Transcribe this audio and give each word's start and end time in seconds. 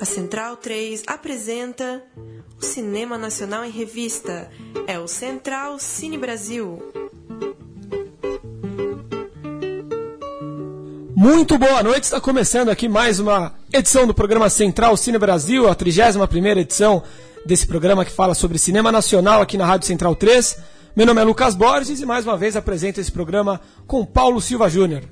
A 0.00 0.06
Central 0.06 0.56
3 0.56 1.02
apresenta 1.06 2.02
o 2.58 2.64
Cinema 2.64 3.18
Nacional 3.18 3.66
em 3.66 3.70
Revista. 3.70 4.50
É 4.86 4.98
o 4.98 5.06
Central 5.06 5.78
Cine 5.78 6.16
Brasil. 6.16 6.82
Muito 11.14 11.58
boa 11.58 11.82
noite, 11.82 12.04
está 12.04 12.18
começando 12.18 12.70
aqui 12.70 12.88
mais 12.88 13.20
uma 13.20 13.54
edição 13.70 14.06
do 14.06 14.14
programa 14.14 14.48
Central 14.48 14.96
Cine 14.96 15.18
Brasil, 15.18 15.68
a 15.68 15.76
31ª 15.76 16.56
edição 16.56 17.02
desse 17.44 17.66
programa 17.66 18.06
que 18.06 18.10
fala 18.10 18.32
sobre 18.32 18.58
cinema 18.58 18.90
nacional 18.90 19.42
aqui 19.42 19.58
na 19.58 19.66
Rádio 19.66 19.86
Central 19.86 20.16
3. 20.16 20.80
Meu 20.94 21.06
nome 21.06 21.22
é 21.22 21.24
Lucas 21.24 21.54
Borges 21.54 22.02
e 22.02 22.06
mais 22.06 22.26
uma 22.26 22.36
vez 22.36 22.54
apresento 22.54 23.00
esse 23.00 23.10
programa 23.10 23.58
com 23.86 24.04
Paulo 24.04 24.42
Silva 24.42 24.68
Júnior. 24.68 25.02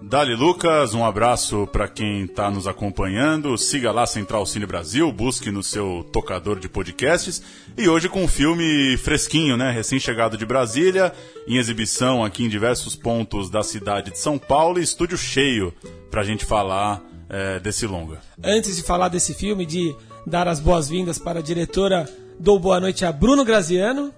Dali 0.00 0.34
Lucas, 0.34 0.94
um 0.94 1.04
abraço 1.04 1.66
para 1.66 1.86
quem 1.86 2.24
está 2.24 2.50
nos 2.50 2.66
acompanhando. 2.66 3.54
Siga 3.58 3.92
lá 3.92 4.06
Central 4.06 4.46
Cine 4.46 4.64
Brasil, 4.64 5.12
busque 5.12 5.50
no 5.50 5.62
seu 5.62 6.08
tocador 6.10 6.58
de 6.58 6.70
podcasts. 6.70 7.42
E 7.76 7.86
hoje 7.86 8.08
com 8.08 8.24
um 8.24 8.28
filme 8.28 8.96
fresquinho, 8.96 9.58
né? 9.58 9.70
Recém-chegado 9.70 10.38
de 10.38 10.46
Brasília, 10.46 11.12
em 11.46 11.58
exibição 11.58 12.24
aqui 12.24 12.44
em 12.44 12.48
diversos 12.48 12.96
pontos 12.96 13.50
da 13.50 13.62
cidade 13.62 14.12
de 14.12 14.18
São 14.18 14.38
Paulo 14.38 14.80
e 14.80 14.82
estúdio 14.82 15.18
cheio 15.18 15.70
para 16.10 16.22
a 16.22 16.24
gente 16.24 16.46
falar 16.46 17.02
é, 17.28 17.60
desse 17.60 17.86
longa. 17.86 18.22
Antes 18.42 18.74
de 18.74 18.82
falar 18.82 19.08
desse 19.08 19.34
filme, 19.34 19.66
de 19.66 19.94
dar 20.26 20.48
as 20.48 20.60
boas-vindas 20.60 21.18
para 21.18 21.40
a 21.40 21.42
diretora, 21.42 22.08
dou 22.38 22.58
boa 22.58 22.80
noite 22.80 23.04
a 23.04 23.12
Bruno 23.12 23.44
Graziano, 23.44 24.14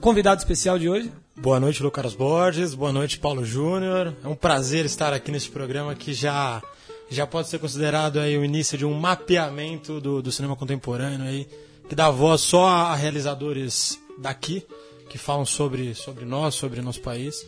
convidado 0.00 0.38
especial 0.38 0.78
de 0.78 0.88
hoje. 0.88 1.12
Boa 1.36 1.60
noite, 1.60 1.82
Lucas 1.82 2.14
Borges. 2.14 2.74
Boa 2.74 2.92
noite, 2.92 3.18
Paulo 3.18 3.44
Júnior. 3.44 4.14
É 4.24 4.28
um 4.28 4.34
prazer 4.34 4.84
estar 4.84 5.12
aqui 5.12 5.30
neste 5.30 5.50
programa 5.50 5.94
que 5.94 6.12
já, 6.12 6.62
já 7.08 7.26
pode 7.26 7.48
ser 7.48 7.58
considerado 7.58 8.18
aí 8.18 8.36
o 8.36 8.44
início 8.44 8.76
de 8.76 8.84
um 8.84 8.94
mapeamento 8.94 10.00
do, 10.00 10.20
do 10.20 10.32
cinema 10.32 10.56
contemporâneo 10.56 11.26
aí, 11.26 11.48
que 11.88 11.94
dá 11.94 12.10
voz 12.10 12.40
só 12.40 12.66
a 12.66 12.94
realizadores 12.94 14.00
daqui, 14.18 14.66
que 15.08 15.16
falam 15.16 15.46
sobre, 15.46 15.94
sobre 15.94 16.24
nós, 16.24 16.54
sobre 16.54 16.82
nosso 16.82 17.00
país. 17.00 17.46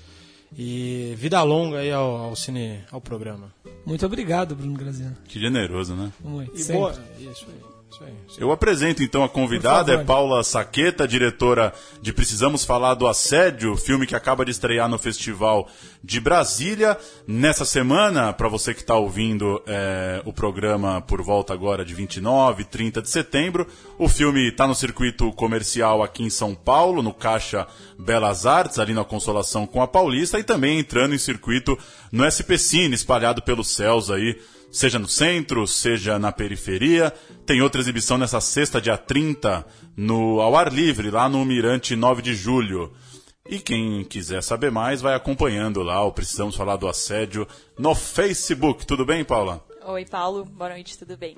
E 0.56 1.14
vida 1.16 1.42
longa 1.42 1.78
aí 1.78 1.92
ao, 1.92 2.16
ao 2.16 2.36
cine, 2.36 2.80
ao 2.90 3.00
programa. 3.00 3.52
Muito 3.86 4.04
obrigado, 4.04 4.54
Bruno 4.54 4.74
Graziano. 4.74 5.16
Que 5.26 5.38
generoso, 5.38 5.94
né? 5.94 6.12
Muito. 6.22 6.54
E 6.54 6.58
Sempre. 6.58 6.80
boa, 6.80 6.94
isso 7.18 7.46
aí. 7.48 7.69
Eu 8.38 8.52
apresento 8.52 9.02
então 9.02 9.24
a 9.24 9.28
convidada, 9.28 9.92
é 9.94 10.04
Paula 10.04 10.42
Saqueta, 10.44 11.08
diretora 11.08 11.72
de 12.00 12.12
Precisamos 12.12 12.64
Falar 12.64 12.94
do 12.94 13.06
Assédio, 13.06 13.76
filme 13.76 14.06
que 14.06 14.14
acaba 14.14 14.44
de 14.44 14.50
estrear 14.50 14.88
no 14.88 14.98
Festival 14.98 15.68
de 16.02 16.20
Brasília. 16.20 16.96
Nessa 17.26 17.64
semana, 17.64 18.32
para 18.32 18.48
você 18.48 18.72
que 18.72 18.80
está 18.80 18.94
ouvindo 18.96 19.62
é, 19.66 20.22
o 20.24 20.32
programa 20.32 21.00
por 21.02 21.20
volta 21.22 21.52
agora 21.52 21.84
de 21.84 21.94
29, 21.94 22.64
30 22.64 23.02
de 23.02 23.10
setembro, 23.10 23.66
o 23.98 24.08
filme 24.08 24.48
está 24.48 24.66
no 24.66 24.74
circuito 24.74 25.32
comercial 25.32 26.02
aqui 26.02 26.22
em 26.22 26.30
São 26.30 26.54
Paulo, 26.54 27.02
no 27.02 27.12
Caixa 27.12 27.66
Belas 27.98 28.46
Artes, 28.46 28.78
ali 28.78 28.94
na 28.94 29.04
Consolação 29.04 29.66
com 29.66 29.82
a 29.82 29.88
Paulista, 29.88 30.38
e 30.38 30.44
também 30.44 30.78
entrando 30.78 31.14
em 31.14 31.18
circuito 31.18 31.78
no 32.12 32.24
SP 32.30 32.56
Cine, 32.56 32.94
espalhado 32.94 33.42
pelos 33.42 33.68
céus 33.68 34.10
aí 34.10 34.38
seja 34.70 34.98
no 34.98 35.08
centro, 35.08 35.66
seja 35.66 36.18
na 36.18 36.32
periferia. 36.32 37.12
Tem 37.44 37.60
outra 37.60 37.80
exibição 37.80 38.16
nessa 38.16 38.40
sexta, 38.40 38.80
dia 38.80 38.96
30, 38.96 39.66
no 39.96 40.40
ao 40.40 40.56
ar 40.56 40.72
livre, 40.72 41.10
lá 41.10 41.28
no 41.28 41.44
Mirante 41.44 41.96
9 41.96 42.22
de 42.22 42.34
julho. 42.34 42.92
E 43.48 43.58
quem 43.58 44.04
quiser 44.04 44.42
saber 44.42 44.70
mais, 44.70 45.00
vai 45.00 45.14
acompanhando 45.14 45.82
lá 45.82 46.04
o 46.04 46.12
Precisamos 46.12 46.54
Falar 46.54 46.76
do 46.76 46.88
Assédio 46.88 47.46
no 47.78 47.94
Facebook. 47.94 48.86
Tudo 48.86 49.04
bem, 49.04 49.24
Paula? 49.24 49.64
Oi, 49.86 50.04
Paulo. 50.04 50.44
Boa 50.44 50.70
noite, 50.70 50.96
tudo 50.98 51.16
bem? 51.16 51.36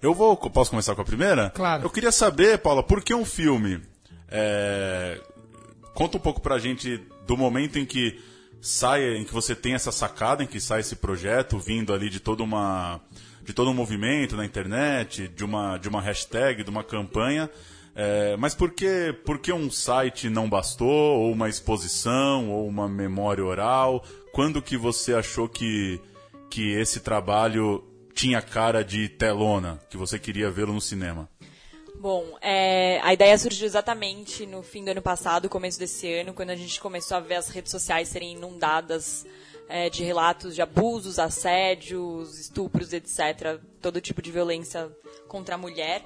Eu 0.00 0.14
vou. 0.14 0.36
Posso 0.36 0.70
começar 0.70 0.94
com 0.94 1.02
a 1.02 1.04
primeira? 1.04 1.50
Claro. 1.50 1.82
Eu 1.82 1.90
queria 1.90 2.12
saber, 2.12 2.58
Paula, 2.58 2.82
por 2.82 3.02
que 3.02 3.12
um 3.12 3.24
filme? 3.24 3.80
É, 4.28 5.20
Conta 5.94 6.16
um 6.16 6.20
pouco 6.20 6.40
pra 6.40 6.58
gente 6.58 6.96
do 7.26 7.36
momento 7.36 7.78
em 7.78 7.84
que 7.84 8.18
sai, 8.60 9.16
em 9.16 9.24
que 9.24 9.32
você 9.32 9.54
tem 9.54 9.74
essa 9.74 9.90
sacada, 9.90 10.42
em 10.42 10.46
que 10.46 10.60
sai 10.60 10.80
esse 10.80 10.96
projeto, 10.96 11.58
vindo 11.58 11.92
ali 11.92 12.08
de 12.10 12.20
toda 12.20 12.42
uma. 12.42 13.00
de 13.42 13.52
todo 13.52 13.70
um 13.70 13.74
movimento 13.74 14.36
na 14.36 14.44
internet, 14.44 15.28
de 15.28 15.44
uma, 15.44 15.78
de 15.78 15.88
uma 15.88 16.00
hashtag, 16.00 16.62
de 16.62 16.70
uma 16.70 16.84
campanha. 16.84 17.50
É, 17.94 18.36
mas 18.36 18.54
por 18.54 18.70
que, 18.70 19.12
por 19.24 19.38
que 19.38 19.52
um 19.52 19.70
site 19.70 20.28
não 20.28 20.48
bastou, 20.48 21.20
ou 21.20 21.32
uma 21.32 21.48
exposição, 21.48 22.50
ou 22.50 22.68
uma 22.68 22.88
memória 22.88 23.44
oral? 23.44 24.04
Quando 24.32 24.62
que 24.62 24.76
você 24.76 25.14
achou 25.14 25.48
que, 25.48 26.00
que 26.48 26.72
esse 26.72 27.00
trabalho 27.00 27.84
tinha 28.14 28.40
cara 28.40 28.84
de 28.84 29.08
telona, 29.08 29.80
que 29.90 29.96
você 29.96 30.18
queria 30.18 30.50
vê-lo 30.50 30.72
no 30.72 30.80
cinema? 30.80 31.28
Bom, 32.00 32.38
é, 32.40 32.98
a 33.02 33.12
ideia 33.12 33.36
surgiu 33.36 33.66
exatamente 33.66 34.46
no 34.46 34.62
fim 34.62 34.82
do 34.82 34.90
ano 34.90 35.02
passado, 35.02 35.50
começo 35.50 35.78
desse 35.78 36.10
ano, 36.10 36.32
quando 36.32 36.48
a 36.48 36.56
gente 36.56 36.80
começou 36.80 37.14
a 37.18 37.20
ver 37.20 37.34
as 37.34 37.50
redes 37.50 37.70
sociais 37.70 38.08
serem 38.08 38.32
inundadas 38.32 39.26
é, 39.68 39.90
de 39.90 40.02
relatos 40.02 40.54
de 40.54 40.62
abusos, 40.62 41.18
assédios, 41.18 42.38
estupros, 42.38 42.94
etc. 42.94 43.60
Todo 43.82 44.00
tipo 44.00 44.22
de 44.22 44.32
violência 44.32 44.90
contra 45.28 45.56
a 45.56 45.58
mulher 45.58 46.02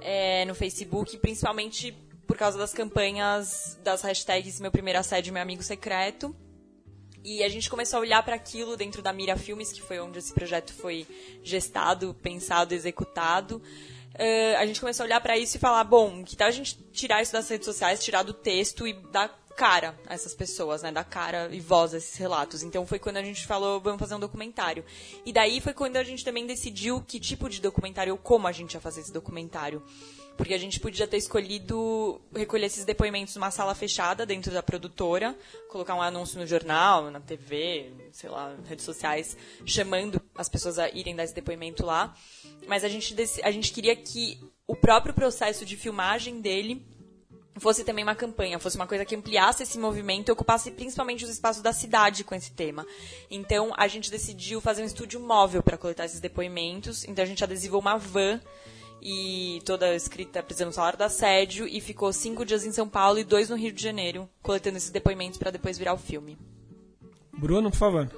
é, 0.00 0.44
no 0.46 0.54
Facebook, 0.56 1.16
principalmente 1.18 1.96
por 2.26 2.36
causa 2.36 2.58
das 2.58 2.74
campanhas 2.74 3.78
das 3.84 4.02
hashtags 4.02 4.58
Meu 4.58 4.72
Primeiro 4.72 4.98
Assédio, 4.98 5.32
Meu 5.32 5.42
Amigo 5.42 5.62
Secreto. 5.62 6.34
E 7.22 7.44
a 7.44 7.48
gente 7.48 7.70
começou 7.70 7.98
a 7.98 8.00
olhar 8.00 8.24
para 8.24 8.34
aquilo 8.34 8.76
dentro 8.76 9.00
da 9.00 9.12
Mira 9.12 9.36
Filmes, 9.36 9.72
que 9.72 9.80
foi 9.80 10.00
onde 10.00 10.18
esse 10.18 10.32
projeto 10.34 10.72
foi 10.72 11.06
gestado, 11.44 12.14
pensado, 12.20 12.74
executado. 12.74 13.62
Uh, 14.16 14.56
a 14.58 14.66
gente 14.66 14.80
começou 14.80 15.04
a 15.04 15.06
olhar 15.06 15.20
para 15.20 15.36
isso 15.36 15.56
e 15.56 15.60
falar, 15.60 15.84
bom, 15.84 16.24
que 16.24 16.36
tal 16.36 16.48
a 16.48 16.50
gente 16.50 16.76
tirar 16.92 17.22
isso 17.22 17.32
das 17.32 17.48
redes 17.48 17.66
sociais, 17.66 18.02
tirar 18.02 18.22
do 18.22 18.32
texto 18.32 18.86
e 18.86 18.94
dar 19.10 19.28
cara 19.56 19.98
a 20.06 20.14
essas 20.14 20.34
pessoas, 20.34 20.82
né? 20.82 20.92
Dar 20.92 21.04
cara 21.04 21.48
e 21.50 21.60
voz 21.60 21.94
a 21.94 21.98
esses 21.98 22.16
relatos. 22.16 22.62
Então 22.62 22.86
foi 22.86 22.98
quando 22.98 23.16
a 23.16 23.22
gente 23.22 23.46
falou, 23.46 23.80
vamos 23.80 23.98
fazer 23.98 24.14
um 24.14 24.20
documentário. 24.20 24.84
E 25.24 25.32
daí 25.32 25.60
foi 25.60 25.72
quando 25.72 25.96
a 25.96 26.04
gente 26.04 26.24
também 26.24 26.46
decidiu 26.46 27.02
que 27.06 27.18
tipo 27.18 27.48
de 27.48 27.60
documentário 27.60 28.12
ou 28.12 28.18
como 28.18 28.46
a 28.46 28.52
gente 28.52 28.74
ia 28.74 28.80
fazer 28.80 29.00
esse 29.00 29.12
documentário. 29.12 29.82
Porque 30.36 30.54
a 30.54 30.58
gente 30.58 30.78
podia 30.78 31.06
ter 31.06 31.16
escolhido 31.16 32.20
recolher 32.34 32.66
esses 32.66 32.84
depoimentos 32.84 33.34
numa 33.34 33.50
sala 33.50 33.74
fechada 33.74 34.26
dentro 34.26 34.52
da 34.52 34.62
produtora, 34.62 35.36
colocar 35.68 35.94
um 35.94 36.02
anúncio 36.02 36.38
no 36.38 36.46
jornal, 36.46 37.10
na 37.10 37.20
TV, 37.20 37.90
sei 38.12 38.28
lá, 38.28 38.54
redes 38.66 38.84
sociais, 38.84 39.36
chamando 39.64 40.20
as 40.36 40.48
pessoas 40.48 40.78
a 40.78 40.90
irem 40.90 41.16
dar 41.16 41.24
esse 41.24 41.34
depoimento 41.34 41.84
lá. 41.84 42.14
Mas 42.66 42.84
a 42.84 42.88
gente, 42.88 43.14
a 43.42 43.50
gente 43.50 43.72
queria 43.72 43.96
que 43.96 44.38
o 44.66 44.76
próprio 44.76 45.14
processo 45.14 45.64
de 45.64 45.76
filmagem 45.76 46.40
dele 46.40 46.84
fosse 47.58 47.84
também 47.84 48.04
uma 48.04 48.14
campanha, 48.14 48.58
fosse 48.58 48.76
uma 48.76 48.86
coisa 48.86 49.04
que 49.04 49.14
ampliasse 49.14 49.62
esse 49.62 49.78
movimento 49.78 50.28
e 50.28 50.32
ocupasse 50.32 50.70
principalmente 50.70 51.24
os 51.24 51.30
espaços 51.30 51.62
da 51.62 51.72
cidade 51.72 52.24
com 52.24 52.34
esse 52.34 52.52
tema. 52.52 52.86
Então, 53.30 53.72
a 53.76 53.88
gente 53.88 54.10
decidiu 54.10 54.60
fazer 54.60 54.82
um 54.82 54.86
estúdio 54.86 55.20
móvel 55.20 55.62
para 55.62 55.78
coletar 55.78 56.04
esses 56.04 56.20
depoimentos. 56.20 57.04
Então, 57.04 57.22
a 57.22 57.26
gente 57.26 57.42
adesivou 57.42 57.80
uma 57.80 57.96
van 57.96 58.40
e 59.02 59.60
toda 59.64 59.94
escrita 59.94 60.42
precisando 60.42 60.72
salário 60.72 60.98
do 60.98 61.04
assédio 61.04 61.66
e 61.68 61.80
ficou 61.80 62.12
cinco 62.12 62.44
dias 62.44 62.64
em 62.64 62.72
São 62.72 62.88
Paulo 62.88 63.18
e 63.18 63.24
dois 63.24 63.48
no 63.50 63.56
Rio 63.56 63.72
de 63.72 63.82
Janeiro, 63.82 64.28
coletando 64.42 64.76
esses 64.76 64.90
depoimentos 64.90 65.38
para 65.38 65.50
depois 65.50 65.78
virar 65.78 65.94
o 65.94 65.98
filme. 65.98 66.36
Bruno, 67.36 67.70
por 67.70 67.76
favor. 67.76 68.10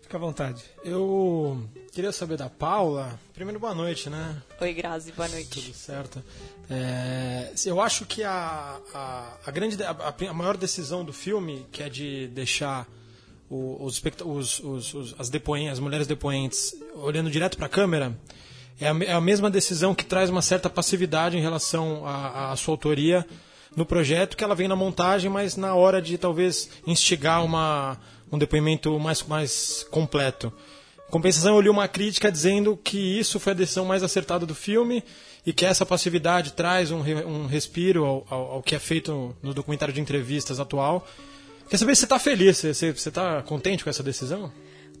Fica 0.00 0.16
à 0.16 0.20
vontade. 0.20 0.62
Eu 0.84 1.62
queria 1.92 2.12
saber 2.12 2.36
da 2.36 2.48
Paula. 2.50 3.18
Primeiro, 3.32 3.58
boa 3.60 3.74
noite, 3.74 4.10
né? 4.10 4.42
Oi, 4.60 4.72
Grazi, 4.74 5.12
boa 5.12 5.28
noite. 5.28 5.48
Tudo 5.62 5.74
certo. 5.74 6.22
É, 6.68 7.52
eu 7.64 7.80
acho 7.80 8.04
que 8.04 8.22
a, 8.22 8.78
a, 8.92 9.36
a 9.46 9.50
grande, 9.50 9.76
de- 9.76 9.84
a, 9.84 9.90
a 10.28 10.34
maior 10.34 10.56
decisão 10.56 11.04
do 11.04 11.12
filme, 11.12 11.66
que 11.70 11.82
é 11.82 11.88
de 11.88 12.26
deixar 12.28 12.86
o- 13.48 13.82
os, 13.84 14.02
os, 14.24 14.60
os, 14.94 15.14
as, 15.18 15.30
depoen, 15.30 15.68
as 15.70 15.78
mulheres 15.78 16.06
depoentes 16.06 16.74
olhando 16.94 17.30
direto 17.30 17.56
para 17.56 17.66
a 17.66 17.70
câmera, 17.70 18.14
é 18.80 18.88
a, 18.88 18.96
é 19.04 19.12
a 19.12 19.20
mesma 19.20 19.50
decisão 19.50 19.94
que 19.94 20.04
traz 20.04 20.30
uma 20.30 20.42
certa 20.42 20.68
passividade 20.70 21.36
em 21.36 21.40
relação 21.40 22.06
à, 22.06 22.54
sua 22.56 22.72
autoria 22.74 23.26
no 23.76 23.86
projeto, 23.86 24.36
que 24.36 24.44
ela 24.44 24.54
vem 24.54 24.68
na 24.68 24.76
montagem, 24.76 25.30
mas 25.30 25.56
na 25.56 25.74
hora 25.74 26.00
de 26.02 26.18
talvez 26.18 26.68
instigar 26.86 27.44
uma, 27.44 27.98
um 28.30 28.38
depoimento 28.38 28.98
mais, 28.98 29.22
mais 29.22 29.86
completo. 29.90 30.52
Em 31.08 31.10
compensação, 31.12 31.54
eu 31.54 31.60
li 31.60 31.68
uma 31.68 31.88
crítica 31.88 32.30
dizendo 32.30 32.76
que 32.76 32.98
isso 32.98 33.38
foi 33.40 33.52
a 33.52 33.56
decisão 33.56 33.84
mais 33.84 34.02
acertada 34.02 34.44
do 34.46 34.54
filme 34.54 35.02
e 35.46 35.52
que 35.52 35.64
essa 35.66 35.84
passividade 35.86 36.52
traz 36.52 36.90
um, 36.90 37.00
um 37.00 37.46
respiro 37.46 38.04
ao, 38.04 38.26
ao- 38.30 38.52
ao 38.52 38.62
que 38.62 38.74
é 38.74 38.78
feito 38.78 39.34
no 39.42 39.52
documentário 39.54 39.92
de 39.94 40.00
entrevistas 40.00 40.60
atual. 40.60 41.06
Quer 41.68 41.76
saber 41.78 41.94
se 41.94 42.00
você 42.00 42.06
está 42.06 42.18
feliz, 42.18 42.58
você 42.62 42.90
está 42.90 43.42
contente 43.42 43.82
com 43.84 43.90
essa 43.90 44.02
decisão? 44.02 44.52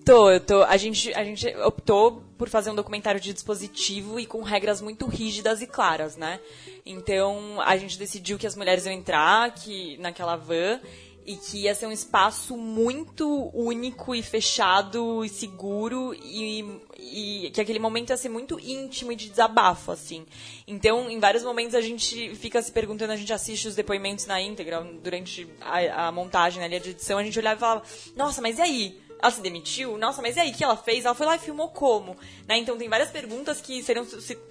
Tô, 0.04 0.30
eu 0.30 0.40
tô. 0.40 0.62
A 0.64 0.76
gente, 0.76 1.14
a 1.14 1.24
gente 1.24 1.46
optou 1.58 2.22
por 2.36 2.48
fazer 2.48 2.70
um 2.70 2.74
documentário 2.74 3.20
de 3.20 3.32
dispositivo 3.32 4.18
e 4.18 4.26
com 4.26 4.42
regras 4.42 4.80
muito 4.80 5.06
rígidas 5.06 5.62
e 5.62 5.66
claras, 5.66 6.16
né? 6.16 6.40
Então, 6.84 7.60
a 7.60 7.76
gente 7.76 7.96
decidiu 7.98 8.36
que 8.36 8.46
as 8.46 8.56
mulheres 8.56 8.84
iam 8.84 8.92
entrar 8.92 9.52
que, 9.54 9.96
naquela 9.98 10.34
van 10.34 10.80
e 11.24 11.36
que 11.36 11.62
ia 11.62 11.74
ser 11.74 11.86
um 11.86 11.92
espaço 11.92 12.56
muito 12.56 13.50
único 13.54 14.12
e 14.12 14.22
fechado 14.22 15.24
e 15.24 15.28
seguro 15.28 16.12
e, 16.14 16.80
e, 16.98 17.50
que 17.50 17.60
aquele 17.60 17.78
momento 17.78 18.10
ia 18.10 18.16
ser 18.16 18.28
muito 18.28 18.58
íntimo 18.58 19.12
e 19.12 19.16
de 19.16 19.28
desabafo, 19.28 19.92
assim. 19.92 20.26
Então, 20.66 21.08
em 21.08 21.20
vários 21.20 21.44
momentos 21.44 21.76
a 21.76 21.80
gente 21.80 22.34
fica 22.34 22.60
se 22.60 22.72
perguntando, 22.72 23.12
a 23.12 23.16
gente 23.16 23.32
assiste 23.32 23.68
os 23.68 23.76
depoimentos 23.76 24.26
na 24.26 24.40
íntegra, 24.40 24.80
durante 25.02 25.48
a, 25.60 26.08
a 26.08 26.12
montagem, 26.12 26.62
ali, 26.62 26.74
a 26.74 26.78
edição, 26.78 27.18
a 27.18 27.24
gente 27.24 27.38
olhava 27.38 27.56
e 27.56 27.60
falava, 27.60 27.82
nossa, 28.16 28.42
mas 28.42 28.58
e 28.58 28.62
aí? 28.62 29.01
Ela 29.22 29.30
se 29.30 29.40
demitiu? 29.40 29.96
Nossa, 29.96 30.20
mas 30.20 30.36
e 30.36 30.40
aí, 30.40 30.50
o 30.50 30.54
que 30.54 30.64
ela 30.64 30.76
fez? 30.76 31.04
Ela 31.04 31.14
foi 31.14 31.24
lá 31.24 31.36
e 31.36 31.38
filmou 31.38 31.68
como? 31.68 32.16
Né? 32.48 32.58
Então 32.58 32.76
tem 32.76 32.88
várias 32.88 33.10
perguntas 33.10 33.60
que 33.60 33.80
seriam, 33.80 34.04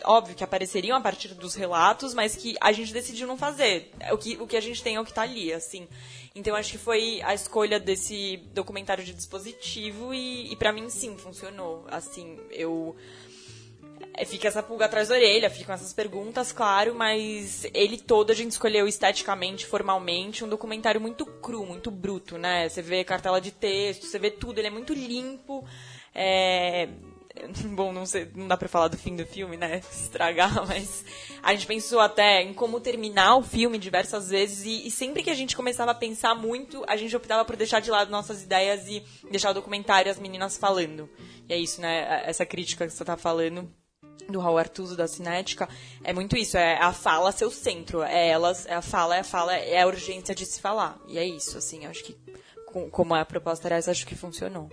óbvio, 0.05 0.33
que 0.33 0.45
apareceriam 0.45 0.97
a 0.97 1.01
partir 1.01 1.33
dos 1.33 1.55
relatos, 1.55 2.13
mas 2.13 2.37
que 2.37 2.55
a 2.61 2.71
gente 2.71 2.93
decidiu 2.93 3.27
não 3.27 3.37
fazer. 3.37 3.91
O 4.13 4.17
que, 4.17 4.37
o 4.39 4.47
que 4.47 4.55
a 4.55 4.61
gente 4.61 4.81
tem 4.81 4.95
é 4.95 5.01
o 5.01 5.03
que 5.03 5.13
tá 5.13 5.23
ali, 5.23 5.51
assim. 5.51 5.89
Então 6.33 6.55
acho 6.55 6.71
que 6.71 6.77
foi 6.77 7.21
a 7.23 7.33
escolha 7.33 7.77
desse 7.77 8.37
documentário 8.53 9.03
de 9.03 9.13
dispositivo 9.13 10.13
e, 10.13 10.53
e 10.53 10.55
para 10.55 10.71
mim 10.71 10.89
sim, 10.89 11.17
funcionou. 11.17 11.85
Assim, 11.89 12.39
eu 12.49 12.95
fica 14.25 14.47
essa 14.47 14.61
pulga 14.61 14.85
atrás 14.85 15.09
da 15.09 15.15
orelha, 15.15 15.49
ficam 15.49 15.73
essas 15.73 15.93
perguntas, 15.93 16.51
claro, 16.51 16.93
mas 16.95 17.65
ele 17.73 17.97
todo 17.97 18.31
a 18.31 18.35
gente 18.35 18.51
escolheu 18.51 18.87
esteticamente, 18.87 19.65
formalmente, 19.65 20.43
um 20.43 20.49
documentário 20.49 21.01
muito 21.01 21.25
cru, 21.25 21.65
muito 21.65 21.89
bruto, 21.89 22.37
né? 22.37 22.67
Você 22.69 22.81
vê 22.81 23.03
cartela 23.03 23.39
de 23.41 23.51
texto, 23.51 24.05
você 24.05 24.19
vê 24.19 24.29
tudo, 24.29 24.59
ele 24.59 24.67
é 24.67 24.71
muito 24.71 24.93
limpo. 24.93 25.65
É, 26.13 26.89
Bom, 27.75 27.91
não, 27.91 28.05
sei, 28.05 28.29
não 28.35 28.47
dá 28.47 28.57
pra 28.57 28.67
falar 28.67 28.87
do 28.87 28.97
fim 28.97 29.15
do 29.15 29.25
filme, 29.25 29.57
né? 29.57 29.81
Estragar, 29.91 30.65
mas 30.67 31.03
a 31.41 31.53
gente 31.53 31.67
pensou 31.67 31.99
até 31.99 32.41
em 32.41 32.53
como 32.53 32.79
terminar 32.79 33.35
o 33.35 33.43
filme 33.43 33.77
diversas 33.77 34.29
vezes 34.29 34.65
e, 34.65 34.87
e, 34.87 34.91
sempre 34.91 35.23
que 35.23 35.29
a 35.29 35.35
gente 35.35 35.55
começava 35.55 35.91
a 35.91 35.95
pensar 35.95 36.35
muito, 36.35 36.83
a 36.87 36.95
gente 36.95 37.15
optava 37.15 37.45
por 37.45 37.55
deixar 37.55 37.79
de 37.79 37.89
lado 37.89 38.11
nossas 38.11 38.43
ideias 38.43 38.87
e 38.87 39.03
deixar 39.29 39.51
o 39.51 39.53
documentário 39.53 40.11
as 40.11 40.19
meninas 40.19 40.57
falando. 40.57 41.09
E 41.47 41.53
é 41.53 41.57
isso, 41.57 41.81
né? 41.81 42.23
Essa 42.25 42.45
crítica 42.45 42.85
que 42.85 42.93
você 42.93 43.05
tá 43.05 43.17
falando 43.17 43.69
do 44.29 44.39
Raul 44.39 44.57
Artuso 44.57 44.95
da 44.95 45.07
Cinética 45.07 45.67
é 46.03 46.13
muito 46.13 46.35
isso, 46.37 46.57
é 46.57 46.77
a 46.77 46.93
fala 46.93 47.31
seu 47.31 47.51
centro, 47.51 48.01
é 48.01 48.29
elas, 48.29 48.65
é 48.65 48.73
a 48.73 48.81
fala, 48.81 49.15
é 49.15 49.19
a 49.19 49.23
fala, 49.23 49.55
é 49.55 49.81
a 49.81 49.87
urgência 49.87 50.33
de 50.35 50.45
se 50.45 50.59
falar. 50.61 50.97
E 51.07 51.17
é 51.17 51.25
isso, 51.25 51.57
assim, 51.57 51.85
acho 51.85 52.03
que 52.03 52.17
como 52.89 53.15
é 53.15 53.21
a 53.21 53.25
proposta 53.25 53.67
essa, 53.69 53.91
acho 53.91 54.07
que 54.07 54.15
funcionou. 54.15 54.69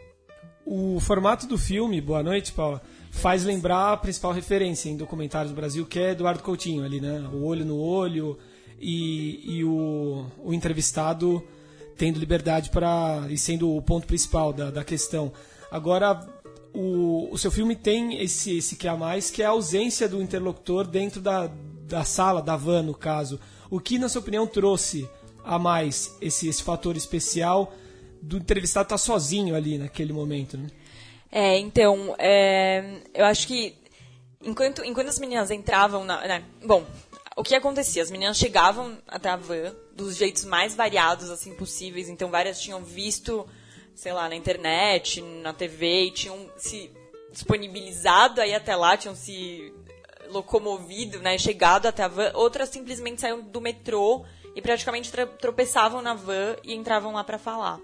O 0.65 1.01
formato 1.01 1.47
do 1.47 1.57
filme, 1.57 2.01
boa 2.01 2.23
noite, 2.23 2.53
Paula, 2.53 2.83
faz 3.11 3.45
lembrar 3.45 3.93
a 3.93 3.97
principal 3.97 4.33
referência 4.33 4.91
em 4.91 4.97
documentários 4.97 5.51
do 5.51 5.57
Brasil, 5.57 5.87
que 5.87 5.99
é 5.99 6.11
Eduardo 6.11 6.43
Coutinho 6.43 6.85
ali, 6.85 7.01
né? 7.01 7.29
O 7.33 7.45
olho 7.45 7.65
no 7.65 7.79
olho 7.79 8.39
e, 8.79 9.57
e 9.57 9.65
o, 9.65 10.27
o 10.39 10.53
entrevistado 10.53 11.43
tendo 11.97 12.21
liberdade 12.21 12.71
para 12.71 13.27
e 13.29 13.37
sendo 13.37 13.75
o 13.75 13.83
ponto 13.83 14.07
principal 14.07 14.53
da, 14.53 14.71
da 14.71 14.85
questão. 14.85 15.33
Agora, 15.71 16.21
o, 16.75 17.29
o 17.31 17.39
seu 17.39 17.51
filme 17.51 17.75
tem 17.75 18.21
esse, 18.23 18.59
esse 18.59 18.77
que 18.77 18.87
a 18.87 18.97
mais, 18.97 19.31
que 19.31 19.43
é 19.43 19.47
a 19.47 19.51
ausência 19.51 20.09
do 20.09 20.23
interlocutor 20.23 20.87
dentro 20.87 21.21
da, 21.21 21.51
da 21.87 22.05
sala, 22.05 22.43
da 22.43 22.57
van, 22.57 22.83
no 22.83 22.95
caso. 22.95 23.41
O 23.71 23.81
que, 23.81 23.99
na 23.99 24.09
sua 24.09 24.21
opinião, 24.21 24.47
trouxe 24.47 25.09
a 25.45 25.59
mais 25.59 26.17
esse, 26.21 26.49
esse 26.49 26.63
fator 26.63 26.97
especial 26.97 27.73
do 28.21 28.37
entrevistado 28.37 28.87
estar 28.87 28.95
tá 28.95 28.99
sozinho 28.99 29.55
ali 29.55 29.79
naquele 29.79 30.13
momento, 30.13 30.57
né? 30.57 30.69
É, 31.31 31.59
então, 31.59 32.15
é, 32.19 33.03
eu 33.15 33.25
acho 33.25 33.47
que 33.47 33.75
enquanto, 34.43 34.85
enquanto 34.85 35.09
as 35.09 35.19
meninas 35.19 35.51
entravam 35.51 36.05
na. 36.05 36.27
Né, 36.27 36.45
bom, 36.65 36.85
o 37.37 37.43
que 37.43 37.55
acontecia? 37.55 38.03
As 38.03 38.11
meninas 38.11 38.37
chegavam 38.37 38.99
até 39.07 39.29
a 39.29 39.37
van 39.37 39.75
dos 39.95 40.17
jeitos 40.17 40.45
mais 40.45 40.75
variados 40.75 41.31
assim 41.31 41.55
possíveis, 41.55 42.09
então 42.09 42.31
várias 42.31 42.61
tinham 42.61 42.83
visto, 42.83 43.47
sei 43.99 44.13
lá, 44.13 44.29
na 44.29 44.37
internet, 44.37 45.21
na 45.21 45.53
TV, 45.53 46.05
e 46.05 46.11
tinham 46.13 46.49
se 46.57 46.89
disponibilizado 47.33 48.41
aí 48.41 48.55
até 48.55 48.77
lá, 48.77 48.97
tinham 48.97 49.17
se 49.17 49.75
locomovido, 50.29 51.19
né, 51.19 51.37
chegado 51.37 51.87
até 51.87 52.05
a 52.05 52.09
van, 52.09 52.31
outras 52.35 52.69
simplesmente 52.69 53.21
saíam 53.21 53.41
do 53.43 53.61
metrô 53.61 54.25
e 54.55 54.63
praticamente 54.63 55.11
tropeçavam 55.41 56.01
na 56.01 56.15
van 56.15 56.55
e 56.63 56.75
entravam 56.75 57.13
lá 57.13 57.25
para 57.25 57.39
falar. 57.39 57.81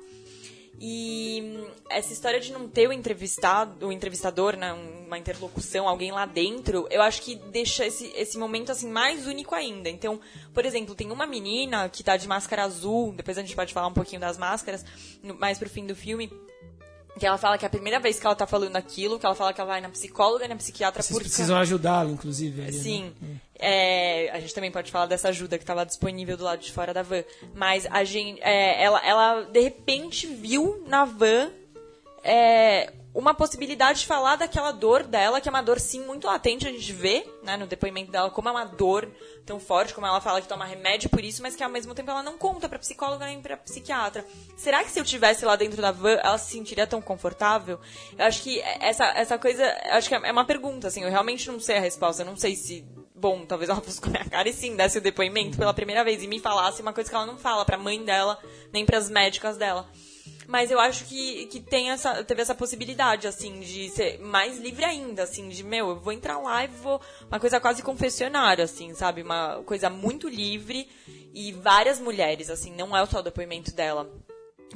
E 0.81 1.65
essa 1.89 2.13
história 2.13 2.41
de 2.41 2.53
não 2.53 2.69
ter 2.69 2.89
o 2.89 2.93
entrevistado, 2.93 3.87
o 3.87 3.93
entrevistador, 3.93 4.57
né, 4.57 4.73
uma 5.07 5.19
interlocução, 5.19 5.89
alguém 5.89 6.11
lá 6.11 6.27
dentro, 6.27 6.87
eu 6.91 7.01
acho 7.01 7.23
que 7.23 7.37
deixa 7.37 7.87
esse, 7.87 8.07
esse 8.17 8.37
momento 8.37 8.73
assim 8.73 8.91
mais 8.91 9.27
único 9.27 9.55
ainda. 9.55 9.89
Então, 9.89 10.21
por 10.53 10.65
exemplo, 10.67 10.95
tem 10.95 11.13
uma 11.13 11.27
menina 11.27 11.89
que 11.89 12.03
tá 12.03 12.17
de 12.17 12.27
máscara 12.27 12.65
azul, 12.65 13.13
depois 13.13 13.39
a 13.39 13.41
gente 13.41 13.55
pode 13.55 13.73
falar 13.73 13.87
um 13.87 13.93
pouquinho 13.93 14.21
das 14.21 14.37
máscaras, 14.37 14.85
mais 15.39 15.59
pro 15.59 15.71
fim 15.71 15.87
do 15.87 15.95
filme, 15.95 16.31
que 17.19 17.27
ela 17.27 17.39
fala 17.39 17.57
que 17.57 17.65
é 17.65 17.69
a 17.69 17.71
primeira 17.71 18.01
vez 18.01 18.19
que 18.19 18.27
ela 18.27 18.35
tá 18.35 18.47
falando 18.47 18.77
aquilo, 18.77 19.19
que 19.19 19.27
ela 19.27 19.35
fala 19.35 19.53
que 19.53 19.61
ela 19.61 19.69
vai 19.69 19.81
na 19.81 19.89
psicóloga 19.89 20.45
e 20.45 20.49
na 20.49 20.57
psiquiatra 20.57 21.03
Vocês 21.03 21.13
porque... 21.15 21.29
precisam 21.29 21.57
ajudá-la, 21.57 22.11
inclusive. 22.11 22.63
Ali, 22.63 22.77
né? 22.77 22.83
Sim. 22.83 23.13
Né? 23.21 23.37
É, 23.57 24.31
a 24.33 24.41
gente 24.41 24.53
também 24.53 24.71
pode 24.71 24.91
falar 24.91 25.07
dessa 25.07 25.29
ajuda 25.29 25.57
que 25.57 25.63
estava 25.63 25.87
disponível 25.87 26.37
do 26.37 26.45
lado 26.45 26.61
de 26.61 26.73
fora 26.73 26.93
da 26.93 27.03
van. 27.03 27.23
Mas 27.55 27.87
a 27.91 28.03
gente, 28.05 28.41
é, 28.43 28.83
ela, 28.83 29.01
ela, 29.07 29.43
de 29.43 29.61
repente, 29.61 30.27
viu 30.27 30.83
na 30.87 31.05
van 31.05 31.51
é, 32.23 32.93
uma 33.15 33.33
possibilidade 33.33 34.01
de 34.01 34.07
falar 34.07 34.35
daquela 34.35 34.73
dor 34.73 35.05
dela, 35.05 35.41
que 35.41 35.49
é 35.49 35.51
uma 35.51 35.63
dor, 35.63 35.79
sim, 35.79 36.05
muito 36.05 36.27
latente, 36.27 36.67
a 36.67 36.71
gente 36.73 36.93
vê 36.93 37.25
né, 37.45 37.57
no 37.57 37.67
depoimento 37.67 38.11
dela, 38.11 38.29
como 38.29 38.49
é 38.49 38.53
uma 38.53 38.65
dor 38.65 39.09
tão 39.47 39.61
forte, 39.61 39.95
como 39.95 40.07
ela 40.07 40.21
fala 40.21 40.43
que 40.43 40.49
toma 40.49 40.65
remédio 40.65 41.09
por 41.09 41.23
isso, 41.23 41.41
mas 41.41 41.55
que 41.55 41.63
ao 41.63 41.71
mesmo 41.71 41.95
tempo 41.95 42.11
ela 42.11 42.25
não 42.25 42.37
conta 42.37 42.69
pra 42.69 42.79
psicóloga 42.79 43.25
nem 43.27 43.41
pra 43.41 43.57
psiquiatra. 43.57 44.27
Será 44.57 44.83
que 44.83 44.91
se 44.91 44.99
eu 44.99 45.05
tivesse 45.05 45.45
lá 45.45 45.55
dentro 45.55 45.81
da 45.81 45.93
van, 45.93 46.19
ela 46.23 46.39
se 46.39 46.51
sentiria 46.51 46.89
tão 46.89 47.01
confortável? 47.01 47.79
Eu 48.19 48.25
acho 48.25 48.43
que 48.43 48.61
essa, 48.61 49.05
essa 49.11 49.39
coisa, 49.39 49.65
acho 49.91 50.09
que 50.09 50.15
é 50.17 50.33
uma 50.33 50.45
pergunta, 50.45 50.89
assim, 50.89 51.05
eu 51.05 51.11
realmente 51.11 51.49
não 51.49 51.61
sei 51.61 51.77
a 51.77 51.81
resposta, 51.81 52.23
eu 52.23 52.27
não 52.27 52.37
sei 52.37 52.57
se 52.57 52.85
bom, 53.15 53.47
talvez 53.47 53.71
ela 53.71 53.81
fosse 53.83 54.01
com 54.01 54.09
a 54.09 54.13
minha 54.13 54.25
cara 54.25 54.49
e 54.49 54.53
sim 54.53 54.75
desse 54.75 54.99
o 54.99 55.01
depoimento 55.01 55.57
pela 55.57 55.73
primeira 55.73 56.03
vez 56.03 56.21
e 56.23 56.27
me 56.27 56.41
falasse 56.41 56.83
uma 56.83 56.93
coisa 56.93 57.09
que 57.09 57.15
ela 57.15 57.27
não 57.27 57.39
fala 57.39 57.65
pra 57.65 57.79
mãe 57.79 58.05
dela, 58.05 58.39
nem 58.73 58.85
para 58.85 58.99
as 58.99 59.09
médicas 59.09 59.57
dela. 59.57 59.89
Mas 60.47 60.71
eu 60.71 60.79
acho 60.79 61.05
que, 61.05 61.47
que 61.47 61.61
tem 61.61 61.91
essa, 61.91 62.23
teve 62.25 62.43
essa 62.43 62.55
possibilidade, 62.55 63.27
assim, 63.27 63.61
de 63.61 63.89
ser 63.89 64.19
mais 64.19 64.59
livre 64.59 64.85
ainda, 64.85 65.23
assim, 65.23 65.49
de, 65.49 65.63
meu, 65.63 65.91
eu 65.91 66.01
vou 66.01 66.13
entrar 66.13 66.39
lá 66.39 66.65
e 66.65 66.69
vou. 66.69 67.01
Uma 67.29 67.41
coisa 67.41 67.61
quase 67.61 67.83
confessionária, 67.83 68.65
assim, 68.65 68.95
sabe? 68.95 69.23
Uma 69.23 69.63
coisa 69.65 69.89
muito 69.89 70.29
livre 70.29 70.89
e 71.33 71.53
várias 71.53 71.99
mulheres, 71.99 72.51
assim, 72.51 72.75
não 72.75 72.97
é 72.97 73.05
só 73.07 73.21
o 73.21 73.23
depoimento 73.23 73.75
dela 73.75 74.11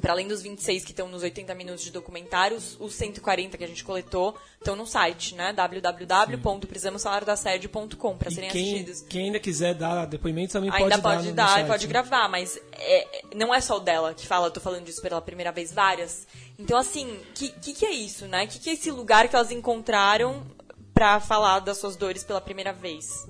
para 0.01 0.13
além 0.13 0.29
dos 0.29 0.41
26 0.43 0.85
que 0.85 0.93
estão 0.93 1.09
nos 1.09 1.23
80 1.23 1.55
minutos 1.55 1.85
de 1.85 1.91
documentários, 1.91 2.77
os 2.79 2.95
140 2.95 3.59
que 3.59 3.65
a 3.65 3.67
gente 3.67 3.83
coletou 3.85 4.35
estão 4.57 4.77
no 4.77 4.87
site, 4.87 5.35
né? 5.35 5.53
www.precisamos-falar-da-sede.com 5.53 8.17
para 8.17 8.31
serem 8.31 8.49
quem, 8.51 8.75
assistidos. 8.75 9.05
Quem 9.09 9.25
ainda 9.27 9.41
quiser 9.41 9.75
dar 9.75 10.07
depoimentos 10.07 10.53
também 10.53 10.71
ainda 10.71 10.99
pode, 10.99 11.17
pode 11.17 11.33
dar. 11.33 11.57
dar, 11.57 11.63
no, 11.63 11.69
pode 11.69 11.87
gravar, 11.87 12.29
mas 12.29 12.61
é, 12.73 13.23
não 13.35 13.55
é 13.55 13.61
só 13.61 13.77
o 13.79 13.81
dela 13.81 14.15
que 14.15 14.27
fala, 14.27 14.47
eu 14.47 14.51
tô 14.51 14.61
falando 14.61 14.85
disso 14.85 15.03
pela 15.03 15.21
primeira 15.21 15.53
vez, 15.53 15.73
várias. 15.73 16.27
Então, 16.59 16.79
assim, 16.79 17.11
o 17.11 17.21
que, 17.35 17.51
que, 17.51 17.73
que, 17.73 17.87
é 17.87 17.93
isso, 17.93 18.27
né? 18.27 18.45
O 18.45 18.49
que, 18.49 18.59
que 18.59 18.71
é 18.71 18.73
esse 18.75 18.91
lugar 18.91 19.29
que 19.29 19.37
elas 19.37 19.51
encontraram 19.51 20.47
para 20.95 21.21
falar 21.21 21.59
das 21.61 21.79
suas 21.79 21.97
dores 21.97 22.25
pela 22.25 22.41
primeira 22.41 22.73
vez? 22.73 23.29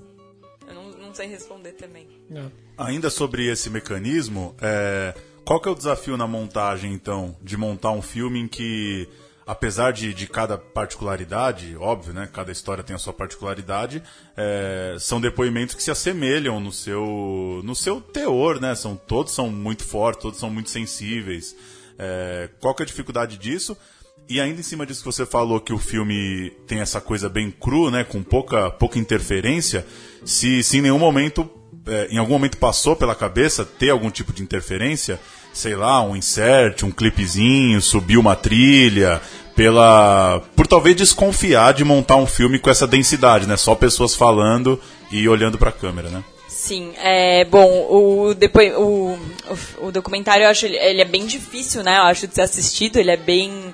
Eu 0.67 0.73
não, 0.73 0.89
não 0.91 1.13
sei 1.13 1.27
responder 1.27 1.73
também. 1.73 2.07
É. 2.31 2.45
Ainda 2.77 3.09
sobre 3.09 3.47
esse 3.47 3.69
mecanismo, 3.69 4.55
é 4.61 5.13
qual 5.49 5.59
que 5.59 5.67
é 5.67 5.71
o 5.71 5.75
desafio 5.75 6.15
na 6.15 6.27
montagem, 6.27 6.93
então, 6.93 7.35
de 7.41 7.57
montar 7.57 7.89
um 7.89 8.03
filme 8.03 8.39
em 8.39 8.47
que, 8.47 9.09
apesar 9.47 9.91
de, 9.91 10.13
de 10.13 10.27
cada 10.27 10.59
particularidade, 10.59 11.75
óbvio, 11.75 12.13
né? 12.13 12.29
Cada 12.31 12.51
história 12.51 12.83
tem 12.83 12.95
a 12.95 12.99
sua 12.99 13.13
particularidade, 13.13 14.03
é, 14.37 14.95
são 14.99 15.19
depoimentos 15.19 15.73
que 15.73 15.81
se 15.81 15.89
assemelham 15.89 16.59
no 16.59 16.71
seu, 16.71 17.61
no 17.63 17.75
seu 17.75 17.99
teor, 17.99 18.61
né? 18.61 18.75
São, 18.75 18.95
todos 18.95 19.33
são 19.33 19.49
muito 19.49 19.83
fortes, 19.83 20.21
todos 20.21 20.39
são 20.39 20.51
muito 20.51 20.69
sensíveis. 20.69 21.55
É, 21.97 22.51
qual 22.59 22.75
que 22.75 22.83
é 22.83 22.85
a 22.85 22.87
dificuldade 22.87 23.35
disso? 23.35 23.75
E 24.29 24.39
ainda 24.39 24.59
em 24.59 24.63
cima 24.63 24.85
disso 24.85 24.99
que 24.99 25.11
você 25.11 25.25
falou 25.25 25.59
que 25.59 25.73
o 25.73 25.79
filme 25.79 26.51
tem 26.67 26.79
essa 26.79 27.01
coisa 27.01 27.27
bem 27.27 27.49
cru, 27.49 27.89
né, 27.89 28.03
com 28.03 28.21
pouca, 28.21 28.69
pouca 28.69 28.99
interferência, 28.99 29.83
se, 30.23 30.61
se 30.61 30.77
em 30.77 30.81
nenhum 30.81 30.99
momento, 30.99 31.49
é, 31.87 32.05
em 32.11 32.19
algum 32.19 32.33
momento 32.33 32.59
passou 32.59 32.95
pela 32.95 33.15
cabeça 33.15 33.65
ter 33.65 33.89
algum 33.89 34.11
tipo 34.11 34.31
de 34.31 34.43
interferência, 34.43 35.19
sei 35.53 35.75
lá, 35.75 36.01
um 36.01 36.15
insert, 36.15 36.83
um 36.83 36.91
clipezinho, 36.91 37.81
subir 37.81 38.17
uma 38.17 38.35
trilha, 38.35 39.21
pela 39.55 40.41
por 40.55 40.65
talvez 40.65 40.95
desconfiar 40.95 41.73
de 41.73 41.83
montar 41.83 42.15
um 42.15 42.25
filme 42.25 42.59
com 42.59 42.69
essa 42.69 42.87
densidade, 42.87 43.45
né? 43.45 43.57
Só 43.57 43.75
pessoas 43.75 44.15
falando 44.15 44.79
e 45.11 45.27
olhando 45.27 45.57
para 45.57 45.69
a 45.69 45.73
câmera, 45.73 46.09
né? 46.09 46.23
Sim, 46.47 46.93
é 46.97 47.45
bom. 47.45 47.87
O, 47.89 48.33
depois, 48.33 48.73
o, 48.75 49.17
o, 49.81 49.87
o 49.87 49.91
documentário 49.91 50.43
eu 50.43 50.49
acho 50.49 50.65
ele, 50.65 50.77
ele, 50.77 51.01
é 51.01 51.05
bem 51.05 51.25
difícil, 51.25 51.83
né? 51.83 51.97
Eu 51.97 52.03
acho 52.03 52.27
de 52.27 52.35
ser 52.35 52.41
assistido. 52.41 52.97
Ele 52.97 53.11
é 53.11 53.17
bem 53.17 53.73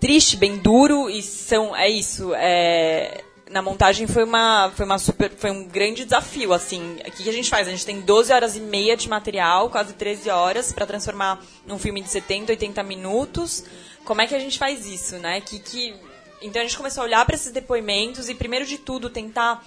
triste, 0.00 0.36
bem 0.36 0.56
duro 0.56 1.08
e 1.08 1.22
são 1.22 1.76
é 1.76 1.88
isso. 1.88 2.32
É, 2.34 3.22
na 3.54 3.62
montagem 3.62 4.08
foi 4.08 4.24
uma, 4.24 4.72
foi 4.74 4.84
uma 4.84 4.98
super, 4.98 5.30
foi 5.30 5.52
um 5.52 5.68
grande 5.68 6.04
desafio, 6.04 6.52
assim. 6.52 6.96
O 7.06 7.10
que 7.12 7.28
a 7.28 7.32
gente 7.32 7.48
faz? 7.48 7.68
A 7.68 7.70
gente 7.70 7.86
tem 7.86 8.00
12 8.00 8.32
horas 8.32 8.56
e 8.56 8.60
meia 8.60 8.96
de 8.96 9.08
material, 9.08 9.70
quase 9.70 9.92
13 9.92 10.28
horas, 10.28 10.72
para 10.72 10.84
transformar 10.84 11.40
num 11.64 11.78
filme 11.78 12.02
de 12.02 12.08
70, 12.08 12.50
80 12.50 12.82
minutos. 12.82 13.64
Como 14.04 14.20
é 14.20 14.26
que 14.26 14.34
a 14.34 14.40
gente 14.40 14.58
faz 14.58 14.84
isso, 14.86 15.18
né? 15.18 15.40
Que, 15.40 15.60
que... 15.60 15.94
Então 16.42 16.60
a 16.60 16.64
gente 16.64 16.76
começou 16.76 17.02
a 17.02 17.06
olhar 17.06 17.24
para 17.24 17.36
esses 17.36 17.52
depoimentos 17.52 18.28
e, 18.28 18.34
primeiro 18.34 18.66
de 18.66 18.76
tudo, 18.76 19.08
tentar 19.08 19.64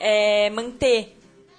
é, 0.00 0.48
manter 0.48 1.14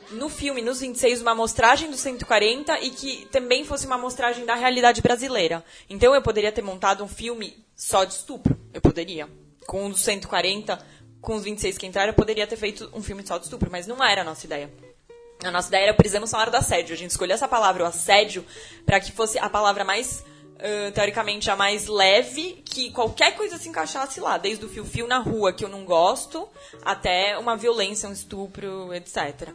no 0.10 0.28
filme, 0.28 0.64
nos 0.64 0.80
26, 0.80 1.22
uma 1.22 1.34
amostragem 1.34 1.92
dos 1.92 2.00
140 2.00 2.80
e 2.80 2.90
que 2.90 3.28
também 3.28 3.64
fosse 3.64 3.86
uma 3.86 3.94
amostragem 3.94 4.44
da 4.44 4.56
realidade 4.56 5.04
brasileira. 5.04 5.64
Então 5.88 6.16
eu 6.16 6.22
poderia 6.24 6.52
ter 6.52 6.64
montado 6.64 7.04
um 7.04 7.08
filme 7.08 7.64
só 7.76 8.06
de 8.06 8.16
estupro. 8.16 8.60
Eu 8.74 8.82
poderia. 8.82 9.30
Com 9.68 9.86
os 9.86 10.02
140, 10.02 10.84
com 11.22 11.36
os 11.36 11.44
26 11.44 11.78
que 11.78 11.86
entraram, 11.86 12.10
eu 12.10 12.16
poderia 12.16 12.48
ter 12.48 12.58
feito 12.58 12.90
um 12.94 13.02
filme 13.02 13.26
só 13.26 13.38
de 13.38 13.46
estupro, 13.46 13.70
mas 13.72 13.88
não 13.88 14.04
era 14.04 14.22
a 14.22 14.24
nossa 14.24 14.46
ideia. 14.46 14.70
A 15.44 15.52
nossa 15.52 15.70
ideia 15.70 15.84
era 15.86 15.94
precisamos 15.94 16.30
falar 16.30 16.50
do 16.50 16.58
assédio. 16.58 16.94
A 16.94 16.98
gente 16.98 17.12
escolheu 17.12 17.34
essa 17.34 17.48
palavra, 17.48 17.84
o 17.84 17.88
assédio, 17.88 18.46
para 18.86 19.00
que 19.00 19.12
fosse 19.12 19.40
a 19.40 19.50
palavra 19.50 19.84
mais 19.84 20.24
Uh, 20.60 20.92
teoricamente 20.92 21.50
a 21.50 21.56
mais 21.56 21.88
leve, 21.88 22.62
que 22.66 22.92
qualquer 22.92 23.34
coisa 23.38 23.58
se 23.58 23.70
encaixasse 23.70 24.20
lá, 24.20 24.38
desde 24.38 24.66
o 24.66 24.68
fio-fio 24.68 25.08
na 25.08 25.18
rua, 25.18 25.54
que 25.54 25.64
eu 25.64 25.70
não 25.70 25.86
gosto, 25.86 26.50
até 26.84 27.38
uma 27.38 27.56
violência, 27.56 28.10
um 28.10 28.12
estupro, 28.12 28.94
etc. 28.94 29.54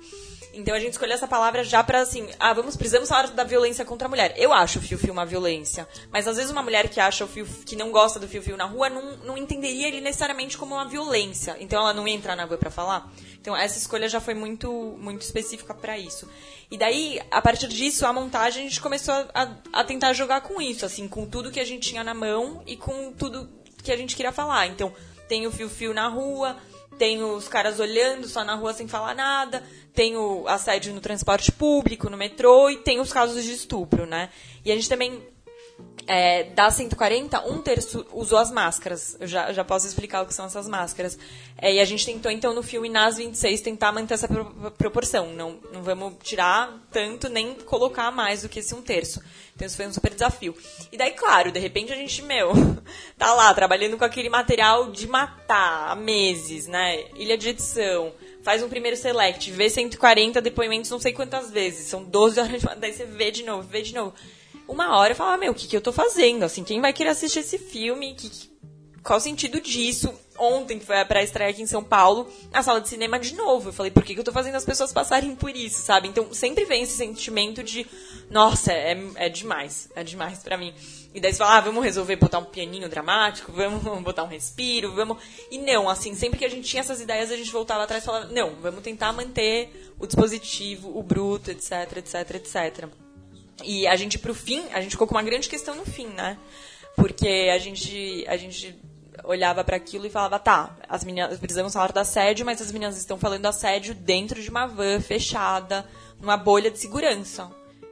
Então 0.56 0.74
a 0.74 0.78
gente 0.78 0.92
escolheu 0.92 1.14
essa 1.14 1.28
palavra 1.28 1.64
já 1.64 1.82
pra 1.82 2.00
assim, 2.00 2.28
ah, 2.38 2.52
vamos, 2.52 2.76
precisamos 2.76 3.08
falar 3.08 3.28
da 3.28 3.44
violência 3.44 3.84
contra 3.84 4.06
a 4.06 4.08
mulher. 4.08 4.34
Eu 4.36 4.52
acho 4.52 4.78
o 4.78 4.82
fio-fio 4.82 5.12
uma 5.12 5.26
violência. 5.26 5.88
Mas 6.10 6.26
às 6.26 6.36
vezes 6.36 6.50
uma 6.50 6.62
mulher 6.62 6.88
que 6.88 7.00
acha 7.00 7.24
o 7.24 7.28
fio 7.28 7.46
que 7.66 7.76
não 7.76 7.90
gosta 7.90 8.18
do 8.18 8.28
fio-fio 8.28 8.56
na 8.56 8.64
rua 8.64 8.88
não, 8.88 9.16
não 9.18 9.36
entenderia 9.36 9.88
ele 9.88 10.00
necessariamente 10.00 10.56
como 10.56 10.74
uma 10.74 10.86
violência. 10.86 11.56
Então 11.60 11.80
ela 11.80 11.92
não 11.92 12.06
ia 12.06 12.14
entrar 12.14 12.36
na 12.36 12.44
rua 12.44 12.56
pra 12.56 12.70
falar. 12.70 13.12
Então 13.40 13.56
essa 13.56 13.78
escolha 13.78 14.08
já 14.08 14.20
foi 14.20 14.34
muito, 14.34 14.70
muito 14.98 15.22
específica 15.22 15.74
para 15.74 15.98
isso. 15.98 16.28
E 16.70 16.78
daí, 16.78 17.20
a 17.30 17.42
partir 17.42 17.68
disso, 17.68 18.06
a 18.06 18.12
montagem 18.12 18.66
a 18.66 18.68
gente 18.68 18.80
começou 18.80 19.14
a, 19.34 19.48
a 19.72 19.84
tentar 19.84 20.12
jogar 20.12 20.40
com 20.40 20.60
isso, 20.60 20.84
assim, 20.84 21.06
com 21.06 21.26
tudo 21.26 21.50
que 21.50 21.60
a 21.60 21.64
gente 21.64 21.88
tinha 21.90 22.02
na 22.02 22.14
mão 22.14 22.62
e 22.66 22.76
com 22.76 23.12
tudo 23.12 23.48
que 23.82 23.92
a 23.92 23.96
gente 23.96 24.16
queria 24.16 24.32
falar. 24.32 24.66
Então, 24.66 24.92
tem 25.28 25.46
o 25.46 25.52
fio-fio 25.52 25.92
na 25.94 26.08
rua, 26.08 26.56
tem 26.98 27.22
os 27.22 27.48
caras 27.48 27.80
olhando 27.80 28.26
só 28.28 28.44
na 28.44 28.54
rua 28.54 28.72
sem 28.72 28.88
falar 28.88 29.14
nada, 29.14 29.62
tem 29.92 30.16
o 30.16 30.46
assédio 30.48 30.92
no 30.94 31.00
transporte 31.00 31.52
público, 31.52 32.10
no 32.10 32.16
metrô, 32.16 32.70
e 32.70 32.76
tem 32.76 33.00
os 33.00 33.12
casos 33.12 33.44
de 33.44 33.52
estupro, 33.52 34.06
né? 34.06 34.30
E 34.64 34.72
a 34.72 34.74
gente 34.74 34.88
também, 34.88 35.22
é, 36.06 36.44
das 36.44 36.74
140, 36.74 37.46
um 37.48 37.62
terço 37.62 38.06
usou 38.12 38.38
as 38.38 38.50
máscaras. 38.50 39.16
Eu 39.18 39.26
já, 39.26 39.52
já 39.52 39.64
posso 39.64 39.86
explicar 39.86 40.22
o 40.22 40.26
que 40.26 40.34
são 40.34 40.46
essas 40.46 40.68
máscaras. 40.68 41.18
É, 41.56 41.74
e 41.74 41.80
a 41.80 41.84
gente 41.84 42.04
tentou, 42.04 42.30
então, 42.30 42.54
no 42.54 42.62
filme, 42.62 42.88
nas 42.88 43.16
26, 43.16 43.60
tentar 43.62 43.92
manter 43.92 44.14
essa 44.14 44.28
pro 44.28 44.44
proporção. 44.72 45.32
Não, 45.32 45.58
não 45.72 45.82
vamos 45.82 46.14
tirar 46.22 46.78
tanto, 46.90 47.28
nem 47.28 47.54
colocar 47.54 48.10
mais 48.10 48.42
do 48.42 48.48
que 48.48 48.58
esse 48.58 48.74
um 48.74 48.82
terço. 48.82 49.22
Então 49.54 49.66
isso 49.66 49.76
foi 49.76 49.86
um 49.86 49.92
super 49.92 50.12
desafio. 50.12 50.54
E 50.92 50.96
daí, 50.96 51.12
claro, 51.12 51.50
de 51.50 51.60
repente 51.60 51.92
a 51.92 51.96
gente, 51.96 52.22
meu, 52.22 52.52
tá 53.16 53.32
lá 53.34 53.54
trabalhando 53.54 53.96
com 53.96 54.04
aquele 54.04 54.28
material 54.28 54.90
de 54.90 55.06
matar 55.06 55.90
há 55.90 55.96
meses, 55.96 56.66
né? 56.66 57.04
Ilha 57.16 57.38
de 57.38 57.50
edição. 57.50 58.12
Faz 58.42 58.62
um 58.62 58.68
primeiro 58.68 58.96
select, 58.96 59.50
vê 59.52 59.70
140 59.70 60.42
depoimentos 60.42 60.90
não 60.90 60.98
sei 60.98 61.12
quantas 61.12 61.50
vezes. 61.50 61.86
São 61.86 62.04
12 62.04 62.40
horas 62.40 62.60
de 62.60 62.66
Daí 62.76 62.92
você 62.92 63.06
vê 63.06 63.30
de 63.30 63.42
novo, 63.42 63.66
vê 63.66 63.80
de 63.80 63.94
novo. 63.94 64.12
Uma 64.66 64.96
hora 64.96 65.12
eu 65.12 65.16
falo, 65.16 65.30
ah, 65.30 65.36
meu, 65.36 65.52
o 65.52 65.54
que, 65.54 65.66
que 65.66 65.76
eu 65.76 65.80
tô 65.80 65.92
fazendo? 65.92 66.42
Assim, 66.42 66.64
quem 66.64 66.80
vai 66.80 66.92
querer 66.92 67.10
assistir 67.10 67.40
esse 67.40 67.58
filme? 67.58 68.14
Que, 68.14 68.30
qual 69.02 69.18
o 69.18 69.22
sentido 69.22 69.60
disso? 69.60 70.12
Ontem, 70.38 70.78
que 70.78 70.86
foi 70.86 70.98
a 70.98 71.04
pré-estreia 71.04 71.50
aqui 71.50 71.62
em 71.62 71.66
São 71.66 71.84
Paulo, 71.84 72.26
na 72.50 72.62
sala 72.62 72.80
de 72.80 72.88
cinema 72.88 73.20
de 73.20 73.34
novo. 73.34 73.68
Eu 73.68 73.72
falei, 73.72 73.92
por 73.92 74.02
que, 74.02 74.14
que 74.14 74.20
eu 74.20 74.24
tô 74.24 74.32
fazendo 74.32 74.56
as 74.56 74.64
pessoas 74.64 74.92
passarem 74.92 75.36
por 75.36 75.54
isso, 75.54 75.82
sabe? 75.82 76.08
Então, 76.08 76.32
sempre 76.32 76.64
vem 76.64 76.82
esse 76.82 76.96
sentimento 76.96 77.62
de, 77.62 77.86
nossa, 78.30 78.72
é, 78.72 78.98
é 79.16 79.28
demais, 79.28 79.90
é 79.94 80.02
demais 80.02 80.42
para 80.42 80.56
mim. 80.56 80.74
E 81.14 81.20
daí 81.20 81.32
você 81.32 81.38
fala, 81.38 81.58
ah, 81.58 81.60
vamos 81.60 81.84
resolver 81.84 82.16
botar 82.16 82.38
um 82.38 82.44
pianinho 82.44 82.88
dramático, 82.88 83.52
vamos 83.52 83.82
botar 84.02 84.24
um 84.24 84.28
respiro, 84.28 84.92
vamos. 84.94 85.18
E 85.50 85.58
não, 85.58 85.88
assim, 85.88 86.14
sempre 86.14 86.38
que 86.38 86.44
a 86.44 86.50
gente 86.50 86.66
tinha 86.66 86.80
essas 86.80 87.00
ideias, 87.00 87.30
a 87.30 87.36
gente 87.36 87.52
voltava 87.52 87.84
atrás 87.84 88.02
e 88.02 88.06
falava, 88.06 88.26
não, 88.32 88.54
vamos 88.56 88.82
tentar 88.82 89.12
manter 89.12 89.92
o 89.98 90.06
dispositivo, 90.06 90.98
o 90.98 91.02
bruto, 91.02 91.50
etc, 91.50 91.98
etc, 91.98 92.30
etc. 92.36 93.03
E 93.62 93.86
a 93.86 93.94
gente, 93.96 94.18
pro 94.18 94.34
fim, 94.34 94.64
a 94.72 94.80
gente 94.80 94.92
ficou 94.92 95.06
com 95.06 95.14
uma 95.14 95.22
grande 95.22 95.48
questão 95.48 95.74
no 95.74 95.84
fim, 95.84 96.08
né? 96.08 96.38
Porque 96.96 97.50
a 97.52 97.58
gente, 97.58 98.24
a 98.26 98.36
gente 98.36 98.78
olhava 99.22 99.62
para 99.62 99.76
aquilo 99.76 100.06
e 100.06 100.10
falava, 100.10 100.38
tá, 100.38 100.76
as 100.88 101.04
meninas 101.04 101.38
precisamos 101.38 101.72
falar 101.72 101.92
do 101.92 101.98
assédio, 101.98 102.44
mas 102.44 102.60
as 102.60 102.72
meninas 102.72 102.96
estão 102.96 103.18
falando 103.18 103.42
do 103.42 103.48
assédio 103.48 103.94
dentro 103.94 104.42
de 104.42 104.50
uma 104.50 104.66
van 104.66 105.00
fechada, 105.00 105.86
numa 106.20 106.36
bolha 106.36 106.70
de 106.70 106.78
segurança. 106.78 107.50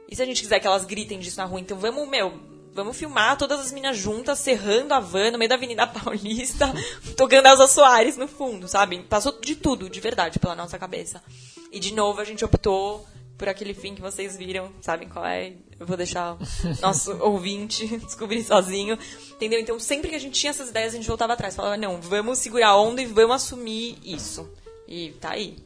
E 0.09 0.15
se 0.15 0.21
a 0.21 0.25
gente 0.25 0.41
quiser 0.41 0.59
que 0.59 0.67
elas 0.67 0.85
gritem 0.85 1.19
disso 1.19 1.37
na 1.37 1.45
rua, 1.45 1.59
então 1.59 1.77
vamos, 1.77 2.07
meu, 2.07 2.39
vamos 2.73 2.97
filmar 2.97 3.37
todas 3.37 3.59
as 3.59 3.71
meninas 3.71 3.97
juntas, 3.97 4.39
serrando 4.39 4.93
a 4.93 4.99
van 4.99 5.31
no 5.31 5.37
meio 5.37 5.49
da 5.49 5.55
Avenida 5.55 5.87
Paulista, 5.87 6.71
tocando 7.15 7.47
Elza 7.47 7.67
Soares 7.67 8.17
no 8.17 8.27
fundo, 8.27 8.67
sabe? 8.67 8.99
Passou 9.03 9.39
de 9.39 9.55
tudo, 9.55 9.89
de 9.89 9.99
verdade, 9.99 10.39
pela 10.39 10.55
nossa 10.55 10.77
cabeça. 10.77 11.23
E 11.71 11.79
de 11.79 11.93
novo 11.93 12.21
a 12.21 12.25
gente 12.25 12.43
optou 12.43 13.05
por 13.37 13.49
aquele 13.49 13.73
fim 13.73 13.95
que 13.95 14.01
vocês 14.01 14.37
viram, 14.37 14.71
sabem 14.81 15.09
qual 15.09 15.25
é? 15.25 15.53
Eu 15.79 15.85
vou 15.85 15.97
deixar 15.97 16.37
nosso 16.81 17.11
ouvinte 17.21 17.85
descobrir 17.97 18.43
sozinho. 18.43 18.97
Entendeu? 19.31 19.59
Então, 19.59 19.79
sempre 19.79 20.09
que 20.09 20.15
a 20.15 20.19
gente 20.19 20.39
tinha 20.39 20.51
essas 20.51 20.69
ideias, 20.69 20.93
a 20.93 20.97
gente 20.97 21.07
voltava 21.07 21.33
atrás. 21.33 21.55
Falava, 21.55 21.77
não, 21.77 21.99
vamos 21.99 22.39
segurar 22.39 22.69
a 22.69 22.77
onda 22.77 23.01
e 23.01 23.05
vamos 23.05 23.35
assumir 23.35 23.97
isso. 24.03 24.49
E 24.87 25.11
tá 25.19 25.31
aí. 25.31 25.57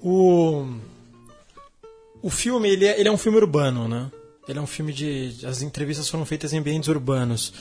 O, 0.00 0.66
o 2.22 2.30
filme, 2.30 2.70
ele 2.70 2.86
é, 2.86 2.98
ele 2.98 3.08
é 3.08 3.12
um 3.12 3.18
filme 3.18 3.38
urbano, 3.38 3.86
né? 3.86 4.10
Ele 4.48 4.58
é 4.58 4.62
um 4.62 4.66
filme 4.66 4.92
de. 4.92 5.46
As 5.46 5.62
entrevistas 5.62 6.08
foram 6.08 6.24
feitas 6.24 6.52
em 6.52 6.58
ambientes 6.58 6.88
urbanos. 6.88 7.52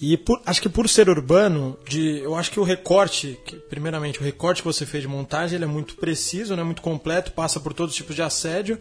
E 0.00 0.16
por, 0.16 0.42
acho 0.44 0.60
que 0.60 0.68
por 0.68 0.88
ser 0.88 1.08
urbano, 1.08 1.78
de, 1.88 2.18
eu 2.18 2.34
acho 2.34 2.50
que 2.50 2.60
o 2.60 2.62
recorte, 2.62 3.38
que, 3.46 3.56
primeiramente, 3.56 4.20
o 4.20 4.22
recorte 4.22 4.60
que 4.60 4.68
você 4.68 4.84
fez 4.84 5.02
de 5.02 5.08
montagem, 5.08 5.56
ele 5.56 5.64
é 5.64 5.68
muito 5.68 5.96
preciso, 5.96 6.54
né, 6.54 6.62
muito 6.62 6.82
completo, 6.82 7.32
passa 7.32 7.58
por 7.58 7.72
todos 7.72 7.92
os 7.92 7.96
tipos 7.96 8.14
de 8.14 8.20
assédio. 8.20 8.78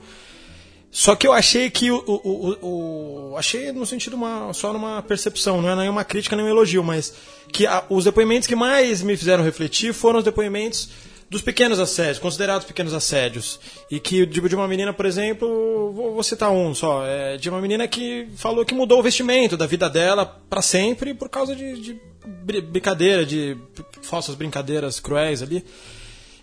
Só 0.92 1.16
que 1.16 1.28
eu 1.28 1.34
achei 1.34 1.70
que 1.70 1.90
o, 1.92 2.04
o, 2.06 2.58
o, 2.62 3.32
o 3.32 3.38
achei 3.38 3.72
no 3.72 3.86
sentido 3.86 4.16
uma, 4.16 4.54
só 4.54 4.72
numa 4.72 5.02
percepção, 5.02 5.62
não 5.62 5.70
é 5.70 5.76
nenhuma 5.76 6.04
crítica 6.06 6.36
nem 6.36 6.46
um 6.46 6.50
elogio, 6.50 6.84
mas 6.84 7.14
que 7.52 7.66
a, 7.66 7.84
os 7.90 8.06
depoimentos 8.06 8.48
que 8.48 8.56
mais 8.56 9.02
me 9.02 9.16
fizeram 9.16 9.44
refletir 9.44 9.94
foram 9.94 10.20
os 10.20 10.26
depoimentos 10.26 10.90
dos 11.30 11.42
pequenos 11.42 11.80
assédios, 11.80 12.20
considerados 12.20 12.66
pequenos 12.66 12.94
assédios. 12.94 13.60
E 13.90 14.00
que, 14.00 14.26
de, 14.26 14.40
de 14.42 14.56
uma 14.56 14.68
menina, 14.68 14.94
por 14.94 15.06
exemplo, 15.06 15.92
vou, 15.92 16.14
vou 16.14 16.24
citar 16.24 16.52
um 16.52 16.74
só, 16.74 17.06
é, 17.06 17.38
de 17.38 17.50
uma 17.50 17.62
menina 17.62 17.88
que 17.88 18.28
falou 18.36 18.66
que 18.66 18.74
mudou 18.74 19.00
o 19.00 19.04
vestimento 19.04 19.58
da 19.58 19.66
vida 19.66 19.90
dela 19.90 20.26
para 20.50 20.62
sempre 20.62 21.14
por 21.14 21.30
causa 21.30 21.56
de, 21.56 21.82
de 21.82 22.00
brincadeira, 22.26 23.26
de 23.26 23.58
falsas 24.02 24.36
brincadeiras 24.36 25.00
cruéis 25.00 25.42
ali. 25.42 25.66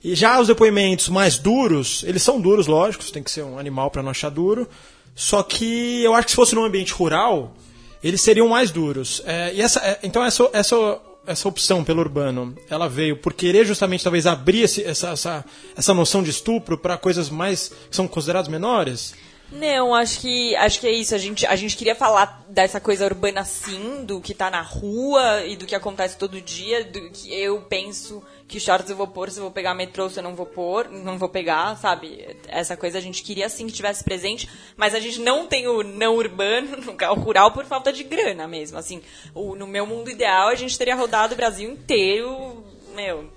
E 0.04 0.16
já 0.16 0.40
os 0.40 0.48
depoimentos 0.48 1.08
mais 1.08 1.38
duros, 1.38 2.02
eles 2.02 2.22
são 2.22 2.40
duros, 2.40 2.66
lógico, 2.66 3.04
tem 3.12 3.22
que 3.22 3.30
ser 3.30 3.44
um 3.44 3.58
animal 3.58 3.88
para 3.90 4.02
não 4.02 4.10
achar 4.10 4.30
duro. 4.30 4.68
Só 5.14 5.42
que 5.42 6.02
eu 6.02 6.14
acho 6.14 6.26
que 6.26 6.30
se 6.32 6.36
fosse 6.36 6.54
num 6.54 6.64
ambiente 6.64 6.92
rural, 6.92 7.54
eles 8.02 8.20
seriam 8.20 8.48
mais 8.48 8.72
duros. 8.72 9.22
É, 9.24 9.54
e 9.54 9.60
essa, 9.60 9.78
é, 9.80 10.00
então 10.02 10.24
essa, 10.24 10.50
essa 10.52 11.00
essa 11.26 11.48
opção 11.48 11.84
pelo 11.84 12.00
urbano, 12.00 12.56
ela 12.68 12.88
veio 12.88 13.16
por 13.16 13.32
querer 13.32 13.64
justamente 13.64 14.02
talvez 14.02 14.26
abrir 14.26 14.62
esse, 14.62 14.82
essa, 14.82 15.10
essa, 15.10 15.44
essa 15.76 15.94
noção 15.94 16.22
de 16.22 16.30
estupro 16.30 16.76
para 16.76 16.98
coisas 16.98 17.30
mais 17.30 17.68
que 17.68 17.94
são 17.94 18.08
consideradas 18.08 18.48
menores? 18.48 19.14
Não, 19.52 19.94
acho 19.94 20.20
que 20.20 20.56
acho 20.56 20.80
que 20.80 20.86
é 20.86 20.92
isso. 20.92 21.14
A 21.14 21.18
gente, 21.18 21.46
a 21.46 21.54
gente 21.54 21.76
queria 21.76 21.94
falar 21.94 22.42
dessa 22.48 22.80
coisa 22.80 23.04
urbana 23.04 23.44
sim, 23.44 24.02
do 24.04 24.20
que 24.20 24.32
tá 24.32 24.50
na 24.50 24.62
rua 24.62 25.44
e 25.44 25.56
do 25.56 25.66
que 25.66 25.74
acontece 25.74 26.16
todo 26.16 26.40
dia, 26.40 26.84
do 26.84 27.10
que 27.10 27.32
eu 27.32 27.60
penso 27.60 28.22
que 28.48 28.60
shorts 28.60 28.90
eu 28.90 28.96
vou 28.96 29.06
pôr, 29.06 29.30
se 29.30 29.38
eu 29.38 29.44
vou 29.44 29.52
pegar 29.52 29.74
metrô, 29.74 30.08
se 30.08 30.18
eu 30.18 30.22
não 30.22 30.34
vou 30.34 30.46
pôr, 30.46 30.88
não 30.90 31.18
vou 31.18 31.28
pegar, 31.28 31.76
sabe? 31.76 32.36
Essa 32.48 32.76
coisa 32.76 32.98
a 32.98 33.00
gente 33.00 33.22
queria 33.22 33.48
sim 33.48 33.66
que 33.66 33.72
tivesse 33.72 34.04
presente, 34.04 34.48
mas 34.76 34.94
a 34.94 35.00
gente 35.00 35.20
não 35.20 35.46
tem 35.46 35.66
o 35.66 35.82
não 35.82 36.16
urbano, 36.16 36.76
o 37.10 37.14
rural 37.14 37.52
por 37.52 37.64
falta 37.64 37.92
de 37.92 38.04
grana 38.04 38.46
mesmo. 38.46 38.78
Assim, 38.78 39.02
o, 39.34 39.54
no 39.54 39.66
meu 39.66 39.86
mundo 39.86 40.10
ideal 40.10 40.48
a 40.48 40.54
gente 40.54 40.76
teria 40.76 40.94
rodado 40.94 41.34
o 41.34 41.36
Brasil 41.36 41.70
inteiro, 41.70 42.64
meu 42.94 43.30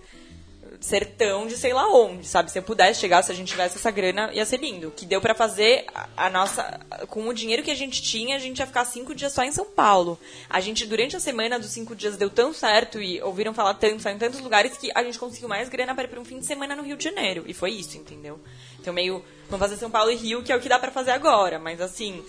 sertão 0.86 1.48
de 1.48 1.58
sei 1.58 1.74
lá 1.74 1.92
onde, 1.92 2.28
sabe? 2.28 2.52
Se 2.52 2.60
eu 2.60 2.64
pudesse 2.64 3.00
chegar, 3.00 3.24
se 3.24 3.32
a 3.32 3.36
gente 3.36 3.48
tivesse 3.48 3.78
essa 3.78 3.90
grana, 3.90 4.32
ia 4.32 4.46
ser 4.46 4.60
lindo. 4.60 4.92
Que 4.96 5.06
deu 5.06 5.20
para 5.20 5.34
fazer 5.34 5.86
a, 5.94 6.08
a, 6.16 6.30
nossa. 6.30 6.80
Com 7.10 7.28
o 7.28 7.34
dinheiro 7.34 7.64
que 7.64 7.72
a 7.72 7.76
gente 7.76 8.02
tinha, 8.02 8.36
a 8.36 8.40
gente 8.40 8.60
ia 8.60 8.68
ficar 8.68 8.86
cinco 8.86 9.16
dias 9.16 9.34
só 9.34 9.44
em 9.44 9.52
São 9.52 9.66
Paulo. 9.66 10.20
A 10.48 10.62
gente, 10.62 10.86
durante 10.86 11.16
a 11.16 11.20
semana 11.20 11.58
dos 11.58 11.72
cinco 11.72 11.96
dias, 11.96 12.18
deu 12.18 12.30
tão 12.30 12.54
certo 12.54 13.02
e 13.02 13.20
ouviram 13.22 13.54
falar 13.54 13.74
tanto, 13.74 14.04
só 14.04 14.10
em 14.10 14.18
tantos 14.18 14.40
lugares, 14.40 14.78
que 14.78 14.92
a 14.94 15.04
gente 15.04 15.18
conseguiu 15.18 15.50
mais 15.50 15.70
grana 15.70 15.96
para 15.96 16.04
ir 16.04 16.08
pra 16.08 16.20
um 16.20 16.26
fim 16.26 16.40
de 16.40 16.46
semana 16.46 16.76
no 16.76 16.84
Rio 16.84 16.98
de 16.98 17.04
Janeiro. 17.04 17.44
E 17.48 17.54
foi 17.54 17.72
isso, 17.72 17.98
entendeu? 17.98 18.40
Então, 18.80 18.94
meio. 18.94 19.26
Vamos 19.50 19.68
fazer 19.68 19.78
São 19.78 19.90
Paulo 19.90 20.12
e 20.12 20.16
Rio, 20.16 20.44
que 20.44 20.52
é 20.52 20.56
o 20.56 20.62
que 20.62 20.70
dá 20.70 20.78
para 20.78 20.92
fazer 20.92 21.12
agora. 21.12 21.58
Mas, 21.58 21.82
assim. 21.82 22.24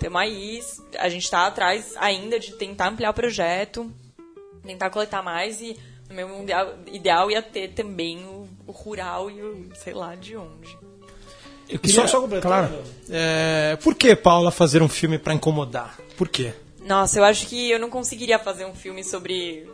Temos 0.00 0.20
aí. 0.20 0.60
A 0.98 1.08
gente 1.08 1.30
tá 1.30 1.46
atrás 1.46 1.94
ainda 1.96 2.40
de 2.40 2.54
tentar 2.54 2.88
ampliar 2.88 3.10
o 3.10 3.14
projeto, 3.14 3.92
tentar 4.64 4.90
coletar 4.90 5.22
mais 5.22 5.60
e 5.60 5.76
meu 6.12 6.28
mundo 6.28 6.44
ideal, 6.44 6.74
ideal 6.86 7.30
ia 7.30 7.42
ter 7.42 7.68
também 7.68 8.24
o, 8.24 8.48
o 8.66 8.72
rural 8.72 9.30
e 9.30 9.42
o 9.42 9.68
sei 9.74 9.94
lá 9.94 10.14
de 10.14 10.36
onde. 10.36 10.76
Eu 11.68 11.78
queria, 11.78 12.02
só, 12.02 12.06
só 12.06 12.20
completar. 12.20 12.68
Claro. 12.68 12.82
É, 13.08 13.78
por 13.82 13.94
que, 13.94 14.14
Paula, 14.14 14.50
fazer 14.50 14.82
um 14.82 14.88
filme 14.88 15.18
para 15.18 15.32
incomodar? 15.32 15.98
Por 16.16 16.28
quê? 16.28 16.52
Nossa, 16.84 17.18
eu 17.18 17.24
acho 17.24 17.46
que 17.46 17.70
eu 17.70 17.78
não 17.78 17.88
conseguiria 17.88 18.38
fazer 18.38 18.66
um 18.66 18.74
filme 18.74 19.02
sobre 19.02 19.66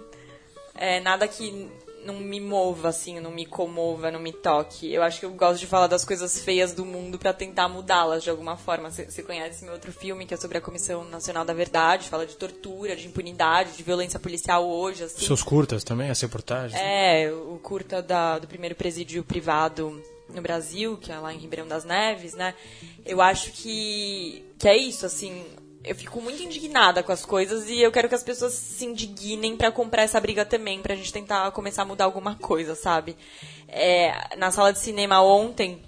é, 0.75 1.00
nada 1.00 1.26
que 1.26 1.68
não 2.05 2.14
me 2.14 2.40
mova, 2.40 2.88
assim, 2.88 3.21
não 3.21 3.31
me 3.31 3.45
comova, 3.45 4.11
não 4.11 4.21
me 4.21 4.33
toque. 4.33 4.93
Eu 4.93 5.02
acho 5.02 5.21
que 5.21 5.26
eu 5.26 5.31
gosto 5.33 5.61
de 5.61 5.67
falar 5.67 5.87
das 5.87 6.05
coisas 6.05 6.38
feias 6.38 6.73
do 6.73 6.85
mundo 6.85 7.19
para 7.19 7.33
tentar 7.33 7.69
mudá-las 7.69 8.23
de 8.23 8.31
alguma 8.31 8.57
forma. 8.57 8.90
Você 8.90 9.23
conhece 9.23 9.64
meu 9.64 9.75
outro 9.75 9.93
filme, 9.93 10.26
que 10.26 10.35
é 10.35 10.37
sobre 10.37 10.59
a 10.59 10.61
Comissão 10.61 11.05
Nacional 11.05 11.45
da 11.45 11.52
Verdade, 11.52 12.09
fala 12.09 12.26
de 12.26 12.37
tortura, 12.37 12.97
de 12.97 13.07
impunidade, 13.07 13.76
de 13.76 13.83
violência 13.83 14.19
policial 14.19 14.67
hoje, 14.67 15.05
assim. 15.05 15.25
Seus 15.25 15.43
curtas 15.43 15.85
também, 15.85 16.11
as 16.11 16.21
reportagens? 16.21 16.81
É, 16.81 17.31
o 17.33 17.59
curta 17.62 18.02
da, 18.02 18.38
do 18.38 18.47
primeiro 18.47 18.75
presídio 18.75 19.25
privado 19.25 20.02
no 20.28 20.43
Brasil, 20.43 20.97
que 20.97 21.11
é 21.11 21.19
lá 21.19 21.33
em 21.33 21.38
Ribeirão 21.38 21.67
das 21.67 21.85
Neves, 21.85 22.35
né? 22.35 22.55
Eu 23.05 23.21
acho 23.21 23.52
que, 23.52 24.45
que 24.59 24.69
é 24.69 24.76
isso, 24.76 25.07
assim, 25.07 25.45
eu 25.85 25.94
fico 25.94 26.20
muito 26.20 26.42
indignada 26.42 27.02
com 27.02 27.12
as 27.12 27.25
coisas 27.25 27.68
e 27.68 27.80
eu 27.80 27.92
quero 27.92 28.08
que 28.08 28.14
as 28.14 28.23
pessoas 28.23 28.52
se 28.52 28.85
indignem 28.85 29.56
para 29.56 29.70
comprar 29.70 30.02
essa 30.02 30.20
briga 30.20 30.44
também, 30.44 30.80
pra 30.80 30.94
gente 30.94 31.12
tentar 31.12 31.50
começar 31.52 31.82
a 31.82 31.85
mudar 31.85 32.04
alguma 32.04 32.35
coisa, 32.35 32.75
sabe? 32.75 33.16
É, 33.66 34.37
na 34.37 34.50
sala 34.50 34.73
de 34.73 34.78
cinema 34.80 35.23
ontem, 35.23 35.82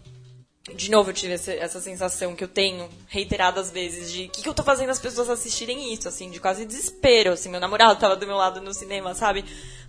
de 0.75 0.91
novo 0.91 1.09
eu 1.09 1.15
tive 1.15 1.33
essa, 1.33 1.81
sensação 1.81 2.37
que 2.37 2.45
eu 2.45 2.49
tenho 2.49 2.87
reiteradas 3.09 3.71
vezes 3.71 4.13
de 4.13 4.25
o 4.25 4.29
que, 4.29 4.43
que, 4.43 4.49
eu 4.49 4.53
tô 4.53 4.63
fazendo 4.63 4.91
as 4.91 4.99
pessoas 4.99 5.31
assistirem 5.31 5.91
isso, 5.91 6.07
assim, 6.07 6.31
de 6.31 6.39
quase 6.39 6.67
desespero, 6.67 7.33
assim, 7.33 7.49
meu 7.49 7.59
namorado 7.59 7.99
tava 7.99 8.15
do 8.15 8.27
meu 8.27 8.37
lado 8.37 8.61
no 8.61 8.75
cinema, 8.75 9.15
sabe? 9.15 9.43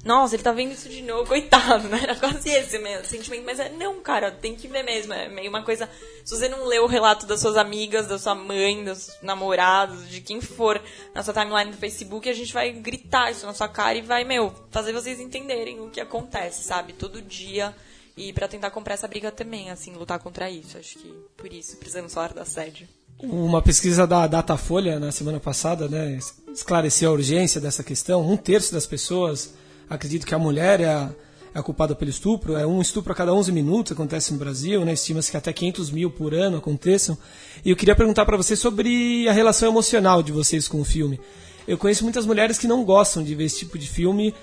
Nossa, 0.05 0.33
ele 0.33 0.43
tá 0.43 0.53
vendo 0.53 0.71
isso 0.71 0.87
de 0.87 1.01
novo, 1.01 1.27
coitado, 1.27 1.89
né? 1.89 1.99
Era 2.01 2.15
quase 2.15 2.49
esse 2.49 2.79
mesmo 2.79 3.05
sentimento, 3.05 3.43
mas 3.45 3.59
é, 3.59 3.67
não, 3.67 3.99
cara, 3.99 4.31
tem 4.31 4.55
que 4.55 4.69
ver 4.69 4.81
mesmo, 4.81 5.13
é 5.13 5.27
meio 5.27 5.49
uma 5.49 5.61
coisa, 5.61 5.89
se 6.23 6.33
você 6.33 6.47
não 6.47 6.65
lê 6.65 6.79
o 6.79 6.87
relato 6.87 7.25
das 7.25 7.41
suas 7.41 7.57
amigas, 7.57 8.07
da 8.07 8.17
sua 8.17 8.33
mãe, 8.33 8.81
dos 8.81 9.17
namorados, 9.21 10.09
de 10.09 10.21
quem 10.21 10.39
for 10.39 10.81
na 11.13 11.21
sua 11.21 11.33
timeline 11.33 11.71
do 11.71 11.77
Facebook, 11.77 12.29
a 12.29 12.33
gente 12.33 12.53
vai 12.53 12.71
gritar 12.71 13.29
isso 13.29 13.45
na 13.45 13.53
sua 13.53 13.67
cara 13.67 13.97
e 13.97 14.01
vai, 14.01 14.23
meu, 14.23 14.53
fazer 14.69 14.93
vocês 14.93 15.19
entenderem 15.19 15.81
o 15.81 15.89
que 15.89 15.99
acontece, 15.99 16.63
sabe? 16.63 16.93
Todo 16.93 17.21
dia 17.21 17.75
e 18.21 18.31
para 18.31 18.47
tentar 18.47 18.69
comprar 18.69 18.93
essa 18.93 19.07
briga 19.07 19.31
também, 19.31 19.71
assim, 19.71 19.93
lutar 19.93 20.19
contra 20.19 20.47
isso. 20.47 20.77
Acho 20.77 20.99
que 20.99 21.11
por 21.35 21.51
isso 21.51 21.75
precisamos 21.77 22.13
falar 22.13 22.33
da 22.33 22.43
assédio. 22.43 22.87
Uma 23.19 23.63
pesquisa 23.63 24.05
da 24.05 24.27
Datafolha 24.27 24.99
na 24.99 25.11
semana 25.11 25.39
passada, 25.39 25.87
né, 25.87 26.19
esclareceu 26.53 27.09
a 27.09 27.13
urgência 27.13 27.59
dessa 27.59 27.83
questão. 27.83 28.21
Um 28.21 28.37
terço 28.37 28.73
das 28.73 28.85
pessoas 28.85 29.55
acredita 29.89 30.25
que 30.25 30.35
a 30.35 30.39
mulher 30.39 30.81
é 30.81 30.85
a, 30.85 31.09
é 31.53 31.59
a 31.59 31.63
culpada 31.63 31.95
pelo 31.95 32.11
estupro. 32.11 32.55
É 32.55 32.65
um 32.65 32.79
estupro 32.79 33.11
a 33.11 33.15
cada 33.15 33.33
11 33.33 33.51
minutos 33.51 33.91
acontece 33.91 34.31
no 34.31 34.37
Brasil, 34.37 34.85
né? 34.85 34.93
Estima-se 34.93 35.31
que 35.31 35.37
até 35.37 35.51
500 35.51 35.89
mil 35.89 36.11
por 36.11 36.35
ano 36.35 36.57
aconteçam. 36.57 37.17
E 37.65 37.71
eu 37.71 37.75
queria 37.75 37.95
perguntar 37.95 38.25
para 38.25 38.37
você 38.37 38.55
sobre 38.55 39.27
a 39.27 39.31
relação 39.31 39.67
emocional 39.67 40.21
de 40.21 40.31
vocês 40.31 40.67
com 40.67 40.79
o 40.79 40.85
filme. 40.85 41.19
Eu 41.67 41.77
conheço 41.77 42.03
muitas 42.03 42.25
mulheres 42.25 42.59
que 42.59 42.67
não 42.67 42.83
gostam 42.83 43.23
de 43.23 43.33
ver 43.33 43.45
esse 43.45 43.59
tipo 43.59 43.79
de 43.79 43.87
filme, 43.87 44.33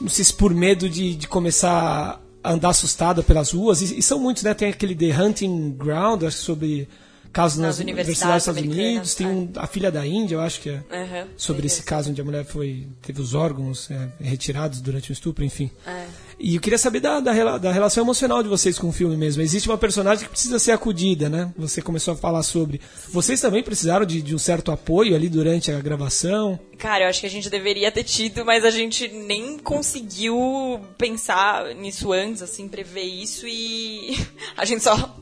não 0.00 0.08
sei 0.08 0.24
se 0.24 0.32
por 0.32 0.54
medo 0.54 0.88
de, 0.88 1.14
de 1.14 1.28
começar 1.28 2.20
andar 2.42 2.70
assustada 2.70 3.22
pelas 3.22 3.52
ruas. 3.52 3.82
E, 3.82 3.98
e, 3.98 4.02
são 4.02 4.18
muitos, 4.18 4.42
né? 4.42 4.54
Tem 4.54 4.70
aquele 4.70 4.94
The 4.94 5.22
Hunting 5.22 5.76
Ground, 5.78 6.24
acho 6.24 6.38
sobre 6.38 6.88
casos 7.32 7.58
nas, 7.58 7.76
nas 7.76 7.78
universidades, 7.80 8.44
dos 8.44 8.56
Estados 8.56 8.76
Unidos. 8.76 9.14
Tem 9.14 9.26
um, 9.26 9.50
a 9.56 9.66
filha 9.66 9.90
da 9.90 10.06
Índia, 10.06 10.34
eu 10.34 10.40
acho 10.40 10.60
que 10.60 10.70
é 10.70 10.82
uhum, 10.90 11.28
sobre 11.36 11.66
esse 11.66 11.82
caso 11.82 12.10
onde 12.10 12.20
a 12.20 12.24
mulher 12.24 12.44
foi 12.44 12.86
teve 13.02 13.20
os 13.20 13.34
órgãos 13.34 13.90
é, 13.90 14.08
retirados 14.20 14.80
durante 14.80 15.10
o 15.10 15.12
estupro, 15.12 15.44
enfim. 15.44 15.70
É. 15.86 16.06
E 16.38 16.54
eu 16.54 16.60
queria 16.60 16.78
saber 16.78 17.00
da, 17.00 17.20
da, 17.20 17.58
da, 17.58 17.70
relação 17.70 18.02
emocional 18.02 18.42
de 18.42 18.48
vocês 18.48 18.78
com 18.78 18.88
o 18.88 18.92
filme 18.92 19.14
mesmo. 19.14 19.42
Existe 19.42 19.68
uma 19.68 19.76
personagem 19.76 20.24
que 20.24 20.30
precisa 20.30 20.58
ser 20.58 20.72
acudida, 20.72 21.28
né? 21.28 21.52
Você 21.58 21.82
começou 21.82 22.14
a 22.14 22.16
falar 22.16 22.42
sobre. 22.42 22.80
Vocês 23.10 23.40
também 23.40 23.62
precisaram 23.62 24.06
de, 24.06 24.22
de 24.22 24.34
um 24.34 24.38
certo 24.38 24.72
apoio 24.72 25.14
ali 25.14 25.28
durante 25.28 25.70
a 25.70 25.78
gravação? 25.80 26.58
Cara, 26.78 27.04
eu 27.04 27.08
acho 27.10 27.20
que 27.20 27.26
a 27.26 27.30
gente 27.30 27.50
deveria 27.50 27.92
ter 27.92 28.04
tido, 28.04 28.42
mas 28.42 28.64
a 28.64 28.70
gente 28.70 29.06
nem 29.08 29.58
conseguiu 29.58 30.80
pensar 30.96 31.74
nisso 31.74 32.10
antes, 32.10 32.40
assim, 32.40 32.66
prever 32.68 33.04
isso 33.04 33.46
e 33.46 34.18
a 34.56 34.64
gente 34.64 34.82
só 34.82 35.14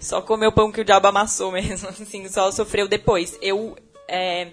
só 0.00 0.20
comeu 0.20 0.52
pão 0.52 0.70
que 0.70 0.80
o 0.80 0.84
diabo 0.84 1.06
amassou 1.08 1.52
mesmo, 1.52 1.88
assim, 2.00 2.28
só 2.28 2.50
sofreu 2.50 2.88
depois. 2.88 3.38
Eu 3.40 3.76
é, 4.08 4.48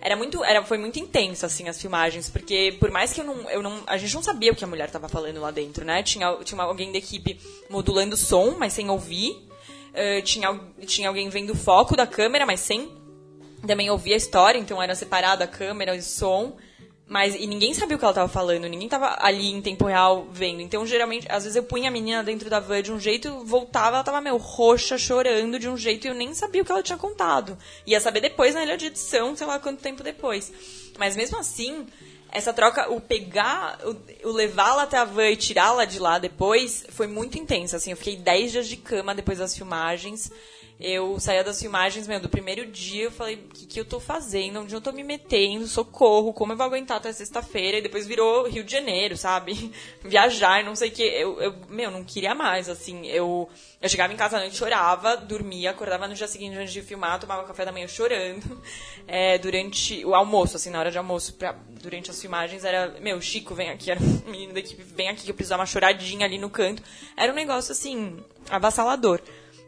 era 0.00 0.16
muito 0.16 0.44
era 0.44 0.64
foi 0.64 0.78
muito 0.78 0.98
intenso 0.98 1.46
assim 1.46 1.68
as 1.68 1.80
filmagens 1.80 2.28
porque 2.28 2.76
por 2.80 2.90
mais 2.90 3.12
que 3.12 3.20
eu 3.20 3.24
não, 3.24 3.48
eu 3.48 3.62
não 3.62 3.82
a 3.86 3.96
gente 3.96 4.14
não 4.14 4.22
sabia 4.22 4.52
o 4.52 4.56
que 4.56 4.64
a 4.64 4.66
mulher 4.66 4.86
estava 4.86 5.08
falando 5.08 5.40
lá 5.40 5.50
dentro 5.50 5.84
né? 5.84 6.02
Tinha 6.02 6.36
tinha 6.44 6.60
alguém 6.62 6.90
da 6.90 6.98
equipe 6.98 7.38
modulando 7.70 8.14
o 8.14 8.18
som 8.18 8.56
mas 8.58 8.72
sem 8.72 8.90
ouvir. 8.90 9.30
Uh, 9.92 10.22
tinha 10.22 10.58
tinha 10.86 11.08
alguém 11.08 11.28
vendo 11.28 11.50
o 11.50 11.56
foco 11.56 11.94
da 11.94 12.06
câmera 12.06 12.44
mas 12.44 12.60
sem 12.60 12.90
também 13.66 13.90
ouvir 13.90 14.14
a 14.14 14.16
história 14.16 14.58
então 14.58 14.82
era 14.82 14.94
separado 14.94 15.44
a 15.44 15.46
câmera 15.46 15.94
e 15.94 15.98
o 15.98 16.02
som 16.02 16.56
mas, 17.12 17.34
e 17.34 17.46
ninguém 17.46 17.74
sabia 17.74 17.94
o 17.94 17.98
que 17.98 18.04
ela 18.06 18.12
estava 18.12 18.26
falando, 18.26 18.62
ninguém 18.62 18.86
estava 18.86 19.18
ali 19.20 19.50
em 19.50 19.60
tempo 19.60 19.84
real 19.84 20.26
vendo. 20.32 20.62
Então, 20.62 20.86
geralmente, 20.86 21.26
às 21.30 21.44
vezes 21.44 21.56
eu 21.56 21.62
punha 21.62 21.90
a 21.90 21.92
menina 21.92 22.24
dentro 22.24 22.48
da 22.48 22.58
van 22.58 22.80
de 22.80 22.90
um 22.90 22.98
jeito, 22.98 23.44
voltava, 23.44 23.96
ela 23.96 24.02
tava 24.02 24.18
meio 24.18 24.38
roxa, 24.38 24.96
chorando 24.96 25.58
de 25.58 25.68
um 25.68 25.76
jeito 25.76 26.06
e 26.06 26.08
eu 26.08 26.14
nem 26.14 26.32
sabia 26.32 26.62
o 26.62 26.64
que 26.64 26.72
ela 26.72 26.82
tinha 26.82 26.96
contado. 26.96 27.58
Ia 27.86 28.00
saber 28.00 28.22
depois 28.22 28.54
na 28.54 28.62
ilha 28.62 28.78
de 28.78 28.86
edição, 28.86 29.36
sei 29.36 29.46
lá 29.46 29.58
quanto 29.58 29.82
tempo 29.82 30.02
depois. 30.02 30.50
Mas 30.98 31.14
mesmo 31.14 31.36
assim, 31.36 31.86
essa 32.30 32.50
troca, 32.50 32.90
o 32.90 32.98
pegar, 32.98 33.78
o, 33.84 34.30
o 34.30 34.32
levá-la 34.32 34.84
até 34.84 34.96
a 34.96 35.04
van 35.04 35.28
e 35.28 35.36
tirá-la 35.36 35.84
de 35.84 35.98
lá 35.98 36.18
depois, 36.18 36.86
foi 36.88 37.06
muito 37.06 37.36
intensa. 37.38 37.76
Assim, 37.76 37.90
eu 37.90 37.96
fiquei 37.98 38.16
10 38.16 38.52
dias 38.52 38.66
de 38.66 38.78
cama 38.78 39.14
depois 39.14 39.36
das 39.36 39.54
filmagens 39.54 40.32
eu 40.82 41.20
saía 41.20 41.44
das 41.44 41.60
filmagens, 41.60 42.08
meu, 42.08 42.18
do 42.18 42.28
primeiro 42.28 42.66
dia, 42.66 43.04
eu 43.04 43.10
falei, 43.10 43.36
o 43.36 43.54
que, 43.54 43.66
que 43.66 43.80
eu 43.80 43.84
tô 43.84 44.00
fazendo? 44.00 44.60
Onde 44.60 44.74
eu 44.74 44.80
tô 44.80 44.90
me 44.90 45.04
metendo? 45.04 45.66
Socorro, 45.68 46.32
como 46.32 46.52
eu 46.52 46.56
vou 46.56 46.66
aguentar 46.66 46.96
até 46.96 47.12
sexta-feira? 47.12 47.78
E 47.78 47.82
depois 47.82 48.06
virou 48.06 48.48
Rio 48.48 48.64
de 48.64 48.72
Janeiro, 48.72 49.16
sabe? 49.16 49.72
Viajar, 50.02 50.64
não 50.64 50.74
sei 50.74 50.88
o 50.88 50.92
que. 50.92 51.02
Eu, 51.02 51.40
eu, 51.40 51.54
meu, 51.68 51.90
não 51.90 52.02
queria 52.02 52.34
mais, 52.34 52.68
assim. 52.68 53.06
Eu, 53.06 53.48
eu 53.80 53.88
chegava 53.88 54.12
em 54.12 54.16
casa 54.16 54.36
à 54.36 54.40
noite, 54.40 54.56
chorava, 54.56 55.16
dormia, 55.16 55.70
acordava 55.70 56.08
no 56.08 56.14
dia 56.14 56.26
seguinte 56.26 56.56
antes 56.56 56.72
de 56.72 56.82
filmar, 56.82 57.20
tomava 57.20 57.44
café 57.44 57.64
da 57.64 57.72
manhã 57.72 57.86
chorando. 57.86 58.60
É, 59.04 59.36
durante 59.36 60.04
o 60.04 60.14
almoço, 60.14 60.56
assim, 60.56 60.70
na 60.70 60.78
hora 60.78 60.90
de 60.90 60.96
almoço, 60.96 61.34
pra, 61.34 61.52
durante 61.82 62.08
as 62.08 62.20
filmagens, 62.20 62.64
era, 62.64 62.94
meu, 63.00 63.20
Chico, 63.20 63.52
vem 63.52 63.68
aqui, 63.68 63.90
era 63.90 64.00
um 64.00 64.30
menino 64.30 64.52
da 64.52 64.60
equipe, 64.60 64.80
vem 64.80 65.08
aqui, 65.08 65.24
que 65.24 65.30
eu 65.30 65.34
precisava 65.34 65.60
uma 65.60 65.66
choradinha 65.66 66.24
ali 66.24 66.38
no 66.38 66.48
canto. 66.48 66.82
Era 67.16 67.32
um 67.32 67.34
negócio, 67.34 67.72
assim, 67.72 68.22
avassalador 68.48 69.20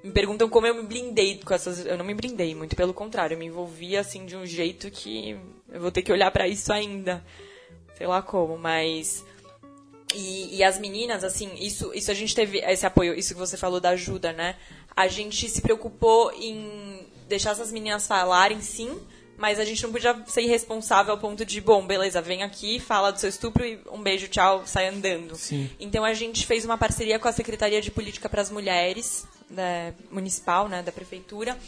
me 0.05 0.13
perguntam 0.13 0.51
como 0.51 0.67
eu 0.67 0.75
me 0.75 0.83
blindei 0.83 1.41
com 1.43 1.55
essas. 1.55 1.87
Eu 1.87 1.97
não 1.97 2.05
me 2.05 2.13
blindei, 2.13 2.55
muito 2.55 2.77
pelo 2.77 2.93
contrário. 2.93 3.35
Eu 3.35 3.39
me 3.39 3.47
envolvi 3.47 3.97
assim 3.97 4.27
de 4.27 4.37
um 4.37 4.45
jeito 4.45 4.91
que 4.91 5.35
eu 5.73 5.81
vou 5.81 5.91
ter 5.91 6.03
que 6.03 6.13
olhar 6.13 6.31
para 6.31 6.47
isso 6.47 6.71
ainda. 6.71 7.25
Sei 7.97 8.07
lá 8.07 8.21
como, 8.21 8.59
mas. 8.59 9.25
E, 10.15 10.59
e, 10.59 10.63
as 10.63 10.79
meninas, 10.79 11.25
assim, 11.25 11.51
isso, 11.59 11.91
isso 11.95 12.11
a 12.11 12.15
gente 12.15 12.35
teve 12.35 12.59
esse 12.59 12.87
apoio, 12.87 13.15
isso 13.15 13.33
que 13.33 13.41
você 13.41 13.57
falou 13.57 13.81
da 13.81 13.91
ajuda, 13.91 14.33
né? 14.33 14.57
A 14.95 15.09
gente 15.09 15.49
se 15.49 15.63
preocupou 15.63 16.31
em 16.33 17.05
deixar 17.27 17.53
essas 17.53 17.73
meninas 17.73 18.07
falarem, 18.07 18.61
sim, 18.61 19.01
mas 19.37 19.59
a 19.59 19.65
gente 19.65 19.83
não 19.83 19.91
podia 19.91 20.23
ser 20.27 20.43
irresponsável 20.43 21.15
ao 21.15 21.19
ponto 21.19 21.45
de, 21.45 21.61
bom, 21.61 21.85
beleza, 21.85 22.21
vem 22.23 22.45
aqui, 22.45 22.79
fala 22.79 23.11
do 23.11 23.19
seu 23.19 23.29
estupro 23.29 23.65
e 23.65 23.81
um 23.91 24.01
beijo, 24.01 24.29
tchau, 24.29 24.63
sai 24.67 24.87
andando. 24.87 25.35
Sim. 25.35 25.69
Então 25.81 26.05
a 26.05 26.15
gente 26.15 26.47
fez 26.47 26.65
uma 26.65 26.79
parceria 26.79 27.19
com 27.19 27.27
a 27.27 27.33
Secretaria 27.33 27.81
de 27.81 27.91
Política 27.91 28.29
para 28.29 28.43
as 28.43 28.51
Mulheres, 28.51 29.27
municipal, 30.11 30.69
né, 30.69 30.83
da 30.83 30.93
prefeitura. 30.93 31.59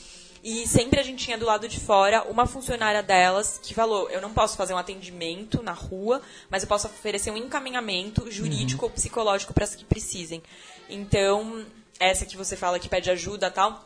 E 0.49 0.67
sempre 0.69 1.01
a 1.01 1.03
gente 1.03 1.25
tinha 1.25 1.37
do 1.37 1.45
lado 1.45 1.67
de 1.69 1.81
fora 1.81 2.23
uma 2.31 2.47
funcionária 2.47 3.03
delas 3.03 3.59
que 3.63 3.75
falou: 3.75 4.09
eu 4.11 4.21
não 4.21 4.33
posso 4.33 4.57
fazer 4.57 4.75
um 4.75 4.79
atendimento 4.79 5.63
na 5.63 5.73
rua, 5.73 6.23
mas 6.49 6.63
eu 6.63 6.69
posso 6.69 6.87
oferecer 6.87 7.31
um 7.33 7.37
encaminhamento 7.37 8.31
jurídico 8.31 8.85
uhum. 8.85 8.89
ou 8.89 8.95
psicológico 8.95 9.53
para 9.53 9.65
as 9.65 9.75
que 9.75 9.85
precisem. 9.85 10.43
Então, 10.89 11.67
essa 11.99 12.25
que 12.25 12.37
você 12.37 12.57
fala 12.57 12.79
que 12.79 12.89
pede 12.89 13.11
ajuda 13.11 13.51
tal, 13.51 13.85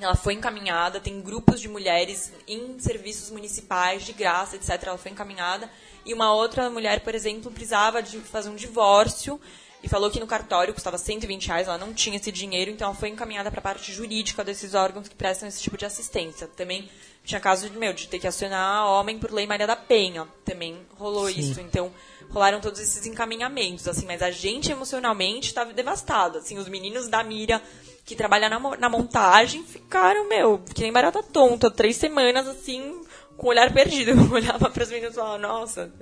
ela 0.00 0.14
foi 0.14 0.34
encaminhada, 0.34 1.00
tem 1.00 1.20
grupos 1.20 1.60
de 1.60 1.68
mulheres 1.68 2.32
em 2.46 2.78
serviços 2.78 3.30
municipais, 3.30 4.04
de 4.04 4.12
graça, 4.12 4.54
etc. 4.54 4.80
Ela 4.86 4.98
foi 4.98 5.10
encaminhada. 5.10 5.70
E 6.04 6.14
uma 6.14 6.32
outra 6.32 6.70
mulher, 6.70 7.00
por 7.00 7.14
exemplo, 7.14 7.50
precisava 7.50 8.02
de 8.02 8.18
fazer 8.20 8.48
um 8.48 8.54
divórcio 8.54 9.40
e 9.86 9.88
falou 9.88 10.10
que 10.10 10.18
no 10.18 10.26
cartório 10.26 10.74
custava 10.74 10.98
120 10.98 11.46
reais, 11.46 11.68
ela 11.68 11.78
não 11.78 11.94
tinha 11.94 12.16
esse 12.16 12.32
dinheiro, 12.32 12.72
então 12.72 12.88
ela 12.88 12.94
foi 12.96 13.08
encaminhada 13.08 13.52
para 13.52 13.60
a 13.60 13.62
parte 13.62 13.92
jurídica 13.92 14.42
desses 14.42 14.74
órgãos 14.74 15.06
que 15.06 15.14
prestam 15.14 15.48
esse 15.48 15.62
tipo 15.62 15.76
de 15.76 15.84
assistência. 15.84 16.48
Também 16.48 16.90
tinha 17.22 17.40
caso 17.40 17.70
de, 17.70 17.78
meu, 17.78 17.92
de 17.92 18.08
ter 18.08 18.18
que 18.18 18.26
acionar 18.26 18.84
homem 18.88 19.16
por 19.16 19.30
lei 19.30 19.46
Maria 19.46 19.64
da 19.64 19.76
Penha, 19.76 20.26
também 20.44 20.76
rolou 20.98 21.28
Sim. 21.28 21.38
isso, 21.38 21.60
então 21.60 21.92
rolaram 22.30 22.60
todos 22.60 22.80
esses 22.80 23.06
encaminhamentos, 23.06 23.86
assim, 23.86 24.06
mas 24.06 24.22
a 24.22 24.32
gente 24.32 24.72
emocionalmente 24.72 25.46
estava 25.46 25.72
devastado, 25.72 26.38
assim, 26.38 26.58
os 26.58 26.68
meninos 26.68 27.06
da 27.06 27.22
Mira 27.22 27.62
que 28.04 28.16
trabalham 28.16 28.50
na, 28.50 28.76
na 28.76 28.88
montagem 28.88 29.62
ficaram, 29.62 30.28
meu, 30.28 30.58
que 30.74 30.82
nem 30.82 30.92
barata 30.92 31.22
tonta, 31.22 31.70
três 31.70 31.94
semanas, 31.94 32.48
assim, 32.48 33.04
com 33.36 33.46
o 33.46 33.50
olhar 33.50 33.72
perdido. 33.72 34.10
Eu 34.18 34.32
olhava 34.32 34.68
para 34.68 34.82
os 34.82 34.90
meninos 34.90 35.12
e 35.12 35.16
falava, 35.16 35.38
nossa, 35.38 35.92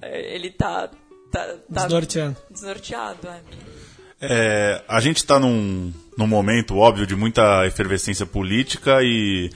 ele 0.00 0.50
tá 0.50 0.88
tá, 1.36 1.54
tá 1.72 1.82
Desnorteando. 1.84 2.36
desnorteado. 2.50 3.28
É. 3.28 3.40
É, 4.20 4.82
a 4.88 5.00
gente 5.00 5.18
está 5.18 5.38
num, 5.38 5.92
num 6.16 6.26
momento, 6.26 6.76
óbvio, 6.76 7.06
de 7.06 7.14
muita 7.14 7.66
efervescência 7.66 8.24
política 8.24 9.02
e 9.02 9.50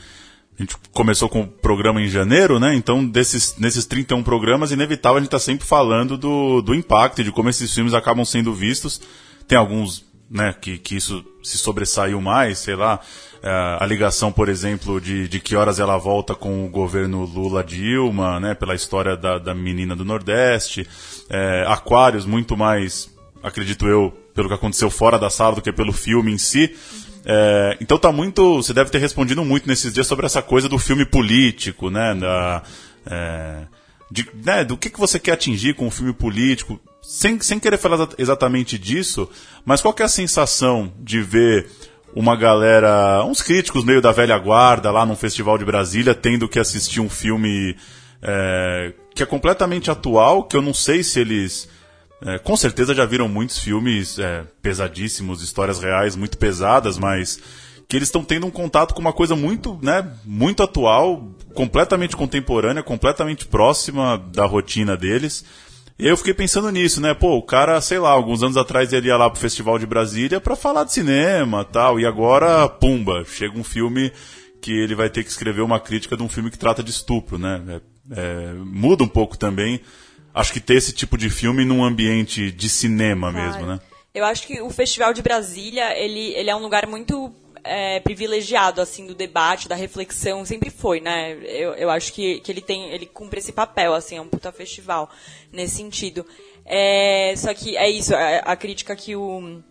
a 0.58 0.62
gente 0.62 0.76
começou 0.92 1.28
com 1.28 1.42
o 1.42 1.46
programa 1.48 2.02
em 2.02 2.08
janeiro, 2.08 2.60
né? 2.60 2.74
Então, 2.74 3.06
desses, 3.06 3.56
nesses 3.56 3.86
31 3.86 4.22
programas, 4.22 4.70
inevitável 4.70 5.16
a 5.16 5.20
gente 5.20 5.28
está 5.28 5.38
sempre 5.38 5.66
falando 5.66 6.18
do, 6.18 6.60
do 6.60 6.74
impacto 6.74 7.20
e 7.20 7.24
de 7.24 7.32
como 7.32 7.48
esses 7.48 7.72
filmes 7.72 7.94
acabam 7.94 8.24
sendo 8.24 8.52
vistos. 8.52 9.00
Tem 9.48 9.56
alguns 9.56 10.04
né, 10.30 10.54
que, 10.58 10.78
que 10.78 10.96
isso 10.96 11.24
se 11.42 11.58
sobressaiu 11.58 12.20
mais, 12.20 12.58
sei 12.58 12.76
lá, 12.76 13.00
é, 13.42 13.78
a 13.80 13.84
ligação, 13.86 14.30
por 14.30 14.48
exemplo, 14.48 15.00
de, 15.00 15.26
de 15.26 15.40
que 15.40 15.56
horas 15.56 15.80
ela 15.80 15.98
volta 15.98 16.34
com 16.34 16.64
o 16.64 16.68
governo 16.68 17.24
Lula-Dilma, 17.24 18.38
né, 18.38 18.54
pela 18.54 18.74
história 18.74 19.16
da, 19.16 19.38
da 19.38 19.54
menina 19.54 19.96
do 19.96 20.04
Nordeste, 20.04 20.86
é, 21.28 21.64
Aquários 21.66 22.24
muito 22.24 22.56
mais, 22.56 23.10
acredito 23.42 23.88
eu, 23.88 24.12
pelo 24.34 24.48
que 24.48 24.54
aconteceu 24.54 24.88
fora 24.88 25.18
da 25.18 25.28
sala 25.28 25.56
do 25.56 25.62
que 25.62 25.72
pelo 25.72 25.92
filme 25.92 26.32
em 26.32 26.38
si. 26.38 26.76
É, 27.24 27.76
então 27.80 27.98
tá 27.98 28.10
muito. 28.10 28.56
Você 28.56 28.72
deve 28.72 28.88
ter 28.88 28.98
respondido 28.98 29.44
muito 29.44 29.68
nesses 29.68 29.92
dias 29.92 30.06
sobre 30.06 30.24
essa 30.24 30.40
coisa 30.40 30.68
do 30.68 30.78
filme 30.78 31.04
político, 31.04 31.90
né? 31.90 32.14
Da, 32.14 32.62
é, 33.04 33.64
de, 34.10 34.26
né, 34.44 34.64
do 34.64 34.76
que, 34.76 34.88
que 34.88 34.98
você 34.98 35.18
quer 35.18 35.32
atingir 35.32 35.74
com 35.74 35.86
o 35.86 35.90
filme 35.90 36.12
político. 36.12 36.80
Sem, 37.02 37.40
sem 37.40 37.58
querer 37.58 37.78
falar 37.78 38.08
exatamente 38.18 38.78
disso, 38.78 39.28
mas 39.64 39.80
qual 39.80 39.92
que 39.92 40.02
é 40.02 40.04
a 40.04 40.08
sensação 40.08 40.92
de 40.98 41.20
ver 41.22 41.68
uma 42.14 42.36
galera, 42.36 43.24
uns 43.24 43.42
críticos 43.42 43.84
meio 43.84 44.00
da 44.00 44.12
velha 44.12 44.38
guarda 44.38 44.90
lá 44.90 45.06
num 45.06 45.16
festival 45.16 45.56
de 45.56 45.64
Brasília, 45.64 46.14
tendo 46.14 46.48
que 46.48 46.58
assistir 46.58 47.00
um 47.00 47.08
filme 47.08 47.76
é, 48.22 48.92
que 49.14 49.22
é 49.22 49.26
completamente 49.26 49.90
atual, 49.90 50.44
que 50.44 50.56
eu 50.56 50.62
não 50.62 50.74
sei 50.74 51.02
se 51.02 51.20
eles 51.20 51.68
é, 52.22 52.38
com 52.38 52.56
certeza 52.56 52.94
já 52.94 53.06
viram 53.06 53.28
muitos 53.28 53.58
filmes 53.58 54.18
é, 54.18 54.44
pesadíssimos, 54.60 55.42
histórias 55.42 55.80
reais 55.80 56.16
muito 56.16 56.36
pesadas, 56.36 56.98
mas 56.98 57.40
que 57.88 57.96
eles 57.96 58.08
estão 58.08 58.22
tendo 58.22 58.46
um 58.46 58.50
contato 58.50 58.94
com 58.94 59.00
uma 59.00 59.12
coisa 59.12 59.34
muito, 59.34 59.78
né, 59.82 60.06
muito 60.24 60.62
atual, 60.62 61.28
completamente 61.54 62.16
contemporânea, 62.16 62.82
completamente 62.82 63.46
próxima 63.46 64.16
da 64.32 64.44
rotina 64.44 64.96
deles. 64.96 65.44
E 66.00 66.08
eu 66.08 66.16
fiquei 66.16 66.32
pensando 66.34 66.70
nisso, 66.70 67.00
né? 67.00 67.12
Pô, 67.12 67.36
o 67.36 67.42
cara, 67.42 67.80
sei 67.80 67.98
lá, 67.98 68.10
alguns 68.10 68.42
anos 68.42 68.56
atrás 68.56 68.92
ele 68.92 69.08
ia 69.08 69.16
lá 69.16 69.28
pro 69.28 69.40
Festival 69.40 69.78
de 69.78 69.86
Brasília 69.86 70.40
para 70.40 70.56
falar 70.56 70.84
de 70.84 70.92
cinema 70.92 71.64
tal, 71.64 72.00
e 72.00 72.06
agora, 72.06 72.68
pumba, 72.68 73.24
chega 73.24 73.58
um 73.58 73.64
filme 73.64 74.10
que 74.60 74.72
ele 74.72 74.94
vai 74.94 75.10
ter 75.10 75.22
que 75.22 75.30
escrever 75.30 75.60
uma 75.60 75.78
crítica 75.78 76.16
de 76.16 76.22
um 76.22 76.28
filme 76.28 76.50
que 76.50 76.58
trata 76.58 76.82
de 76.82 76.90
estupro, 76.90 77.38
né? 77.38 77.62
É, 77.68 77.80
é, 78.18 78.52
muda 78.54 79.04
um 79.04 79.08
pouco 79.08 79.36
também 79.36 79.80
acho 80.34 80.52
que 80.52 80.60
ter 80.60 80.76
esse 80.76 80.92
tipo 80.92 81.18
de 81.18 81.28
filme 81.28 81.64
num 81.64 81.84
ambiente 81.84 82.50
de 82.50 82.68
cinema 82.68 83.32
claro. 83.32 83.46
mesmo, 83.46 83.66
né? 83.66 83.80
Eu 84.12 84.24
acho 84.24 84.46
que 84.46 84.60
o 84.60 84.70
Festival 84.70 85.12
de 85.12 85.22
Brasília, 85.22 85.96
ele, 85.96 86.32
ele 86.34 86.50
é 86.50 86.56
um 86.56 86.60
lugar 86.60 86.86
muito 86.86 87.32
é, 87.64 88.00
privilegiado, 88.00 88.80
assim, 88.80 89.06
do 89.06 89.14
debate, 89.14 89.68
da 89.68 89.74
reflexão, 89.74 90.44
sempre 90.44 90.70
foi, 90.70 91.00
né? 91.00 91.32
Eu, 91.44 91.74
eu 91.74 91.90
acho 91.90 92.12
que, 92.12 92.40
que 92.40 92.50
ele 92.50 92.60
tem, 92.60 92.90
ele 92.90 93.06
cumpre 93.06 93.40
esse 93.40 93.52
papel, 93.52 93.94
assim, 93.94 94.16
é 94.16 94.20
um 94.20 94.28
puta 94.28 94.52
festival, 94.52 95.10
nesse 95.52 95.76
sentido. 95.76 96.26
É, 96.64 97.34
só 97.36 97.52
que 97.54 97.76
é 97.76 97.88
isso, 97.90 98.14
a, 98.14 98.38
a 98.38 98.56
crítica 98.56 98.94
que 98.94 99.16
o 99.16 99.62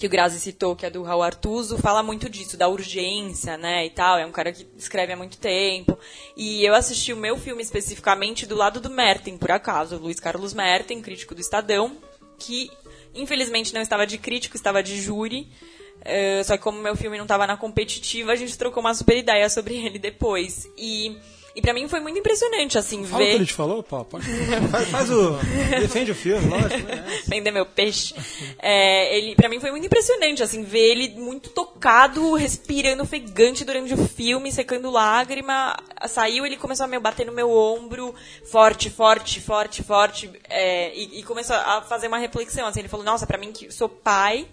que 0.00 0.06
o 0.06 0.10
Grazi 0.10 0.40
citou, 0.40 0.74
que 0.74 0.86
é 0.86 0.90
do 0.90 1.02
Raul 1.02 1.22
Artuso, 1.22 1.76
fala 1.76 2.02
muito 2.02 2.26
disso, 2.30 2.56
da 2.56 2.66
urgência, 2.66 3.58
né, 3.58 3.84
e 3.84 3.90
tal. 3.90 4.18
É 4.18 4.24
um 4.24 4.32
cara 4.32 4.50
que 4.50 4.66
escreve 4.74 5.12
há 5.12 5.16
muito 5.16 5.36
tempo. 5.36 5.98
E 6.34 6.64
eu 6.64 6.74
assisti 6.74 7.12
o 7.12 7.18
meu 7.18 7.36
filme 7.36 7.62
especificamente 7.62 8.46
do 8.46 8.54
lado 8.54 8.80
do 8.80 8.88
Merten, 8.88 9.36
por 9.36 9.50
acaso, 9.50 9.98
Luiz 9.98 10.18
Carlos 10.18 10.54
Merten, 10.54 11.02
crítico 11.02 11.34
do 11.34 11.42
Estadão, 11.42 11.98
que 12.38 12.70
infelizmente 13.14 13.74
não 13.74 13.82
estava 13.82 14.06
de 14.06 14.16
crítico, 14.16 14.56
estava 14.56 14.82
de 14.82 14.98
júri. 14.98 15.52
Uh, 16.00 16.44
só 16.44 16.56
que 16.56 16.62
como 16.62 16.80
meu 16.80 16.96
filme 16.96 17.16
não 17.16 17.24
estava 17.24 17.46
na 17.46 17.56
competitiva, 17.56 18.32
a 18.32 18.36
gente 18.36 18.56
trocou 18.56 18.82
uma 18.82 18.94
super 18.94 19.16
ideia 19.16 19.48
sobre 19.48 19.76
ele 19.76 19.98
depois. 19.98 20.68
E 20.76 21.16
e 21.54 21.60
pra 21.60 21.74
mim 21.74 21.88
foi 21.88 21.98
muito 22.00 22.18
impressionante, 22.18 22.78
assim, 22.78 23.04
Fala 23.04 23.24
ver. 23.24 23.24
o 23.24 23.30
que 23.30 23.36
ele 23.36 23.46
te 23.46 23.52
falou, 23.52 23.82
pô. 23.82 24.04
Pode... 24.04 24.24
faz, 24.70 24.88
faz, 24.88 25.10
o. 25.10 25.32
Defende 25.80 26.12
o 26.12 26.14
filme, 26.14 26.48
lógico. 26.48 26.86
Né? 26.86 27.22
Vender 27.26 27.50
meu 27.50 27.66
peixe. 27.66 28.14
É, 28.58 29.16
ele, 29.16 29.34
pra 29.34 29.48
mim 29.48 29.58
foi 29.58 29.70
muito 29.70 29.86
impressionante, 29.86 30.42
assim, 30.42 30.62
ver 30.62 30.92
ele 30.92 31.08
muito 31.20 31.50
tocado, 31.50 32.34
respirando 32.34 33.02
ofegante 33.02 33.64
durante 33.64 33.92
o 33.94 34.08
filme, 34.08 34.52
secando 34.52 34.90
lágrima. 34.90 35.76
Saiu, 36.08 36.46
ele 36.46 36.56
começou 36.56 36.84
a 36.84 36.88
me 36.88 36.98
bater 37.00 37.26
no 37.26 37.32
meu 37.32 37.50
ombro, 37.50 38.14
forte, 38.44 38.88
forte, 38.88 39.40
forte, 39.40 39.82
forte. 39.82 40.30
É, 40.48 40.94
e, 40.94 41.20
e 41.20 41.22
começou 41.24 41.56
a 41.56 41.82
fazer 41.82 42.06
uma 42.06 42.18
reflexão, 42.18 42.66
assim, 42.66 42.80
ele 42.80 42.88
falou, 42.88 43.04
nossa, 43.04 43.26
pra 43.26 43.38
mim 43.38 43.50
que 43.50 43.72
sou 43.72 43.88
pai. 43.88 44.46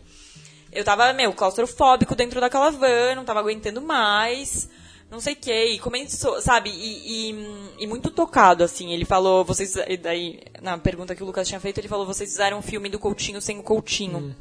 Eu 0.77 0.83
tava, 0.83 1.11
meu, 1.13 1.33
claustrofóbico 1.33 2.15
dentro 2.15 2.39
daquela 2.39 2.69
van, 2.69 3.15
não 3.15 3.25
tava 3.25 3.39
aguentando 3.39 3.81
mais 3.81 4.69
não 5.09 5.19
sei 5.19 5.33
o 5.33 5.37
que, 5.37 5.65
e 5.65 5.79
começou, 5.79 6.41
sabe, 6.41 6.69
e, 6.69 7.31
e, 7.31 7.35
e, 7.79 7.87
muito 7.87 8.11
tocado, 8.11 8.63
assim, 8.63 8.91
ele 8.91 9.05
falou, 9.05 9.45
vocês, 9.45 9.73
daí, 10.01 10.41
na 10.61 10.77
pergunta 10.77 11.15
que 11.15 11.23
o 11.23 11.25
Lucas 11.25 11.47
tinha 11.47 11.61
feito, 11.61 11.79
ele 11.79 11.87
falou, 11.87 12.05
vocês 12.05 12.29
fizeram 12.29 12.59
um 12.59 12.61
filme 12.61 12.89
do 12.89 12.99
Coutinho 12.99 13.39
sem 13.39 13.57
o 13.57 13.63
Coutinho. 13.63 14.17
Hum. 14.17 14.35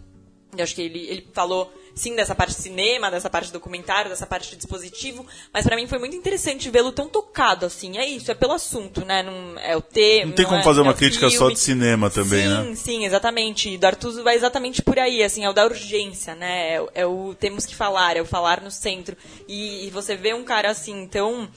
Eu 0.61 0.65
acho 0.65 0.75
que 0.75 0.83
ele, 0.83 1.07
ele 1.07 1.29
falou, 1.33 1.73
sim, 1.95 2.15
dessa 2.15 2.35
parte 2.35 2.55
de 2.55 2.63
cinema, 2.63 3.11
dessa 3.11 3.31
parte 3.31 3.47
de 3.47 3.53
documentário, 3.53 4.11
dessa 4.11 4.27
parte 4.27 4.51
de 4.51 4.57
dispositivo, 4.57 5.27
mas 5.53 5.65
para 5.65 5.75
mim 5.75 5.87
foi 5.87 5.99
muito 5.99 6.15
interessante 6.15 6.71
vê-lo 6.71 6.93
tão 6.93 7.09
tocado, 7.09 7.65
assim. 7.65 7.97
É 7.97 8.07
isso, 8.07 8.31
é 8.31 8.35
pelo 8.35 8.53
assunto, 8.53 9.05
né? 9.05 9.23
Não 9.23 9.59
é 9.59 9.75
o 9.77 9.81
tema. 9.81 10.27
Não 10.27 10.35
tem 10.35 10.45
como 10.45 10.61
é, 10.61 10.63
fazer 10.63 10.83
uma 10.83 10.93
é 10.93 10.95
crítica 10.95 11.31
filme. 11.31 11.39
só 11.39 11.51
de 11.51 11.59
cinema 11.59 12.11
também, 12.11 12.43
sim, 12.43 12.49
né? 12.49 12.65
Sim, 12.65 12.75
sim, 12.75 13.05
exatamente. 13.07 13.71
E 13.71 13.79
do 13.79 13.87
Artuso 13.87 14.23
vai 14.23 14.37
exatamente 14.37 14.83
por 14.83 14.99
aí, 14.99 15.23
assim, 15.23 15.45
é 15.45 15.51
o 15.51 15.55
da 15.55 15.65
urgência, 15.65 16.35
né? 16.35 16.77
É, 16.77 16.87
é, 16.95 17.07
o 17.07 17.35
temos 17.35 17.65
que 17.65 17.75
falar, 17.75 18.17
é 18.17 18.21
o 18.21 18.27
falar 18.27 18.61
no 18.61 18.71
centro. 18.71 19.17
E, 19.49 19.87
e 19.87 19.91
você 19.91 20.15
vê 20.15 20.35
um 20.35 20.45
cara 20.45 20.71
assim, 20.71 21.07
tão 21.07 21.49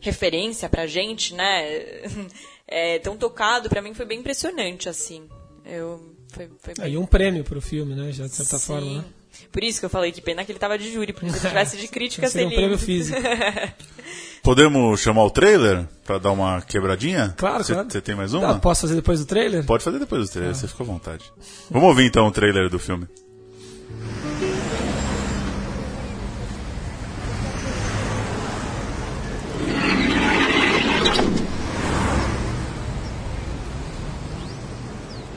referência 0.00 0.68
pra 0.68 0.86
gente, 0.86 1.34
né? 1.34 1.64
É, 2.72 3.00
tão 3.00 3.16
tocado, 3.16 3.68
para 3.68 3.82
mim 3.82 3.92
foi 3.94 4.06
bem 4.06 4.20
impressionante, 4.20 4.88
assim. 4.88 5.28
Eu 5.70 6.14
foi, 6.32 6.50
foi 6.58 6.74
bem... 6.74 6.92
E 6.92 6.98
um 6.98 7.06
prêmio 7.06 7.44
pro 7.44 7.60
filme, 7.60 7.94
né? 7.94 8.12
Já 8.12 8.26
de 8.26 8.34
certa 8.34 8.58
Sim. 8.58 8.66
forma, 8.66 8.98
né? 8.98 9.04
Por 9.52 9.64
isso 9.64 9.80
que 9.80 9.86
eu 9.86 9.90
falei 9.90 10.12
que 10.12 10.20
pena 10.20 10.44
que 10.44 10.52
ele 10.52 10.58
tava 10.58 10.76
de 10.76 10.92
júri, 10.92 11.12
porque 11.12 11.30
se 11.30 11.38
ele 11.38 11.48
tivesse 11.48 11.76
de 11.76 11.86
crítica 11.88 12.28
seria 12.28 12.48
um 12.48 12.50
prêmio 12.50 12.78
físico. 12.78 13.18
Podemos 14.42 15.00
chamar 15.00 15.24
o 15.24 15.30
trailer 15.30 15.86
pra 16.04 16.18
dar 16.18 16.32
uma 16.32 16.62
quebradinha? 16.62 17.34
Claro, 17.36 17.62
Cê, 17.62 17.74
claro. 17.74 17.90
Você 17.90 18.00
tem 18.00 18.14
mais 18.14 18.32
uma? 18.32 18.52
Ah, 18.52 18.58
posso 18.58 18.82
fazer 18.82 18.94
depois 18.94 19.20
do 19.20 19.26
trailer? 19.26 19.64
Pode 19.64 19.84
fazer 19.84 19.98
depois 19.98 20.28
do 20.28 20.32
trailer, 20.32 20.54
você 20.54 20.66
fica 20.66 20.82
à 20.82 20.86
vontade. 20.86 21.24
Vamos 21.70 21.88
ouvir 21.88 22.06
então 22.06 22.26
o 22.26 22.30
trailer 22.30 22.70
do 22.70 22.78
filme. 22.78 23.06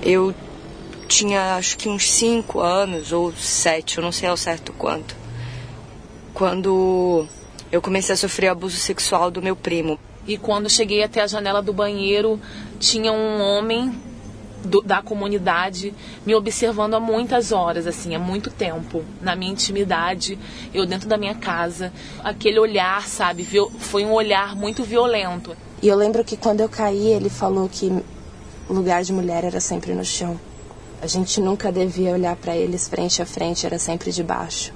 Eu 0.06 0.34
tinha 1.08 1.56
acho 1.56 1.78
que 1.78 1.88
uns 1.88 2.10
5 2.12 2.60
anos 2.60 3.12
ou 3.12 3.34
7, 3.34 3.98
eu 3.98 4.04
não 4.04 4.12
sei 4.12 4.30
ao 4.30 4.38
certo 4.38 4.74
quanto. 4.74 5.16
Quando 6.34 7.28
eu 7.72 7.82
comecei 7.82 8.13
a 8.13 8.18
sofrer 8.18 8.50
abuso 8.50 8.78
sexual 8.78 9.32
do 9.32 9.42
meu 9.42 9.56
primo. 9.56 10.00
E 10.28 10.38
quando 10.38 10.70
cheguei 10.70 11.04
até 11.04 11.22
a 11.22 11.28
janela 11.28 11.62
do 11.62 11.74
banheiro, 11.74 12.39
tinha 12.80 13.12
um 13.12 13.42
homem 13.42 13.94
do, 14.63 14.82
da 14.82 15.02
comunidade 15.02 15.94
me 16.26 16.34
observando 16.34 16.94
há 16.94 17.00
muitas 17.00 17.52
horas, 17.52 17.86
assim, 17.86 18.16
há 18.16 18.20
muito 18.20 18.50
tempo, 18.50 19.04
na 19.22 19.36
minha 19.36 19.52
intimidade, 19.52 20.39
eu 20.74 20.86
dentro 20.86 21.08
da 21.08 21.18
minha 21.18 21.36
casa. 21.36 21.92
Aquele 22.24 22.60
olhar, 22.60 23.08
sabe, 23.08 23.48
foi 23.80 24.06
um 24.06 24.12
olhar 24.12 24.56
muito 24.56 24.84
violento. 24.84 25.56
E 25.82 25.88
eu 25.88 25.96
lembro 25.96 26.24
que 26.24 26.38
quando 26.38 26.62
eu 26.62 26.70
caí, 26.70 27.08
ele 27.08 27.30
falou 27.30 27.68
que 27.68 27.92
o 28.69 28.73
lugar 28.73 29.04
de 29.04 29.13
mulher 29.13 29.43
era 29.43 29.60
sempre 29.60 29.93
no 29.93 30.06
chão. 30.06 30.39
A 31.02 31.08
gente 31.08 31.41
nunca 31.41 31.71
devia 31.71 32.13
olhar 32.13 32.36
para 32.36 32.56
eles 32.56 32.88
frente 32.88 33.21
a 33.21 33.26
frente, 33.26 33.65
era 33.65 33.78
sempre 33.78 34.12
de 34.12 34.23
baixo. 34.23 34.73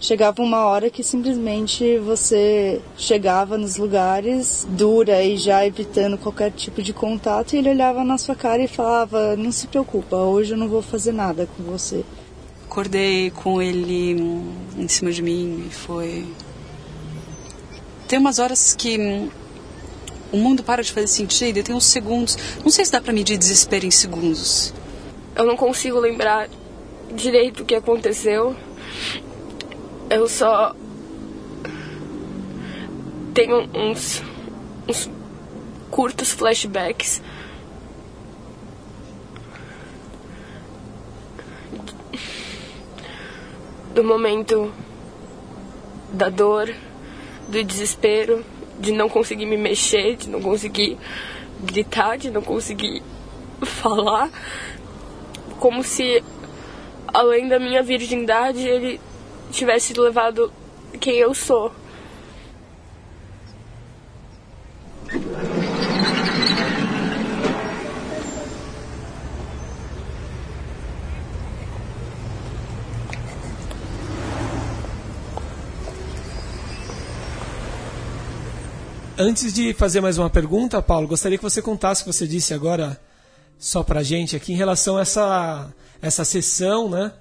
Chegava 0.00 0.42
uma 0.42 0.64
hora 0.64 0.90
que 0.90 1.02
simplesmente 1.02 1.98
você 1.98 2.80
chegava 2.96 3.58
nos 3.58 3.76
lugares 3.76 4.66
dura 4.70 5.22
e 5.24 5.36
já 5.36 5.66
evitando 5.66 6.16
qualquer 6.16 6.52
tipo 6.52 6.80
de 6.80 6.92
contato 6.92 7.52
e 7.52 7.58
ele 7.58 7.70
olhava 7.70 8.04
na 8.04 8.16
sua 8.16 8.36
cara 8.36 8.62
e 8.62 8.68
falava: 8.68 9.34
"Não 9.36 9.50
se 9.50 9.66
preocupa, 9.66 10.16
hoje 10.16 10.52
eu 10.52 10.58
não 10.58 10.68
vou 10.68 10.82
fazer 10.82 11.12
nada 11.12 11.48
com 11.56 11.64
você". 11.64 12.04
Acordei 12.64 13.30
com 13.30 13.60
ele 13.60 14.12
em 14.76 14.86
cima 14.86 15.10
de 15.10 15.20
mim 15.20 15.64
e 15.68 15.74
foi 15.74 16.24
tem 18.06 18.18
umas 18.18 18.38
horas 18.38 18.74
que 18.74 19.28
o 20.32 20.36
mundo 20.36 20.62
para 20.62 20.82
de 20.82 20.92
fazer 20.92 21.08
sentido 21.08 21.58
e 21.58 21.62
tem 21.62 21.74
uns 21.74 21.86
segundos. 21.86 22.36
Não 22.62 22.70
sei 22.70 22.84
se 22.84 22.92
dá 22.92 23.00
para 23.00 23.12
medir 23.12 23.38
desespero 23.38 23.86
em 23.86 23.90
segundos. 23.90 24.72
Eu 25.34 25.44
não 25.44 25.56
consigo 25.56 25.98
lembrar 25.98 26.48
direito 27.14 27.62
o 27.62 27.64
que 27.64 27.74
aconteceu. 27.74 28.54
Eu 30.10 30.28
só 30.28 30.74
tenho 33.34 33.68
uns, 33.74 34.22
uns 34.88 35.10
curtos 35.90 36.32
flashbacks 36.32 37.22
do 43.94 44.04
momento 44.04 44.72
da 46.12 46.28
dor, 46.28 46.72
do 47.48 47.64
desespero 47.64 48.44
de 48.78 48.92
não 48.92 49.08
conseguir 49.08 49.46
me 49.46 49.56
mexer, 49.56 50.16
de 50.16 50.28
não 50.28 50.40
conseguir 50.40 50.96
gritar, 51.60 52.16
de 52.16 52.30
não 52.30 52.42
conseguir 52.42 53.02
falar, 53.62 54.30
como 55.58 55.82
se 55.82 56.22
além 57.12 57.48
da 57.48 57.58
minha 57.58 57.82
virgindade 57.82 58.66
ele 58.66 59.00
tivesse 59.50 59.92
levado 59.94 60.52
quem 61.00 61.16
eu 61.16 61.34
sou. 61.34 61.72
Antes 79.20 79.52
de 79.52 79.74
fazer 79.74 80.00
mais 80.00 80.16
uma 80.16 80.30
pergunta, 80.30 80.80
Paulo, 80.80 81.08
gostaria 81.08 81.36
que 81.36 81.42
você 81.42 81.60
contasse 81.60 82.02
o 82.02 82.04
que 82.04 82.12
você 82.12 82.24
disse 82.24 82.54
agora 82.54 82.96
só 83.58 83.82
pra 83.82 84.04
gente 84.04 84.36
aqui 84.36 84.52
em 84.52 84.56
relação 84.56 84.96
a 84.96 85.00
essa, 85.00 85.74
essa 86.00 86.24
sessão, 86.24 86.88
né? 86.88 87.12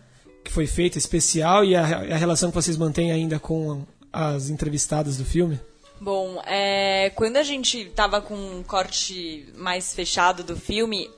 Que 0.46 0.52
foi 0.52 0.68
feita 0.68 1.00
especial 1.00 1.66
e 1.66 1.76
a, 1.76 1.82
a 1.82 2.16
relação 2.16 2.52
que 2.52 2.56
vocês 2.56 2.78
mantêm 2.78 3.12
ainda 3.12 3.40
com 3.40 3.84
as 4.14 4.52
entrevistadas 4.52 5.18
do 5.18 5.26
filme. 5.26 5.60
Bom, 6.00 6.40
é, 6.46 7.10
quando 7.16 7.38
a 7.38 7.44
gente 7.44 7.86
tava 7.86 8.22
com 8.22 8.36
um 8.36 8.62
corte 8.62 9.52
mais 9.56 9.96
fechado 9.96 10.44
do 10.44 10.56
filme, 10.56 11.10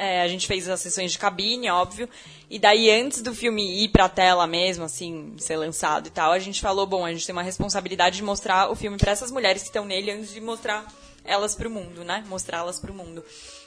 é, 0.00 0.22
a 0.22 0.28
gente 0.28 0.46
fez 0.46 0.66
as 0.66 0.80
sessões 0.80 1.12
de 1.12 1.18
cabine, 1.18 1.68
óbvio. 1.68 2.08
E 2.48 2.58
daí, 2.58 2.90
antes 2.90 3.20
do 3.20 3.34
filme 3.34 3.84
ir 3.84 3.88
pra 3.90 4.08
tela 4.08 4.46
mesmo, 4.46 4.84
assim, 4.84 5.34
ser 5.36 5.56
lançado 5.56 6.06
e 6.06 6.10
tal, 6.10 6.32
a 6.32 6.38
gente 6.38 6.58
falou, 6.58 6.86
bom, 6.86 7.04
a 7.04 7.12
gente 7.12 7.26
tem 7.26 7.34
uma 7.34 7.42
responsabilidade 7.42 8.16
de 8.16 8.22
mostrar 8.22 8.70
o 8.70 8.74
filme 8.74 8.96
para 8.96 9.12
essas 9.12 9.30
mulheres 9.30 9.60
que 9.60 9.68
estão 9.68 9.84
nele 9.84 10.10
antes 10.10 10.32
de 10.32 10.40
mostrar 10.40 10.90
elas 11.22 11.54
pro 11.54 11.68
mundo, 11.68 12.02
né? 12.02 12.24
Mostrá-las 12.28 12.80
pro 12.80 12.94
mundo. 12.94 13.22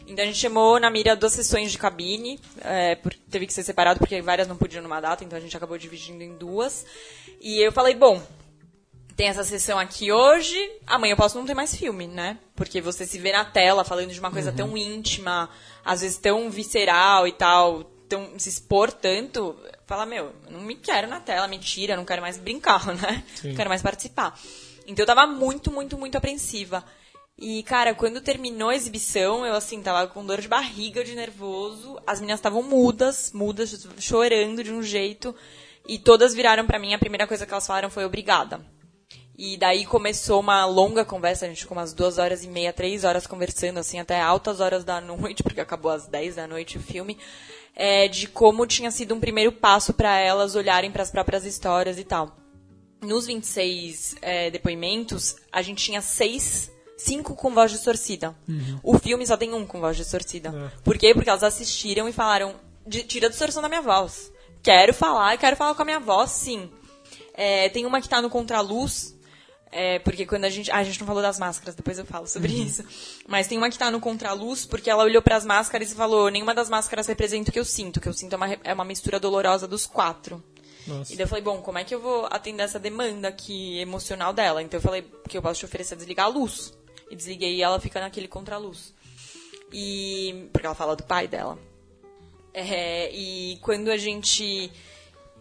Então 0.08 0.24
a 0.24 0.26
gente 0.26 0.39
chamou 0.39 0.80
na 0.80 0.89
mira 0.89 1.15
duas 1.15 1.34
sessões 1.34 1.72
de 1.72 1.78
cabine, 1.78 2.39
é, 2.62 2.96
por, 2.96 3.13
teve 3.30 3.46
que 3.46 3.54
ser 3.54 3.63
separado 3.63 4.00
porque 4.00 4.19
várias 4.19 4.48
não 4.48 4.58
podiam 4.58 4.82
numa 4.82 5.00
data, 5.00 5.24
então 5.24 5.38
a 5.38 5.41
gente 5.41 5.56
acabou 5.56 5.78
dividindo 5.78 6.24
em 6.24 6.36
duas. 6.36 6.84
E 7.39 7.62
eu 7.62 7.72
falei, 7.72 7.93
bom, 7.93 8.19
tem 9.15 9.28
essa 9.28 9.43
sessão 9.43 9.78
aqui 9.78 10.12
hoje, 10.12 10.58
amanhã 10.88 11.13
eu 11.13 11.17
posso 11.17 11.38
não 11.38 11.45
ter 11.45 11.54
mais 11.54 11.76
filme, 11.76 12.08
né? 12.08 12.39
Porque 12.56 12.82
você 12.82 13.06
se 13.06 13.19
vê 13.19 13.32
na 13.32 13.45
tela 13.45 13.84
falando 13.84 14.12
de 14.12 14.19
uma 14.19 14.32
coisa 14.32 14.49
uhum. 14.49 14.56
tão 14.56 14.78
íntima, 14.78 15.49
às 15.86 16.02
vezes 16.02 16.17
tão 16.17 16.49
visceral 16.49 17.28
e 17.28 17.32
tal, 17.32 17.84
tão, 18.10 18.38
se 18.38 18.49
expor 18.49 18.91
tanto, 18.91 19.56
fala, 19.86 20.06
meu, 20.06 20.34
não 20.49 20.62
me 20.62 20.76
quero 20.76 21.08
na 21.08 21.19
tela, 21.19 21.47
mentira, 21.47 21.95
não 21.95 22.06
quero 22.06 22.21
mais 22.21 22.38
brincar, 22.38 22.88
né? 22.95 23.23
Sim. 23.36 23.49
Não 23.49 23.56
quero 23.56 23.69
mais 23.69 23.82
participar. 23.82 24.39
Então 24.88 25.04
eu 25.04 25.08
tava 25.08 25.28
muito, 25.28 25.71
muito, 25.71 25.97
muito 25.97 26.17
apreensiva. 26.17 26.84
E, 27.38 27.63
cara, 27.63 27.95
quando 27.95 28.21
terminou 28.21 28.69
a 28.69 28.76
exibição, 28.76 29.45
eu, 29.45 29.56
assim, 29.56 29.82
tava 29.82 30.08
com 30.08 30.26
dor 30.26 30.39
de 30.39 30.47
barriga, 30.47 31.04
de 31.04 31.15
nervoso. 31.15 31.99
As 32.06 32.19
meninas 32.19 32.39
estavam 32.39 32.62
mudas, 32.62 33.32
mudas, 33.34 33.88
chorando 33.99 34.63
de 34.63 34.71
um 34.71 34.84
jeito. 34.84 35.36
E 35.88 35.97
todas 35.97 36.34
viraram 36.34 36.65
para 36.65 36.80
mim, 36.80 36.93
a 36.93 36.99
primeira 36.99 37.28
coisa 37.28 37.45
que 37.45 37.52
elas 37.52 37.65
falaram 37.65 37.89
foi 37.89 38.06
obrigada. 38.06 38.63
E 39.38 39.58
daí 39.58 39.86
começou 39.86 40.39
uma 40.39 40.65
longa 40.65 41.04
conversa, 41.04 41.46
a 41.46 41.50
gente 41.50 41.62
ficou 41.62 41.76
umas 41.76 41.91
duas 41.91 42.17
horas 42.17 42.43
e 42.43 42.48
meia, 42.48 42.72
três 42.72 43.04
horas 43.04 43.26
conversando, 43.26 43.80
assim, 43.80 44.00
até 44.00 44.22
altas 44.22 44.60
horas 44.60 44.84
da 44.84 45.02
noite, 45.02 45.41
porque 45.41 45.62
acabou 45.62 45.91
às 45.91 46.08
dez 46.08 46.36
da 46.36 46.48
noite 46.48 46.78
o 46.78 46.82
filme, 46.82 47.17
é, 47.76 48.08
de 48.08 48.28
como 48.28 48.67
tinha 48.67 48.91
sido 48.91 49.15
um 49.15 49.19
primeiro 49.19 49.52
passo 49.52 49.93
para 49.93 50.17
elas 50.19 50.56
olharem 50.56 50.91
para 50.91 51.02
as 51.02 51.10
próprias 51.12 51.46
histórias 51.46 51.98
e 51.98 52.04
tal. 52.04 52.38
Nos 53.02 53.26
26 53.26 54.15
é, 54.22 54.52
depoimentos, 54.52 55.36
a 55.52 55.62
gente 55.62 55.84
tinha 55.84 56.02
seis 56.02 56.72
cinco 57.04 57.36
com 57.36 57.54
voz 57.54 57.72
distorcida. 57.72 58.36
Uhum. 58.48 58.80
O 58.82 58.98
filme 58.98 59.26
só 59.28 59.36
tem 59.36 59.54
um 59.54 59.65
com 59.65 59.80
voz 59.80 59.98
distorcida. 59.98 60.50
É. 60.50 60.82
Por 60.82 60.98
quê? 60.98 61.13
Porque 61.13 61.30
elas 61.30 61.43
assistiram 61.43 62.08
e 62.08 62.13
falaram: 62.13 62.56
tira 63.08 63.28
a 63.28 63.30
distorção 63.30 63.62
da 63.62 63.69
minha 63.69 63.82
voz. 63.82 64.32
Quero 64.62 64.93
falar, 64.93 65.38
quero 65.38 65.58
falar 65.58 65.76
com 65.76 65.82
a 65.82 65.86
minha 65.86 66.00
voz, 66.00 66.32
sim. 66.32 66.72
É, 67.34 67.67
tem 67.69 67.86
uma 67.86 68.00
que 68.00 68.08
tá 68.08 68.22
no 68.22 68.30
contraluz, 68.30 69.13
é, 69.75 69.97
porque 69.99 70.23
quando 70.23 70.45
a 70.45 70.49
gente. 70.49 70.69
Ah, 70.69 70.77
a 70.77 70.83
gente 70.83 70.99
não 70.99 71.07
falou 71.07 71.21
das 71.21 71.39
máscaras, 71.39 71.73
depois 71.73 71.97
eu 71.97 72.05
falo 72.05 72.27
sobre 72.27 72.53
uhum. 72.53 72.63
isso. 72.63 72.86
Mas 73.27 73.47
tem 73.47 73.57
uma 73.57 73.71
que 73.71 73.77
tá 73.77 73.89
no 73.89 73.99
contraluz, 73.99 74.67
porque 74.67 74.88
ela 74.88 75.03
olhou 75.03 75.21
para 75.21 75.36
as 75.36 75.43
máscaras 75.43 75.91
e 75.91 75.95
falou: 75.95 76.29
nenhuma 76.29 76.53
das 76.53 76.69
máscaras 76.69 77.07
representa 77.07 77.49
o 77.49 77.53
que 77.53 77.59
eu 77.59 77.65
sinto. 77.65 77.97
O 77.97 78.01
que 78.01 78.07
eu 78.07 78.13
sinto 78.13 78.33
é 78.33 78.36
uma, 78.36 78.53
é 78.63 78.73
uma 78.73 78.86
mistura 78.86 79.19
dolorosa 79.19 79.67
dos 79.67 79.88
quatro. 79.88 80.43
Nossa. 80.86 81.12
E 81.12 81.15
daí 81.15 81.23
eu 81.23 81.27
falei: 81.27 81.43
bom, 81.43 81.59
como 81.62 81.79
é 81.79 81.83
que 81.83 81.95
eu 81.95 81.99
vou 81.99 82.27
atender 82.29 82.62
essa 82.62 82.79
demanda 82.79 83.29
aqui 83.29 83.79
emocional 83.79 84.31
dela? 84.31 84.62
Então 84.62 84.77
eu 84.77 84.81
falei: 84.81 85.03
que 85.27 85.36
eu 85.36 85.41
posso 85.41 85.62
te 85.62 85.65
oferecer 85.65 85.95
desligar 85.95 86.27
a 86.27 86.29
luz. 86.29 86.71
E 87.09 87.15
desliguei 87.15 87.55
e 87.55 87.63
ela 87.63 87.79
fica 87.79 87.99
naquele 87.99 88.27
contraluz. 88.27 88.93
E. 89.71 90.49
Porque 90.53 90.67
ela 90.67 90.75
fala 90.75 90.95
do 90.95 91.03
pai 91.03 91.27
dela. 91.27 91.57
É, 92.53 93.09
e 93.12 93.57
quando 93.62 93.89
a 93.89 93.97
gente. 93.97 94.71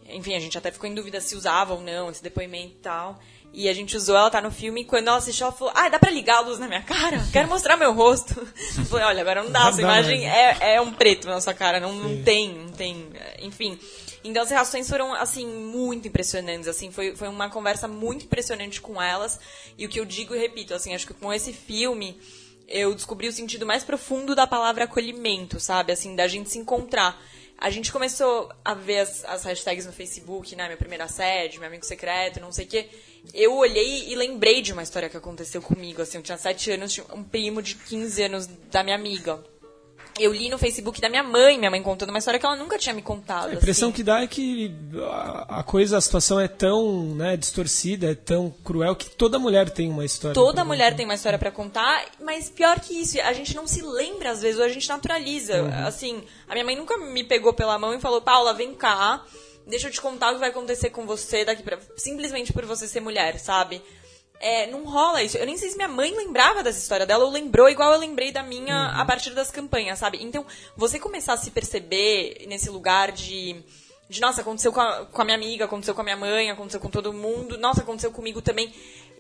Enfim, 0.07 0.35
a 0.35 0.40
gente 0.40 0.57
até 0.57 0.71
ficou 0.71 0.88
em 0.88 0.95
dúvida 0.95 1.21
se 1.21 1.37
usava 1.37 1.75
ou 1.75 1.83
não 1.83 2.11
esse 2.11 2.23
depoimento 2.23 2.77
e 2.77 2.81
tal. 2.81 3.21
E 3.55 3.69
a 3.69 3.75
gente 3.75 3.95
usou, 3.97 4.17
ela 4.17 4.31
tá 4.31 4.41
no 4.41 4.51
filme, 4.51 4.81
e 4.81 4.85
quando 4.85 5.09
ela 5.09 5.19
assistiu, 5.19 5.47
ela 5.47 5.55
falou, 5.55 5.75
ah, 5.77 5.88
dá 5.88 5.99
pra 5.99 6.11
ligar 6.11 6.38
a 6.38 6.41
luz 6.41 6.59
na 6.59 6.67
minha 6.67 6.81
cara? 6.81 7.23
Quero 7.31 7.49
mostrar 7.49 7.77
meu 7.77 7.93
rosto. 7.93 8.35
Eu 8.79 8.85
falei, 8.87 9.05
olha, 9.05 9.21
agora 9.21 9.43
não 9.43 9.51
dá, 9.51 9.69
essa 9.69 9.83
imagem 9.83 10.27
é, 10.27 10.77
é 10.77 10.81
um 10.81 10.93
preto 10.93 11.27
na 11.27 11.38
sua 11.38 11.53
cara, 11.53 11.79
não, 11.79 11.93
não 11.93 12.23
tem, 12.23 12.49
não 12.51 12.73
tem, 12.73 13.11
enfim. 13.41 13.79
Então 14.25 14.43
as 14.43 14.51
reações 14.51 14.88
foram, 14.88 15.12
assim, 15.12 15.47
muito 15.47 16.09
impressionantes, 16.09 16.67
assim, 16.67 16.91
foi, 16.91 17.15
foi 17.15 17.29
uma 17.29 17.51
conversa 17.51 17.87
muito 17.87 18.25
impressionante 18.25 18.81
com 18.81 19.03
elas, 19.03 19.38
e 19.77 19.85
o 19.85 19.88
que 19.88 20.01
eu 20.01 20.07
digo 20.07 20.35
e 20.35 20.38
repito, 20.38 20.73
assim, 20.73 20.95
acho 20.95 21.07
que 21.07 21.12
com 21.12 21.31
esse 21.31 21.53
filme, 21.53 22.19
eu 22.67 22.95
descobri 22.95 23.29
o 23.29 23.33
sentido 23.33 23.67
mais 23.67 23.85
profundo 23.85 24.35
da 24.35 24.47
palavra 24.47 24.85
acolhimento, 24.85 25.61
sabe, 25.61 25.93
assim, 25.93 26.17
da 26.17 26.27
gente 26.27 26.49
se 26.49 26.59
encontrar 26.59 27.21
a 27.62 27.70
gente 27.70 27.92
começou 27.92 28.53
a 28.64 28.75
ver 28.75 28.98
as, 28.98 29.25
as 29.25 29.44
hashtags 29.44 29.87
no 29.87 29.92
Facebook, 29.92 30.57
né? 30.57 30.66
Meu 30.66 30.77
primeiro 30.77 31.05
assédio, 31.05 31.61
meu 31.61 31.68
amigo 31.68 31.87
secreto, 31.87 32.40
não 32.40 32.51
sei 32.51 32.64
o 32.64 32.68
quê. 32.68 32.88
Eu 33.33 33.55
olhei 33.55 34.11
e 34.11 34.16
lembrei 34.16 34.61
de 34.61 34.72
uma 34.72 34.83
história 34.83 35.09
que 35.09 35.16
aconteceu 35.16 35.62
comigo. 35.62 36.03
Assim, 36.03 36.18
eu 36.18 36.25
tinha 36.25 36.37
7 36.37 36.72
anos, 36.72 36.92
tinha 36.92 37.07
um 37.14 37.22
primo 37.22 37.62
de 37.62 37.77
15 37.77 38.22
anos 38.25 38.46
da 38.48 38.83
minha 38.83 38.96
amiga 38.96 39.44
eu 40.18 40.33
li 40.33 40.48
no 40.48 40.59
Facebook 40.59 41.01
da 41.01 41.09
minha 41.09 41.22
mãe, 41.22 41.59
minha 41.59 41.70
mãe 41.70 41.83
contando 41.83 42.11
uma 42.11 42.18
história 42.18 42.38
que 42.38 42.44
ela 42.46 42.57
nunca 42.57 42.79
tinha 42.79 42.94
me 42.94 43.03
contado. 43.03 43.51
A 43.51 43.55
impressão 43.55 43.88
assim. 43.88 43.96
que 43.96 44.03
dá 44.03 44.22
é 44.22 44.27
que 44.27 44.75
a 45.48 45.62
coisa, 45.62 45.96
a 45.96 46.01
situação 46.01 46.38
é 46.38 46.48
tão 46.48 47.14
né, 47.14 47.37
distorcida, 47.37 48.11
é 48.11 48.14
tão 48.14 48.51
cruel 48.64 48.94
que 48.94 49.11
toda 49.11 49.38
mulher 49.38 49.70
tem 49.70 49.90
uma 49.90 50.05
história. 50.05 50.35
Toda 50.35 50.64
mulher 50.64 50.94
tem 50.94 51.05
uma 51.05 51.14
história 51.14 51.38
para 51.38 51.51
contar, 51.51 52.05
mas 52.22 52.51
pior 52.51 52.79
que 52.81 53.01
isso, 53.01 53.20
a 53.20 53.33
gente 53.33 53.55
não 53.55 53.66
se 53.66 53.83
lembra 53.83 54.31
às 54.31 54.42
vezes, 54.42 54.59
ou 54.59 54.64
a 54.64 54.68
gente 54.68 54.88
naturaliza. 54.88 55.62
Uhum. 55.62 55.87
Assim, 55.87 56.22
a 56.48 56.53
minha 56.53 56.64
mãe 56.64 56.77
nunca 56.77 56.96
me 56.98 57.25
pegou 57.25 57.53
pela 57.53 57.79
mão 57.79 57.94
e 57.94 58.01
falou: 58.01 58.20
Paula, 58.20 58.53
vem 58.53 58.75
cá, 58.75 59.25
deixa 59.66 59.88
eu 59.88 59.92
te 59.92 60.01
contar 60.01 60.31
o 60.31 60.35
que 60.35 60.40
vai 60.40 60.51
acontecer 60.51 60.90
com 60.90 61.07
você 61.07 61.44
daqui 61.44 61.62
pra. 61.62 61.79
Simplesmente 61.96 62.53
por 62.53 62.64
você 62.66 62.87
ser 62.87 63.01
mulher, 63.01 63.38
sabe? 63.38 63.83
É, 64.43 64.67
não 64.67 64.85
rola 64.85 65.23
isso. 65.23 65.39
Eu 65.39 65.47
nem 65.47 65.57
sei 65.57 65.71
se 65.71 65.77
minha 65.77 65.89
mãe 65.89 66.13
lembrava 66.15 66.65
dessa 66.65 66.81
história 66.81 67.07
dela 67.07 67.25
ou 67.25 67.31
lembrou 67.31 67.71
igual 67.71 67.93
eu 67.93 67.99
lembrei 68.01 68.33
da 68.33 68.43
minha 68.43 68.75
uhum. 68.75 69.01
a 69.01 69.05
partir 69.05 69.31
das 69.31 69.53
campanhas, 69.53 70.01
sabe? 70.01 70.19
Então, 70.21 70.45
você 70.77 70.99
começar 70.99 71.35
a 71.35 71.37
se 71.37 71.51
perceber 71.53 72.45
nesse 72.49 72.69
lugar 72.69 73.13
de. 73.13 73.63
De, 74.11 74.21
nossa, 74.21 74.43
aconteceu 74.43 74.73
com 74.73 74.81
a, 74.81 75.07
com 75.07 75.23
a 75.23 75.25
minha 75.25 75.37
amiga, 75.37 75.65
aconteceu 75.65 75.95
com 75.95 76.03
a 76.03 76.05
minha 76.05 76.17
mãe, 76.17 76.51
aconteceu 76.51 76.79
com 76.79 76.91
todo 76.91 77.15
mundo, 77.15 77.57
nossa, 77.57 77.81
aconteceu 77.81 78.11
comigo 78.11 78.43
também. 78.43 78.71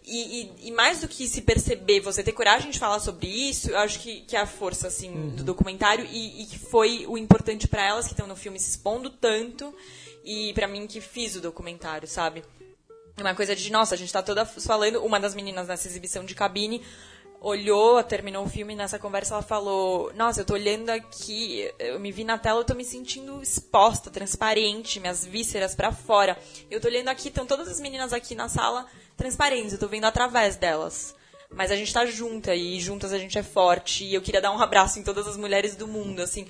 E, 0.04 0.42
e, 0.42 0.68
e, 0.68 0.70
mais 0.72 1.00
do 1.00 1.08
que 1.08 1.26
se 1.26 1.40
perceber, 1.42 2.00
você 2.00 2.22
ter 2.22 2.32
coragem 2.32 2.70
de 2.70 2.78
falar 2.78 2.98
sobre 2.98 3.26
isso, 3.26 3.70
eu 3.70 3.78
acho 3.78 4.00
que, 4.00 4.20
que 4.22 4.36
é 4.36 4.40
a 4.40 4.46
força, 4.46 4.88
assim, 4.88 5.10
uhum. 5.10 5.28
do 5.30 5.44
documentário 5.44 6.04
e, 6.10 6.42
e, 6.42 6.46
que 6.46 6.58
foi 6.58 7.06
o 7.06 7.16
importante 7.16 7.66
para 7.68 7.86
elas 7.86 8.06
que 8.06 8.12
estão 8.12 8.26
no 8.26 8.36
filme 8.36 8.58
se 8.58 8.70
expondo 8.70 9.08
tanto 9.08 9.72
e 10.24 10.52
para 10.52 10.66
mim 10.66 10.86
que 10.86 11.00
fiz 11.00 11.36
o 11.36 11.40
documentário, 11.40 12.06
sabe? 12.06 12.42
Uma 13.20 13.34
coisa 13.34 13.54
de, 13.54 13.70
nossa, 13.70 13.94
a 13.94 13.98
gente 13.98 14.12
tá 14.12 14.22
toda 14.22 14.44
falando. 14.44 15.04
Uma 15.04 15.20
das 15.20 15.34
meninas 15.34 15.68
nessa 15.68 15.86
exibição 15.86 16.24
de 16.24 16.34
cabine 16.34 16.82
olhou, 17.42 18.02
terminou 18.04 18.44
o 18.44 18.48
filme 18.48 18.74
nessa 18.74 18.98
conversa 18.98 19.34
ela 19.34 19.42
falou: 19.42 20.12
Nossa, 20.14 20.40
eu 20.40 20.44
tô 20.44 20.54
olhando 20.54 20.90
aqui, 20.90 21.70
eu 21.78 21.98
me 22.00 22.12
vi 22.12 22.24
na 22.24 22.38
tela, 22.38 22.60
eu 22.60 22.64
tô 22.64 22.74
me 22.74 22.84
sentindo 22.84 23.42
exposta, 23.42 24.10
transparente, 24.10 25.00
minhas 25.00 25.26
vísceras 25.26 25.74
para 25.74 25.92
fora. 25.92 26.38
Eu 26.70 26.80
tô 26.80 26.88
olhando 26.88 27.08
aqui, 27.08 27.28
estão 27.28 27.44
todas 27.44 27.68
as 27.68 27.80
meninas 27.80 28.12
aqui 28.12 28.34
na 28.34 28.48
sala 28.48 28.86
transparentes, 29.16 29.72
eu 29.72 29.78
tô 29.78 29.88
vendo 29.88 30.04
através 30.04 30.56
delas. 30.56 31.14
Mas 31.50 31.70
a 31.70 31.76
gente 31.76 31.92
tá 31.92 32.06
junta 32.06 32.54
e 32.54 32.80
juntas 32.80 33.12
a 33.12 33.18
gente 33.18 33.38
é 33.38 33.42
forte. 33.42 34.04
E 34.04 34.14
eu 34.14 34.22
queria 34.22 34.40
dar 34.40 34.52
um 34.52 34.60
abraço 34.62 34.98
em 34.98 35.02
todas 35.02 35.26
as 35.26 35.36
mulheres 35.36 35.76
do 35.76 35.86
mundo, 35.86 36.22
assim 36.22 36.46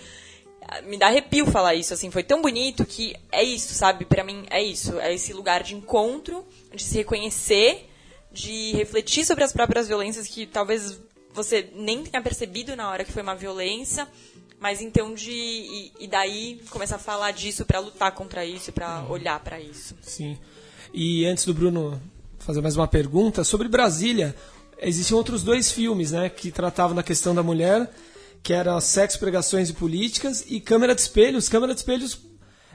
me 0.84 0.98
dá 0.98 1.06
arrepio 1.06 1.46
falar 1.46 1.74
isso, 1.74 1.92
assim, 1.94 2.10
foi 2.10 2.22
tão 2.22 2.40
bonito 2.42 2.84
que 2.84 3.14
é 3.30 3.42
isso, 3.42 3.74
sabe? 3.74 4.04
Para 4.04 4.24
mim 4.24 4.44
é 4.50 4.62
isso, 4.62 4.98
é 4.98 5.12
esse 5.14 5.32
lugar 5.32 5.62
de 5.62 5.74
encontro, 5.74 6.44
de 6.74 6.82
se 6.82 6.96
reconhecer, 6.96 7.88
de 8.32 8.72
refletir 8.72 9.24
sobre 9.24 9.44
as 9.44 9.52
próprias 9.52 9.88
violências 9.88 10.26
que 10.26 10.46
talvez 10.46 11.00
você 11.34 11.70
nem 11.74 12.02
tenha 12.02 12.22
percebido 12.22 12.76
na 12.76 12.90
hora 12.90 13.04
que 13.04 13.12
foi 13.12 13.22
uma 13.22 13.34
violência, 13.34 14.06
mas 14.60 14.80
então 14.80 15.14
de. 15.14 15.30
E, 15.30 15.92
e 16.00 16.06
daí 16.06 16.60
começar 16.70 16.96
a 16.96 16.98
falar 16.98 17.32
disso 17.32 17.64
pra 17.64 17.80
lutar 17.80 18.12
contra 18.12 18.44
isso, 18.44 18.72
pra 18.72 19.04
olhar 19.08 19.40
pra 19.40 19.60
isso. 19.60 19.96
Sim. 20.02 20.38
E 20.94 21.24
antes 21.26 21.44
do 21.44 21.54
Bruno 21.54 22.00
fazer 22.38 22.60
mais 22.60 22.76
uma 22.76 22.88
pergunta 22.88 23.44
sobre 23.44 23.68
Brasília, 23.68 24.34
existiam 24.78 25.16
outros 25.16 25.42
dois 25.42 25.70
filmes, 25.70 26.12
né, 26.12 26.28
que 26.28 26.50
tratavam 26.50 26.94
da 26.94 27.02
questão 27.02 27.34
da 27.34 27.42
mulher, 27.42 27.90
que 28.42 28.52
eram 28.52 28.80
Sexo, 28.80 29.18
Pregações 29.18 29.70
e 29.70 29.72
Políticas 29.72 30.44
e 30.48 30.60
Câmara 30.60 30.94
de 30.94 31.00
Espelhos. 31.00 31.48
Câmara 31.48 31.72
de 31.74 31.80
Espelhos, 31.80 32.20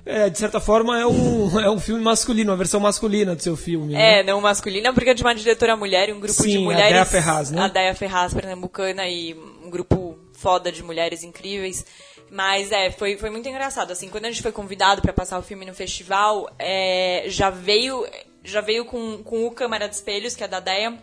é, 0.06 0.30
de 0.30 0.38
certa 0.38 0.60
forma, 0.60 1.00
é 1.00 1.06
um, 1.06 1.60
é 1.60 1.70
um 1.70 1.80
filme 1.80 2.02
masculino, 2.02 2.52
uma 2.52 2.58
versão 2.58 2.80
masculina 2.80 3.36
do 3.36 3.44
seu 3.44 3.58
filme. 3.58 3.94
né? 3.94 4.20
É, 4.20 4.24
não 4.24 4.40
masculina, 4.40 4.94
porque 4.94 5.10
é 5.10 5.14
de 5.14 5.22
uma 5.22 5.36
diretora 5.36 5.76
mulher 5.76 6.10
e 6.10 6.14
um 6.14 6.20
grupo 6.20 6.42
de 6.42 6.52
Sim, 6.52 6.58
a 6.58 6.62
mulheres. 6.62 6.92
Deia 6.92 7.06
Ferraz, 7.06 7.52
né? 7.52 7.62
A 7.62 7.68
Deia 7.68 7.94
Ferraz, 7.94 8.34
pernambucana, 8.34 9.08
e 9.08 9.34
um 9.64 9.70
grupo 9.70 10.18
foda 10.34 10.72
de 10.72 10.82
mulheres 10.82 11.24
incríveis. 11.24 11.86
Mas 12.30 12.72
é, 12.72 12.92
foi, 12.92 13.18
foi 13.18 13.30
muito 13.30 13.48
engraçado. 13.48 13.92
Assim, 13.92 14.10
quando 14.10 14.26
a 14.26 14.32
gente 14.32 14.42
foi 14.42 14.52
convidado 14.52 15.02
para 15.02 15.14
passar 15.14 15.40
o 15.40 15.42
filme 15.42 15.66
no 15.66 15.74
festival, 15.74 16.50
é, 16.60 17.24
já 17.28 17.50
veio 17.50 18.06
já 18.44 18.62
veio 18.62 18.86
com, 18.86 19.22
com 19.24 19.46
o 19.46 19.52
Câmara 19.52 19.90
de 19.90 19.96
Espelhos, 19.96 20.34
que 20.34 20.44
é 20.44 20.48
da 20.48 20.62
Deia, 20.62 20.98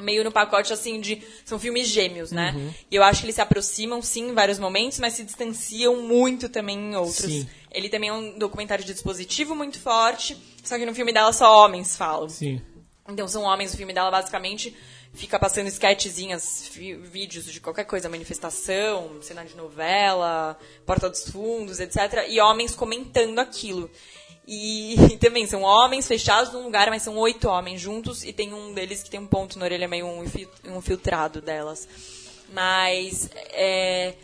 meio 0.00 0.24
no 0.24 0.32
pacote 0.32 0.72
assim 0.72 1.00
de 1.00 1.22
são 1.44 1.58
filmes 1.58 1.88
gêmeos, 1.88 2.32
né? 2.32 2.52
Uhum. 2.56 2.74
E 2.90 2.96
eu 2.96 3.02
acho 3.02 3.20
que 3.20 3.26
eles 3.26 3.34
se 3.34 3.40
aproximam 3.40 4.00
sim 4.02 4.30
em 4.30 4.34
vários 4.34 4.58
momentos, 4.58 4.98
mas 4.98 5.14
se 5.14 5.24
distanciam 5.24 6.02
muito 6.02 6.48
também 6.48 6.78
em 6.78 6.96
outros. 6.96 7.32
Sim. 7.32 7.48
Ele 7.70 7.88
também 7.88 8.08
é 8.08 8.12
um 8.12 8.38
documentário 8.38 8.84
de 8.84 8.92
dispositivo 8.92 9.54
muito 9.54 9.78
forte, 9.78 10.36
só 10.64 10.76
que 10.76 10.86
no 10.86 10.94
filme 10.94 11.12
dela 11.12 11.32
só 11.32 11.64
homens 11.64 11.96
falam. 11.96 12.28
Sim. 12.28 12.60
Então 13.08 13.26
são 13.28 13.42
homens, 13.42 13.74
o 13.74 13.76
filme 13.76 13.92
dela 13.92 14.10
basicamente 14.10 14.76
fica 15.12 15.38
passando 15.38 15.66
sketchzinhas, 15.68 16.70
vídeos 17.02 17.44
de 17.46 17.60
qualquer 17.60 17.84
coisa, 17.84 18.08
manifestação, 18.08 19.20
cena 19.22 19.44
de 19.44 19.56
novela, 19.56 20.56
Porta 20.86 21.08
dos 21.08 21.28
Fundos, 21.28 21.80
etc. 21.80 22.26
E 22.28 22.40
homens 22.40 22.74
comentando 22.74 23.38
aquilo. 23.38 23.90
E, 25.12 25.16
também 25.18 25.46
são 25.46 25.62
homens 25.62 26.08
fechados 26.08 26.52
num 26.52 26.64
lugar, 26.64 26.90
mas 26.90 27.02
são 27.02 27.16
oito 27.18 27.46
homens 27.48 27.80
juntos 27.80 28.24
e 28.24 28.32
tem 28.32 28.52
um 28.52 28.74
deles 28.74 29.00
que 29.02 29.08
tem 29.10 29.20
um 29.20 29.26
ponto 29.26 29.56
na 29.58 29.64
orelha, 29.64 29.86
meio 29.86 30.06
um, 30.06 30.24
um 30.66 30.78
infiltrado 30.78 31.40
delas. 31.40 31.86
Mas 32.52 33.30
é, 33.52 34.14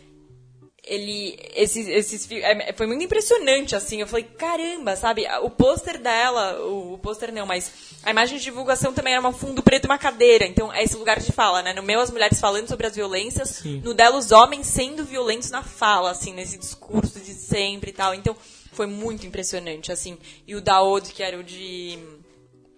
ele 0.83 1.37
esses 1.55 1.87
esses 1.87 2.25
fi- 2.25 2.41
é, 2.41 2.73
foi 2.73 2.87
muito 2.87 3.03
impressionante 3.03 3.75
assim 3.75 3.99
eu 4.01 4.07
falei 4.07 4.23
caramba 4.23 4.95
sabe 4.95 5.25
o 5.41 5.49
pôster 5.49 5.99
dela 5.99 6.59
o, 6.61 6.93
o 6.93 6.97
pôster 6.97 7.31
não 7.31 7.45
mas 7.45 7.71
a 8.03 8.11
imagem 8.11 8.37
de 8.37 8.43
divulgação 8.45 8.93
também 8.93 9.13
era 9.13 9.27
um 9.27 9.33
fundo 9.33 9.61
preto 9.61 9.85
e 9.85 9.87
uma 9.87 9.97
cadeira 9.97 10.45
então 10.45 10.71
é 10.71 10.83
esse 10.83 10.95
lugar 10.95 11.19
de 11.19 11.31
fala 11.31 11.61
né 11.61 11.73
no 11.73 11.83
meu 11.83 11.99
as 11.99 12.09
mulheres 12.09 12.39
falando 12.39 12.67
sobre 12.67 12.87
as 12.87 12.95
violências 12.95 13.49
Sim. 13.49 13.81
no 13.83 13.93
dela 13.93 14.17
os 14.17 14.31
homens 14.31 14.67
sendo 14.67 15.03
violentos 15.03 15.51
na 15.51 15.61
fala 15.61 16.11
assim 16.11 16.33
nesse 16.33 16.57
discurso 16.57 17.19
de 17.19 17.33
sempre 17.33 17.89
e 17.89 17.93
tal 17.93 18.13
então 18.13 18.35
foi 18.77 18.87
muito 18.87 19.25
impressionante 19.25 19.91
assim 19.91 20.17
e 20.47 20.55
o 20.55 20.61
Daoud 20.61 21.11
que 21.11 21.23
era 21.23 21.37
o 21.37 21.43
de 21.43 21.97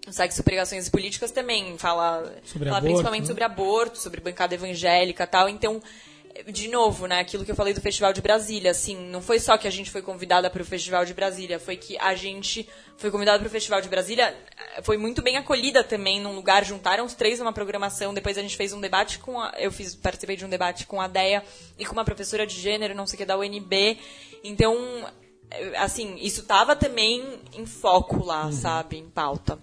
o 0.07 0.13
Sexo, 0.13 0.43
Pregações 0.43 0.87
e 0.87 0.91
Políticas 0.91 1.29
também 1.29 1.77
fala, 1.77 2.33
Sobre 2.43 2.69
fala 2.69 2.77
aborto, 2.77 2.85
principalmente 2.85 3.21
né? 3.23 3.27
sobre 3.27 3.43
aborto, 3.43 3.99
sobre 3.99 4.21
bancada 4.21 4.55
evangélica 4.55 5.27
tal. 5.27 5.47
Então, 5.47 5.79
de 6.47 6.67
novo, 6.67 7.05
né, 7.05 7.19
aquilo 7.19 7.43
que 7.43 7.51
eu 7.51 7.55
falei 7.55 7.73
do 7.73 7.81
Festival 7.81 8.13
de 8.13 8.21
Brasília, 8.21 8.71
assim, 8.71 8.95
não 8.95 9.21
foi 9.21 9.39
só 9.39 9.57
que 9.57 9.67
a 9.67 9.71
gente 9.71 9.91
foi 9.91 10.01
convidada 10.01 10.49
para 10.49 10.61
o 10.61 10.65
Festival 10.65 11.03
de 11.05 11.13
Brasília, 11.13 11.59
foi 11.59 11.75
que 11.75 11.97
a 11.97 12.15
gente 12.15 12.67
foi 12.97 13.11
convidada 13.11 13.39
para 13.39 13.47
o 13.47 13.51
Festival 13.51 13.81
de 13.81 13.89
Brasília, 13.89 14.35
eh, 14.75 14.81
foi 14.81 14.97
muito 14.97 15.21
bem 15.21 15.37
acolhida 15.37 15.83
também 15.83 16.21
num 16.21 16.35
lugar, 16.35 16.63
juntaram 16.63 17.05
os 17.05 17.13
três 17.13 17.39
numa 17.39 17.53
programação, 17.53 18.13
depois 18.13 18.37
a 18.37 18.41
gente 18.41 18.55
fez 18.55 18.73
um 18.73 18.79
debate 18.79 19.19
com 19.19 19.39
a, 19.39 19.53
eu 19.57 19.71
fiz 19.71 19.95
participei 19.95 20.35
de 20.35 20.45
um 20.45 20.49
debate 20.49 20.85
com 20.85 21.01
a 21.01 21.07
Deia 21.07 21.43
e 21.77 21.85
com 21.85 21.93
uma 21.93 22.05
professora 22.05 22.45
de 22.45 22.59
gênero, 22.59 22.95
não 22.95 23.05
sei 23.05 23.15
o 23.15 23.17
que 23.17 23.25
da 23.25 23.37
UNB. 23.37 23.97
Então, 24.43 24.75
assim, 25.77 26.17
isso 26.21 26.43
tava 26.43 26.75
também 26.75 27.39
em 27.53 27.65
foco 27.65 28.23
lá, 28.23 28.51
sabe, 28.51 28.97
em 28.97 29.09
pauta. 29.09 29.57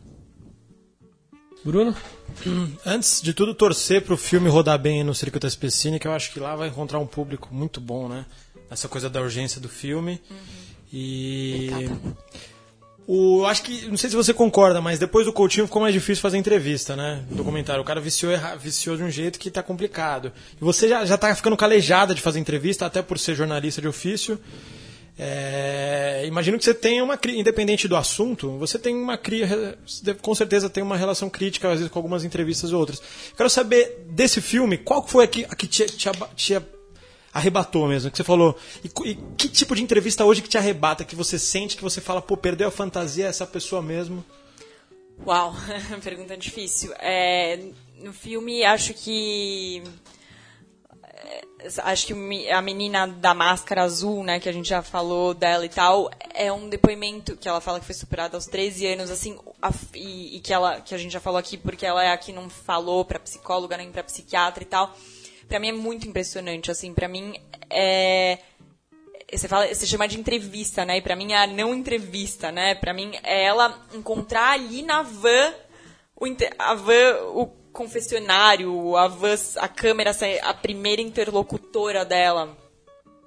Bruno? 1.65 1.97
Antes 2.85 3.21
de 3.21 3.33
tudo, 3.33 3.55
torcer 3.55 4.03
pro 4.03 4.17
filme 4.17 4.49
rodar 4.49 4.79
bem 4.79 5.03
no 5.03 5.15
Circuito 5.15 5.47
Especine, 5.47 5.99
que 5.99 6.07
eu 6.07 6.13
acho 6.13 6.33
que 6.33 6.41
lá 6.41 6.55
vai 6.55 6.69
encontrar 6.69 6.99
um 6.99 7.07
público 7.07 7.49
muito 7.53 7.81
bom, 7.81 8.09
né? 8.09 8.27
Essa 8.71 8.89
coisa 8.89 9.09
da 9.09 9.21
urgência 9.21 9.61
do 9.61 9.69
filme. 9.69 10.21
E. 10.93 11.71
O, 13.07 13.43
eu 13.43 13.47
acho 13.47 13.63
que, 13.63 13.87
não 13.87 13.97
sei 13.97 14.11
se 14.11 14.17
você 14.17 14.35
concorda, 14.35 14.81
mas 14.81 14.99
depois 14.99 15.27
do 15.27 15.33
Coutinho 15.33 15.67
ficou 15.67 15.81
mais 15.81 15.95
difícil 15.95 16.21
fazer 16.21 16.39
entrevista, 16.39 16.97
né? 16.97 17.25
Documentário. 17.31 17.81
O 17.81 17.85
cara 17.85 18.01
viciou, 18.01 18.33
viciou 18.59 18.97
de 18.97 19.05
um 19.05 19.11
jeito 19.11 19.39
que 19.39 19.49
tá 19.49 19.63
complicado. 19.63 20.33
E 20.61 20.65
você 20.65 20.89
já, 20.89 21.05
já 21.05 21.17
tá 21.17 21.33
ficando 21.35 21.57
calejada 21.57 22.15
de 22.15 22.21
fazer 22.21 22.41
entrevista, 22.41 22.85
até 22.85 23.03
por 23.03 23.17
ser 23.19 23.37
jornalista 23.37 23.81
de 23.81 23.87
ofício. 23.87 24.41
É, 25.19 26.25
imagino 26.27 26.59
que 26.59 26.65
você 26.65 26.75
tenha 26.75 27.03
uma 27.03 27.19
independente 27.29 27.89
do 27.89 27.97
assunto, 27.97 28.59
você 28.59 28.79
tem 28.79 28.95
uma 28.95 29.19
com 30.21 30.35
certeza 30.35 30.69
tem 30.69 30.83
uma 30.83 30.97
relação 30.97 31.31
crítica 31.31 31.69
às 31.69 31.79
vezes 31.79 31.91
com 31.91 31.99
algumas 31.99 32.23
entrevistas 32.23 32.73
ou 32.73 32.81
outras. 32.81 33.01
Quero 33.35 33.49
saber 33.49 34.05
desse 34.11 34.43
filme, 34.43 34.77
qual 34.77 35.07
foi 35.07 35.25
a 35.25 35.29
que, 35.29 35.45
a 35.45 35.57
que 35.57 35.67
te, 35.67 35.87
te 35.87 36.11
te 36.37 36.63
arrebatou 37.33 37.87
mesmo, 37.87 38.11
que 38.11 38.17
você 38.17 38.25
falou, 38.25 38.59
e, 38.85 39.11
e 39.11 39.15
que 39.37 39.49
tipo 39.49 39.75
de 39.75 39.83
entrevista 39.83 40.25
hoje 40.25 40.43
que 40.43 40.49
te 40.49 40.59
arrebata, 40.59 41.05
que 41.05 41.17
você 41.17 41.39
sente 41.39 41.77
que 41.77 41.83
você 41.83 42.01
fala, 42.01 42.21
pô, 42.21 42.37
perdeu 42.37 42.69
a 42.69 42.71
fantasia 42.71 43.27
essa 43.27 43.47
pessoa 43.47 43.81
mesmo? 43.81 44.25
Uau, 45.25 45.55
pergunta 46.05 46.37
difícil. 46.37 46.93
É, 46.99 47.59
no 48.03 48.13
filme, 48.13 48.65
acho 48.65 48.93
que. 48.93 49.83
Acho 51.83 52.07
que 52.07 52.51
a 52.51 52.61
menina 52.63 53.07
da 53.07 53.35
máscara 53.35 53.83
azul, 53.83 54.23
né, 54.25 54.39
que 54.41 54.49
a 54.49 54.53
gente 54.53 54.69
já 54.69 54.83
falou 54.83 55.35
dela 55.35 55.65
e 55.65 55.69
tal, 55.69 56.11
é 56.35 56.53
um 56.53 56.69
depoimento 56.69 57.37
que 57.37 57.49
ela 57.49 57.61
fala 57.61 57.81
que 57.81 57.87
foi 57.87 57.95
superada 57.95 58.37
aos 58.37 58.47
13 58.47 58.87
anos, 58.87 59.11
assim, 59.11 59.39
a- 59.61 59.71
e, 59.95 60.37
e 60.37 60.41
que, 60.41 60.53
ela, 60.53 60.81
que 60.81 60.95
a 60.95 60.99
gente 60.99 61.13
já 61.13 61.21
falou 61.21 61.39
aqui, 61.39 61.57
porque 61.57 61.85
ela 61.87 62.03
é 62.05 62.13
a 62.13 62.17
que 62.19 62.33
não 62.33 62.49
falou 62.49 63.05
pra 63.05 63.19
psicóloga 63.19 63.77
nem 63.77 63.91
pra 63.91 64.03
psiquiatra 64.05 64.63
e 64.63 64.67
tal. 64.67 64.95
Pra 65.49 65.59
mim 65.61 65.69
é 65.69 65.73
muito 65.73 66.09
impressionante, 66.09 66.71
assim, 66.71 66.93
pra 66.93 67.09
mim 67.09 67.35
é 67.71 68.39
você 69.33 69.49
fala, 69.49 69.67
você 69.67 69.85
chama 69.87 70.07
de 70.07 70.19
entrevista, 70.21 70.85
né? 70.85 70.99
E 70.99 71.03
pra 71.03 71.17
mim 71.17 71.33
é 71.33 71.43
a 71.43 71.47
não 71.49 71.75
entrevista, 71.75 72.53
né? 72.53 72.77
Pra 72.77 72.95
mim 72.95 73.13
é 73.25 73.45
ela 73.45 73.85
encontrar 73.93 74.53
ali 74.53 74.83
na 74.83 75.03
van 75.03 75.53
o 76.15 76.25
a 76.59 76.75
van, 76.75 77.17
o 77.35 77.47
confessionário, 77.77 78.97
a 78.97 79.07
van, 79.07 79.37
a 79.57 79.69
câmera, 79.69 80.17
a 80.43 80.55
primeira 80.55 81.03
interlocutora 81.03 82.05
dela. 82.05 82.57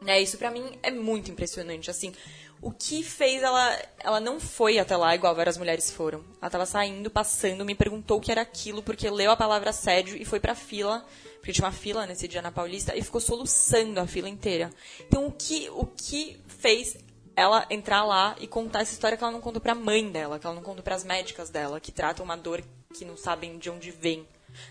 Né? 0.02 0.20
Isso 0.22 0.38
pra 0.38 0.50
mim 0.50 0.78
é 0.82 0.90
muito 0.90 1.30
impressionante, 1.30 1.92
assim. 1.92 2.14
O 2.62 2.72
que 2.72 3.04
fez 3.04 3.42
ela 3.42 3.80
ela 4.00 4.20
não 4.20 4.38
foi 4.40 4.80
até 4.80 4.98
lá 4.98 5.16
igual 5.16 5.36
várias 5.36 5.58
mulheres 5.58 5.92
foram. 5.92 6.26
Ela 6.42 6.50
tava 6.50 6.66
saindo, 6.66 7.10
passando, 7.10 7.64
me 7.64 7.76
perguntou 7.76 8.18
o 8.18 8.22
que 8.22 8.32
era 8.32 8.42
aquilo 8.42 8.82
porque 8.82 9.10
leu 9.10 9.32
a 9.32 9.38
palavra 9.38 9.70
assédio 9.70 10.18
e 10.18 10.26
foi 10.26 10.40
pra 10.40 10.56
fila, 10.56 11.06
porque 11.36 11.54
tinha 11.54 11.66
uma 11.66 11.72
fila 11.72 12.06
nesse 12.06 12.28
dia 12.28 12.42
na 12.42 12.52
Paulista 12.52 12.98
e 12.98 13.04
ficou 13.04 13.22
soluçando 13.22 14.00
a 14.00 14.08
fila 14.08 14.28
inteira. 14.28 14.72
Então 15.08 15.28
o 15.28 15.32
que 15.32 15.70
o 15.70 15.86
que 15.86 16.42
fez 16.48 16.98
ela 17.36 17.66
entrar 17.70 18.04
lá 18.04 18.36
e 18.42 18.48
contar 18.48 18.82
essa 18.82 18.92
história 18.92 19.18
que 19.18 19.24
ela 19.24 19.32
não 19.32 19.40
contou 19.40 19.62
pra 19.62 19.74
mãe 19.74 20.12
dela, 20.12 20.38
que 20.40 20.46
ela 20.46 20.56
não 20.56 20.64
contou 20.64 20.84
pras 20.84 21.06
médicas 21.06 21.50
dela, 21.50 21.80
que 21.80 21.92
tratam 21.92 22.26
uma 22.26 22.36
dor 22.36 22.62
que 22.94 23.06
não 23.06 23.16
sabem 23.16 23.58
de 23.58 23.70
onde 23.70 23.92
vem, 23.92 24.28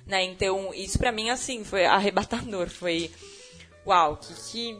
né? 0.06 0.24
Então, 0.24 0.72
isso 0.74 0.98
pra 0.98 1.12
mim 1.12 1.30
assim 1.30 1.64
foi 1.64 1.84
arrebatador, 1.84 2.68
foi 2.68 3.10
uau, 3.86 4.16
que 4.16 4.34
que 4.50 4.78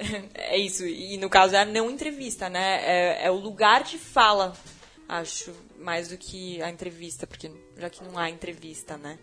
é 0.34 0.56
isso. 0.56 0.86
E 0.86 1.16
no 1.16 1.28
caso 1.28 1.54
é 1.54 1.60
a 1.60 1.64
não 1.64 1.90
entrevista, 1.90 2.48
né? 2.48 2.80
É, 2.82 3.26
é 3.26 3.30
o 3.30 3.36
lugar 3.36 3.82
de 3.82 3.98
fala, 3.98 4.54
acho, 5.08 5.52
mais 5.78 6.08
do 6.08 6.16
que 6.16 6.62
a 6.62 6.70
entrevista, 6.70 7.26
porque 7.26 7.50
já 7.76 7.90
que 7.90 8.02
não 8.04 8.18
há 8.18 8.30
entrevista, 8.30 8.96
né? 8.96 9.18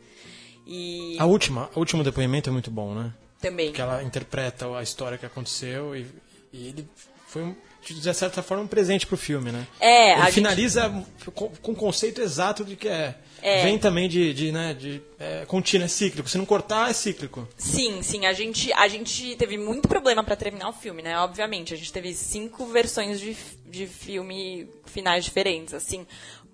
E 0.66 1.16
A 1.20 1.26
última, 1.26 1.70
o 1.76 1.80
último 1.80 2.04
depoimento 2.04 2.50
é 2.50 2.54
muito 2.54 2.70
bom, 2.70 2.94
né? 2.94 3.14
também. 3.40 3.72
Que 3.72 3.82
ela 3.82 4.04
interpreta 4.04 4.68
a 4.76 4.84
história 4.84 5.18
que 5.18 5.26
aconteceu 5.26 5.96
e, 5.96 6.08
e 6.52 6.68
ele 6.70 6.88
foi, 7.28 7.56
de 7.86 8.14
certa 8.14 8.42
forma, 8.42 8.64
um 8.64 8.68
presente 8.68 9.06
pro 9.06 9.18
filme, 9.18 9.52
né? 9.52 9.68
É, 9.80 10.14
a 10.14 10.16
ele 10.16 10.22
gente- 10.26 10.34
finaliza 10.36 11.06
com, 11.34 11.50
com 11.50 11.72
o 11.72 11.76
conceito 11.76 12.22
exato 12.22 12.64
de 12.66 12.76
que 12.76 12.88
é. 12.88 13.16
É. 13.40 13.62
Vem 13.64 13.78
também 13.78 14.10
de, 14.10 14.34
de, 14.34 14.52
né, 14.52 14.74
de 14.74 15.00
é, 15.20 15.46
contínuo, 15.46 15.86
é 15.86 15.88
cíclico. 15.88 16.28
Se 16.28 16.40
não 16.40 16.46
cortar, 16.46 16.90
é 16.90 16.94
cíclico. 16.94 17.48
Sim, 17.56 18.02
sim, 18.02 18.26
a 18.26 18.34
gente, 18.34 18.74
a 18.74 18.88
gente 18.88 19.36
teve 19.36 19.60
muito 19.60 19.88
problema 19.88 20.24
pra 20.24 20.36
terminar 20.36 20.70
o 20.70 20.74
filme, 20.74 21.04
né? 21.04 21.20
Obviamente, 21.20 21.72
a 21.72 21.78
gente 21.78 21.94
teve 21.94 22.16
cinco 22.16 22.66
versões 22.66 23.20
de, 23.20 23.38
de 23.68 23.86
filme 23.86 24.68
finais 24.88 25.24
diferentes, 25.24 25.76
assim, 25.76 26.08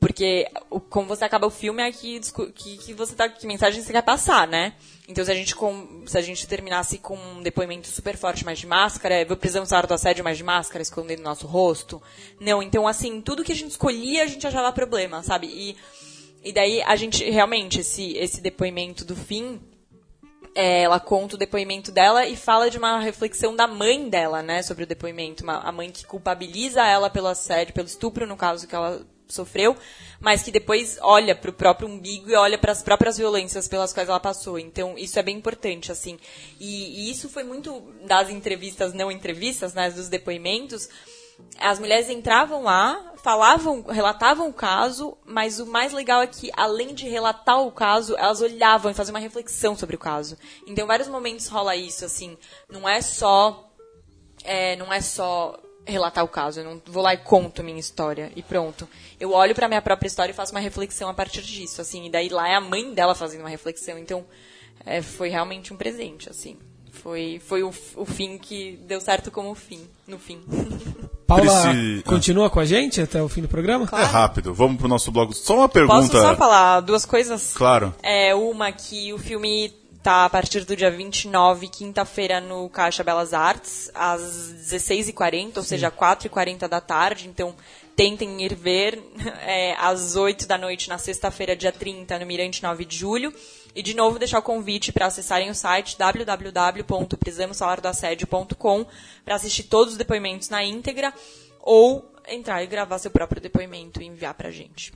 porque 0.03 0.51
como 0.89 1.07
você 1.07 1.23
acaba 1.23 1.47
o 1.47 1.49
filme 1.49 1.81
é 1.81 1.89
que, 1.89 2.19
que, 2.53 2.77
que 2.77 2.93
você 2.93 3.15
tá, 3.15 3.29
que 3.29 3.47
mensagem 3.47 3.81
você 3.81 3.93
quer 3.93 4.01
passar, 4.01 4.45
né? 4.45 4.73
Então, 5.07 5.23
se 5.23 5.31
a 5.31 5.33
gente 5.33 5.55
com, 5.55 6.03
se 6.05 6.17
a 6.17 6.21
gente 6.21 6.45
terminasse 6.45 6.97
com 6.97 7.15
um 7.15 7.41
depoimento 7.41 7.87
super 7.87 8.17
forte, 8.17 8.43
mais 8.43 8.59
de 8.59 8.67
máscara, 8.67 9.25
precisamos 9.37 9.69
usar 9.69 9.87
do 9.87 9.93
assédio 9.93 10.21
mais 10.21 10.37
de 10.37 10.43
máscara, 10.43 10.81
escondendo 10.81 11.23
nosso 11.23 11.47
rosto. 11.47 12.01
Não, 12.37 12.61
então 12.61 12.85
assim, 12.85 13.21
tudo 13.21 13.45
que 13.45 13.53
a 13.53 13.55
gente 13.55 13.71
escolhia, 13.71 14.23
a 14.23 14.27
gente 14.27 14.45
achava 14.45 14.73
problema, 14.73 15.23
sabe? 15.23 15.47
E 15.47 15.77
e 16.43 16.51
daí 16.51 16.81
a 16.81 16.97
gente 16.97 17.23
realmente 17.29 17.79
esse 17.79 18.17
esse 18.17 18.41
depoimento 18.41 19.05
do 19.05 19.15
fim 19.15 19.61
É, 20.55 20.83
ela 20.83 20.99
conta 20.99 21.35
o 21.35 21.37
depoimento 21.37 21.91
dela 21.91 22.27
e 22.27 22.35
fala 22.35 22.69
de 22.69 22.77
uma 22.77 22.99
reflexão 22.99 23.55
da 23.55 23.67
mãe 23.67 24.09
dela, 24.09 24.43
né, 24.43 24.61
sobre 24.61 24.83
o 24.83 24.87
depoimento. 24.87 25.43
Uma, 25.43 25.59
a 25.59 25.71
mãe 25.71 25.89
que 25.89 26.05
culpabiliza 26.05 26.85
ela 26.85 27.09
pelo 27.09 27.27
assédio, 27.27 27.73
pelo 27.73 27.87
estupro, 27.87 28.27
no 28.27 28.35
caso 28.37 28.67
que 28.67 28.75
ela 28.75 29.01
sofreu, 29.27 29.75
mas 30.19 30.43
que 30.43 30.51
depois 30.51 30.97
olha 31.01 31.35
para 31.35 31.49
o 31.49 31.53
próprio 31.53 31.87
umbigo 31.87 32.29
e 32.29 32.35
olha 32.35 32.57
para 32.57 32.71
as 32.71 32.81
próprias 32.81 33.17
violências 33.17 33.67
pelas 33.67 33.93
quais 33.93 34.09
ela 34.09 34.19
passou. 34.19 34.59
Então, 34.59 34.97
isso 34.97 35.19
é 35.19 35.23
bem 35.23 35.37
importante, 35.37 35.91
assim. 35.91 36.17
E, 36.59 37.07
e 37.07 37.11
isso 37.11 37.29
foi 37.29 37.43
muito 37.43 37.81
das 38.07 38.29
entrevistas, 38.29 38.93
não 38.93 39.11
entrevistas, 39.11 39.73
né, 39.73 39.89
dos 39.89 40.09
depoimentos. 40.09 40.89
As 41.57 41.79
mulheres 41.79 42.09
entravam 42.09 42.63
lá, 42.63 43.13
falavam, 43.23 43.83
relatavam 43.83 44.49
o 44.49 44.53
caso, 44.53 45.17
mas 45.25 45.59
o 45.59 45.65
mais 45.65 45.93
legal 45.93 46.21
é 46.21 46.27
que, 46.27 46.51
além 46.55 46.93
de 46.93 47.07
relatar 47.07 47.59
o 47.61 47.71
caso, 47.71 48.15
elas 48.17 48.41
olhavam 48.41 48.91
e 48.91 48.93
faziam 48.93 49.13
uma 49.13 49.19
reflexão 49.19 49.75
sobre 49.75 49.95
o 49.95 49.99
caso. 49.99 50.37
Então, 50.67 50.83
em 50.83 50.87
vários 50.87 51.07
momentos 51.07 51.47
rola 51.47 51.75
isso, 51.75 52.05
assim. 52.05 52.37
Não 52.69 52.87
é 52.87 53.01
só. 53.01 53.69
É, 54.43 54.75
não 54.75 54.91
é 54.91 54.99
só 54.99 55.57
relatar 55.85 56.23
o 56.23 56.27
caso. 56.27 56.59
Eu 56.59 56.65
não 56.65 56.81
vou 56.85 57.03
lá 57.03 57.13
e 57.13 57.17
conto 57.17 57.63
minha 57.63 57.79
história 57.79 58.31
e 58.35 58.41
pronto. 58.41 58.87
Eu 59.19 59.31
olho 59.31 59.53
para 59.55 59.67
minha 59.67 59.81
própria 59.81 60.07
história 60.07 60.31
e 60.31 60.35
faço 60.35 60.51
uma 60.53 60.59
reflexão 60.59 61.09
a 61.09 61.13
partir 61.13 61.41
disso, 61.41 61.81
assim. 61.81 62.05
E 62.05 62.09
daí 62.09 62.29
lá 62.29 62.49
é 62.49 62.55
a 62.55 62.61
mãe 62.61 62.93
dela 62.93 63.15
fazendo 63.15 63.41
uma 63.41 63.49
reflexão. 63.49 63.97
Então, 63.97 64.25
é, 64.85 65.01
foi 65.01 65.29
realmente 65.29 65.73
um 65.73 65.77
presente, 65.77 66.29
assim. 66.29 66.57
Foi, 66.91 67.41
foi 67.45 67.63
o, 67.63 67.73
o 67.95 68.05
fim 68.05 68.37
que 68.37 68.79
deu 68.85 69.01
certo 69.01 69.31
como 69.31 69.53
fim, 69.55 69.81
no 70.07 70.17
fim. 70.19 70.41
Paula 71.25 71.43
Preci- 71.43 72.03
continua 72.05 72.49
com 72.49 72.59
a 72.59 72.65
gente 72.65 73.01
até 73.01 73.21
o 73.21 73.27
fim 73.27 73.41
do 73.41 73.47
programa? 73.47 73.87
É 73.91 74.03
rápido, 74.03 74.53
vamos 74.53 74.77
pro 74.77 74.87
nosso 74.87 75.11
blog. 75.11 75.33
Só 75.33 75.55
uma 75.57 75.69
pergunta. 75.69 75.95
Posso 75.95 76.11
só 76.11 76.35
falar 76.35 76.81
duas 76.81 77.05
coisas? 77.05 77.53
Claro. 77.55 77.93
É 78.03 78.35
uma 78.35 78.71
que 78.71 79.11
o 79.13 79.17
filme 79.17 79.73
tá 80.03 80.25
a 80.25 80.29
partir 80.29 80.65
do 80.65 80.75
dia 80.75 80.91
29, 80.91 81.69
quinta-feira, 81.69 82.41
no 82.41 82.69
Caixa 82.69 83.05
Belas 83.05 83.33
Artes, 83.33 83.89
às 83.95 84.21
16h40, 84.21 85.55
ou 85.57 85.63
seja, 85.63 85.89
4h40 85.89 86.67
da 86.67 86.81
tarde. 86.81 87.29
Então, 87.29 87.55
tentem 87.95 88.43
ir 88.43 88.53
ver 88.53 89.01
é, 89.47 89.73
às 89.79 90.17
8 90.17 90.45
da 90.45 90.57
noite, 90.57 90.89
na 90.89 90.97
sexta-feira, 90.97 91.55
dia 91.55 91.71
30, 91.71 92.19
no 92.19 92.25
Mirante 92.25 92.61
9 92.61 92.83
de 92.83 92.97
julho. 92.97 93.33
E, 93.73 93.81
de 93.81 93.95
novo, 93.95 94.19
deixar 94.19 94.39
o 94.39 94.43
convite 94.43 94.91
para 94.91 95.05
acessarem 95.05 95.49
o 95.49 95.55
site 95.55 95.97
www.prisamasalardoassédio.com 95.97 98.85
para 99.23 99.35
assistir 99.35 99.63
todos 99.63 99.93
os 99.93 99.97
depoimentos 99.97 100.49
na 100.49 100.63
íntegra 100.63 101.13
ou 101.61 102.11
entrar 102.27 102.61
e 102.61 102.67
gravar 102.67 102.99
seu 102.99 103.09
próprio 103.09 103.41
depoimento 103.41 104.01
e 104.01 104.05
enviar 104.05 104.33
pra 104.33 104.51
gente. 104.51 104.93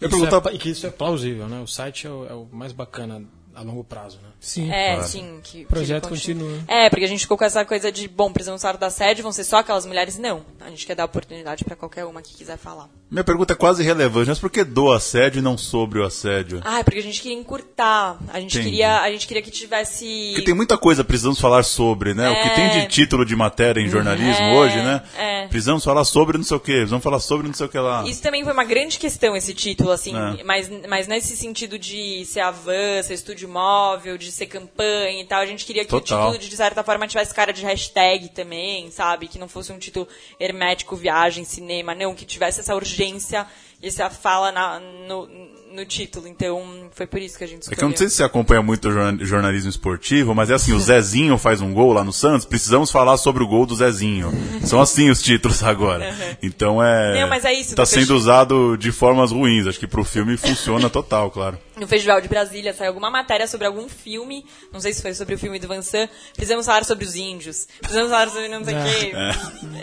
Eu 0.00 0.08
Isso 0.08 0.20
perguntar- 0.20 0.50
é, 0.50 0.54
e 0.54 0.58
que 0.58 0.70
isso 0.70 0.86
é 0.86 0.90
plausível, 0.90 1.48
né? 1.48 1.60
O 1.60 1.66
site 1.66 2.06
é 2.06 2.10
o, 2.10 2.26
é 2.26 2.34
o 2.34 2.46
mais 2.50 2.72
bacana 2.72 3.24
a 3.60 3.62
longo 3.62 3.84
prazo, 3.84 4.16
né? 4.22 4.28
Sim. 4.40 4.70
É, 4.72 4.94
Claro. 4.94 5.08
sim. 5.08 5.40
Que, 5.42 5.62
O 5.64 5.66
projeto 5.66 6.08
que 6.08 6.14
ele 6.14 6.16
continua. 6.20 6.58
É, 6.66 6.88
porque 6.88 7.04
a 7.04 7.08
gente 7.08 7.20
ficou 7.20 7.36
com 7.36 7.44
essa 7.44 7.64
coisa 7.64 7.92
de, 7.92 8.08
bom, 8.08 8.32
precisamos 8.32 8.62
falar 8.62 8.78
da 8.78 8.88
sede, 8.90 9.20
vão 9.22 9.32
ser 9.32 9.44
só 9.44 9.58
aquelas 9.58 9.84
mulheres? 9.84 10.16
Não. 10.18 10.42
A 10.60 10.70
gente 10.70 10.86
quer 10.86 10.94
dar 10.94 11.04
oportunidade 11.04 11.64
pra 11.64 11.76
qualquer 11.76 12.04
uma 12.06 12.22
que 12.22 12.34
quiser 12.34 12.56
falar. 12.56 12.88
Minha 13.10 13.24
pergunta 13.24 13.52
é 13.52 13.56
quase 13.56 13.82
irrelevante, 13.82 14.28
mas 14.28 14.38
por 14.38 14.50
que 14.50 14.64
do 14.64 14.90
assédio 14.92 15.40
e 15.40 15.42
não 15.42 15.58
sobre 15.58 15.98
o 15.98 16.04
assédio? 16.04 16.60
Ah, 16.64 16.78
é 16.78 16.82
porque 16.84 17.00
a 17.00 17.02
gente 17.02 17.20
queria 17.20 17.36
encurtar. 17.36 18.18
A 18.32 18.40
gente, 18.40 18.52
Entendi. 18.56 18.70
queria, 18.70 19.00
a 19.00 19.10
gente 19.10 19.26
queria 19.26 19.42
que 19.42 19.50
tivesse. 19.50 20.30
Porque 20.32 20.46
tem 20.46 20.54
muita 20.54 20.78
coisa 20.78 21.02
precisamos 21.04 21.40
falar 21.40 21.62
sobre, 21.64 22.14
né? 22.14 22.30
O 22.30 22.34
que 22.34 22.48
É. 22.48 22.54
tem 22.54 22.80
de 22.80 22.88
título 22.88 23.24
de 23.26 23.34
matéria 23.36 23.80
em 23.80 23.88
jornalismo 23.88 24.42
É, 24.44 24.54
hoje, 24.56 24.76
né? 24.76 25.02
é. 25.18 25.46
Precisamos 25.48 25.84
falar 25.84 26.04
sobre 26.04 26.38
não 26.38 26.44
sei 26.44 26.56
o 26.56 26.60
quê, 26.60 26.72
precisamos 26.72 27.02
falar 27.02 27.18
sobre 27.20 27.46
não 27.48 27.54
sei 27.54 27.66
o 27.66 27.68
que 27.68 27.78
lá. 27.78 28.04
Isso 28.06 28.22
também 28.22 28.44
foi 28.44 28.52
uma 28.52 28.64
grande 28.64 28.98
questão, 28.98 29.34
esse 29.36 29.52
título, 29.52 29.90
assim, 29.90 30.14
É. 30.16 30.44
mas, 30.44 30.70
mas 30.88 31.08
nesse 31.08 31.36
sentido 31.36 31.78
de 31.78 32.24
ser 32.24 32.40
a 32.40 32.50
van, 32.52 33.02
ser 33.02 33.14
estúdio 33.14 33.48
móvel, 33.50 34.16
de 34.16 34.30
ser 34.32 34.46
campanha 34.46 35.20
e 35.20 35.24
tal, 35.26 35.40
a 35.40 35.46
gente 35.46 35.64
queria 35.64 35.84
que 35.84 35.90
Total. 35.90 36.28
o 36.28 36.32
título, 36.32 36.50
de 36.50 36.56
certa 36.56 36.82
forma, 36.82 37.06
tivesse 37.06 37.34
cara 37.34 37.52
de 37.52 37.62
hashtag 37.62 38.28
também, 38.30 38.90
sabe? 38.90 39.28
Que 39.28 39.38
não 39.38 39.48
fosse 39.48 39.72
um 39.72 39.78
título 39.78 40.08
hermético, 40.38 40.96
viagem, 40.96 41.44
cinema, 41.44 41.94
não, 41.94 42.14
que 42.14 42.24
tivesse 42.24 42.60
essa 42.60 42.74
urgência 42.74 43.46
e 43.82 43.88
essa 43.88 44.08
fala 44.08 44.52
na- 44.52 44.78
no, 44.80 45.26
no 45.72 45.84
título. 45.86 46.26
Então, 46.28 46.88
foi 46.92 47.06
por 47.06 47.20
isso 47.20 47.38
que 47.38 47.44
a 47.44 47.46
gente 47.46 47.58
É 47.58 47.60
escolheu. 47.60 47.78
que 47.78 47.84
eu 47.84 47.88
não 47.88 47.96
sei 47.96 48.08
se 48.08 48.16
você 48.16 48.22
acompanha 48.24 48.62
muito 48.62 48.88
o 48.88 48.92
jorna- 48.92 49.24
jornalismo 49.24 49.70
esportivo, 49.70 50.34
mas 50.34 50.50
é 50.50 50.54
assim, 50.54 50.72
o 50.72 50.78
Zezinho 50.80 51.36
faz 51.38 51.60
um 51.60 51.72
gol 51.72 51.92
lá 51.92 52.02
no 52.04 52.12
Santos, 52.12 52.44
precisamos 52.46 52.90
falar 52.90 53.16
sobre 53.16 53.42
o 53.42 53.46
gol 53.48 53.66
do 53.66 53.74
Zezinho. 53.76 54.30
São 54.64 54.80
assim 54.80 55.10
os 55.10 55.22
títulos 55.22 55.62
agora. 55.62 56.14
Então 56.42 56.82
é. 56.82 57.20
Não, 57.20 57.28
mas 57.28 57.44
é 57.44 57.52
isso, 57.52 57.74
Tá 57.74 57.86
sendo 57.86 58.14
usado 58.16 58.76
de 58.76 58.90
formas 58.92 59.30
ruins. 59.32 59.66
Acho 59.66 59.78
que 59.78 59.86
pro 59.86 60.04
filme 60.04 60.36
funciona 60.36 60.88
total, 60.90 61.30
claro. 61.30 61.58
no 61.78 61.86
Festival 61.86 62.20
de 62.20 62.28
Brasília 62.28 62.74
saiu 62.74 62.88
alguma 62.88 63.10
matéria 63.10 63.46
sobre 63.46 63.66
algum 63.66 63.88
filme, 63.88 64.44
não 64.72 64.80
sei 64.80 64.92
se 64.92 65.00
foi 65.00 65.14
sobre 65.14 65.34
o 65.34 65.38
filme 65.38 65.58
do 65.58 65.66
Van 65.68 65.82
Sant, 65.82 66.10
precisamos 66.34 66.66
falar 66.66 66.84
sobre 66.84 67.04
os 67.04 67.14
índios, 67.14 67.66
precisamos 67.80 68.10
falar 68.10 68.28
sobre 68.28 68.48
não 68.48 68.64
sei 68.64 68.74
o 68.74 68.78
É. 68.78 68.84
quê. 68.94 69.12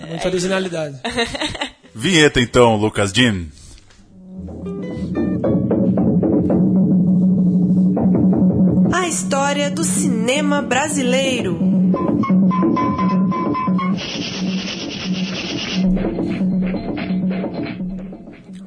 Muita 0.10 0.28
originalidade. 0.28 1.00
Vinheta 1.96 2.40
então, 2.40 2.76
Lucas 2.76 3.12
Jean. 3.12 3.46
A 8.98 9.08
história 9.08 9.70
do 9.70 9.84
cinema 9.84 10.60
brasileiro. 10.60 11.60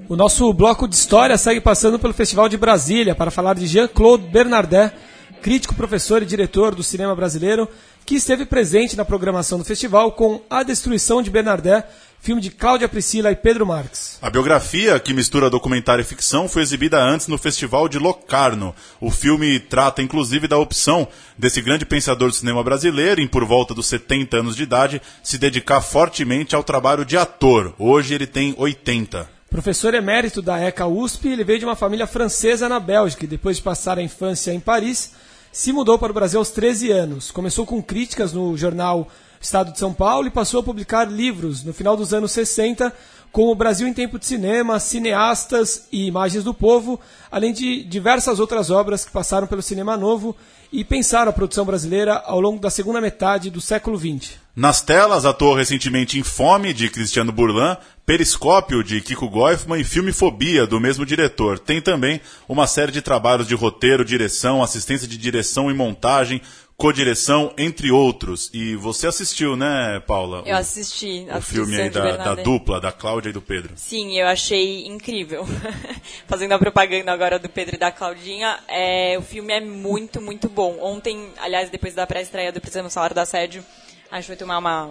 O 0.09 0.15
nosso 0.15 0.53
bloco 0.55 0.87
de 0.87 0.95
história 0.95 1.37
segue 1.37 1.61
passando 1.61 1.99
pelo 1.99 2.15
Festival 2.15 2.49
de 2.49 2.57
Brasília 2.57 3.13
para 3.13 3.33
falar 3.33 3.55
de 3.55 3.67
Jean-Claude 3.67 4.29
Bernardet, 4.29 4.95
crítico, 5.43 5.75
professor 5.75 6.23
e 6.23 6.27
diretor 6.27 6.77
do 6.77 6.83
cinema 6.85 7.15
brasileiro, 7.17 7.69
que 8.07 8.15
esteve 8.15 8.47
presente 8.47 8.97
na 8.97 9.05
programação 9.05 9.59
do 9.59 9.65
festival 9.65 10.13
com 10.13 10.41
A 10.49 10.63
Destruição 10.63 11.23
de 11.23 11.29
Bernardet, 11.29 11.85
filme 12.21 12.43
de 12.43 12.51
Cláudia 12.51 12.89
Priscila 12.89 13.33
e 13.33 13.37
Pedro 13.37 13.67
Marques. 13.67 14.19
A 14.21 14.29
biografia, 14.29 15.01
que 15.01 15.15
mistura 15.15 15.49
documentário 15.49 16.03
e 16.03 16.05
ficção, 16.05 16.49
foi 16.49 16.63
exibida 16.63 17.03
antes 17.03 17.27
no 17.27 17.39
Festival 17.39 17.89
de 17.89 17.99
Locarno. 17.99 18.75
O 19.01 19.11
filme 19.11 19.59
trata, 19.59 20.03
inclusive, 20.03 20.47
da 20.47 20.59
opção 20.59 21.09
desse 21.37 21.63
grande 21.63 21.87
pensador 21.87 22.29
do 22.29 22.35
cinema 22.35 22.63
brasileiro, 22.63 23.23
em 23.23 23.27
por 23.27 23.45
volta 23.47 23.75
dos 23.75 23.87
70 23.87 24.37
anos 24.37 24.55
de 24.55 24.63
idade, 24.63 25.01
se 25.23 25.39
dedicar 25.39 25.81
fortemente 25.81 26.55
ao 26.55 26.63
trabalho 26.63 27.05
de 27.05 27.17
ator. 27.17 27.75
Hoje 27.79 28.15
ele 28.15 28.27
tem 28.27 28.55
80. 28.57 29.29
Professor 29.49 29.95
emérito 29.95 30.43
da 30.43 30.61
ECA 30.61 30.87
USP, 30.87 31.29
ele 31.29 31.43
veio 31.43 31.59
de 31.59 31.65
uma 31.65 31.75
família 31.75 32.07
francesa 32.07 32.69
na 32.69 32.79
Bélgica 32.79 33.25
e 33.25 33.29
depois 33.29 33.57
de 33.57 33.63
passar 33.63 33.99
a 33.99 34.03
infância 34.03 34.53
em 34.53 34.61
Paris, 34.61 35.13
se 35.51 35.73
mudou 35.73 35.99
para 35.99 36.13
o 36.13 36.15
Brasil 36.15 36.39
aos 36.39 36.51
13 36.51 36.93
anos. 36.93 37.31
Começou 37.31 37.67
com 37.67 37.83
críticas 37.83 38.33
no 38.33 38.57
jornal 38.57 39.09
Estado 39.41 39.73
de 39.73 39.79
São 39.79 39.95
Paulo 39.95 40.27
e 40.27 40.31
passou 40.31 40.61
a 40.61 40.63
publicar 40.63 41.05
livros 41.11 41.65
no 41.65 41.73
final 41.73 41.97
dos 41.97 42.13
anos 42.13 42.31
60, 42.33 42.93
como 43.33 43.55
Brasil 43.55 43.89
em 43.89 43.95
Tempo 43.95 44.19
de 44.19 44.27
Cinema, 44.27 44.79
Cineastas 44.79 45.87
e 45.91 46.07
Imagens 46.07 46.45
do 46.45 46.53
Povo, 46.53 47.01
além 47.31 47.53
de 47.53 47.83
diversas 47.85 48.39
outras 48.39 48.71
obras 48.71 49.05
que 49.05 49.11
passaram 49.11 49.47
pelo 49.47 49.63
cinema 49.63 49.97
novo 49.97 50.37
e 50.73 50.85
pensaram 50.85 51.31
a 51.31 51.33
produção 51.33 51.65
brasileira 51.65 52.23
ao 52.27 52.41
longo 52.41 52.61
da 52.61 52.71
segunda 52.71 53.01
metade 53.01 53.51
do 53.51 53.61
século 53.61 53.99
XX. 53.99 54.33
Nas 54.55 54.83
telas, 54.83 55.25
atuou 55.25 55.55
recentemente 55.55 56.19
em 56.19 56.23
Fome, 56.23 56.75
de 56.75 56.91
Cristiano 56.91 57.33
Burlan, 57.33 57.77
Periscópio, 58.05 58.83
de 58.83 59.01
Kiko 59.01 59.29
Goifman 59.29 59.81
e 59.81 59.85
Filme 59.85 60.13
Fobia, 60.13 60.67
do 60.67 60.81
mesmo 60.81 61.07
diretor. 61.07 61.59
Tem 61.59 61.81
também 61.81 62.21
uma 62.49 62.67
série 62.67 62.93
de 62.93 63.01
trabalhos 63.01 63.47
de 63.47 63.55
roteiro, 63.55 64.05
direção, 64.05 64.63
assistência 64.63 65.09
de 65.09 65.17
direção 65.17 65.71
e 65.71 65.75
montagem, 65.75 66.43
codireção, 66.81 67.53
entre 67.59 67.91
outros. 67.91 68.51
E 68.55 68.75
você 68.75 69.07
assistiu, 69.07 69.55
né, 69.55 70.01
Paula? 70.07 70.43
Eu 70.47 70.57
assisti 70.57 71.27
O 71.37 71.43
filme 71.43 71.79
aí 71.79 71.91
da, 71.91 72.17
da 72.17 72.35
dupla, 72.35 72.81
da 72.81 72.91
Cláudia 72.91 73.29
e 73.29 73.33
do 73.35 73.43
Pedro. 73.43 73.75
Sim, 73.77 74.19
eu 74.19 74.27
achei 74.27 74.87
incrível. 74.87 75.47
Fazendo 76.27 76.53
a 76.53 76.59
propaganda 76.59 77.13
agora 77.13 77.39
do 77.39 77.51
Pedro 77.51 77.77
e 77.77 77.79
da 77.79 77.93
Claudinha, 77.93 78.59
é, 78.67 79.17
o 79.19 79.23
filme 79.23 79.53
é 79.53 79.61
muito, 79.61 80.23
muito 80.23 80.49
bom. 80.49 80.79
Ontem, 80.81 81.29
aliás, 81.39 81.69
depois 81.69 81.95
da 81.95 82.07
pré-estreia 82.07 82.51
do 82.51 82.61
Precisamos 82.63 82.95
Falar 82.95 83.13
do 83.13 83.19
Assédio, 83.19 83.63
a 84.11 84.17
gente 84.17 84.27
foi 84.27 84.37
tomar 84.37 84.59
uma... 84.59 84.91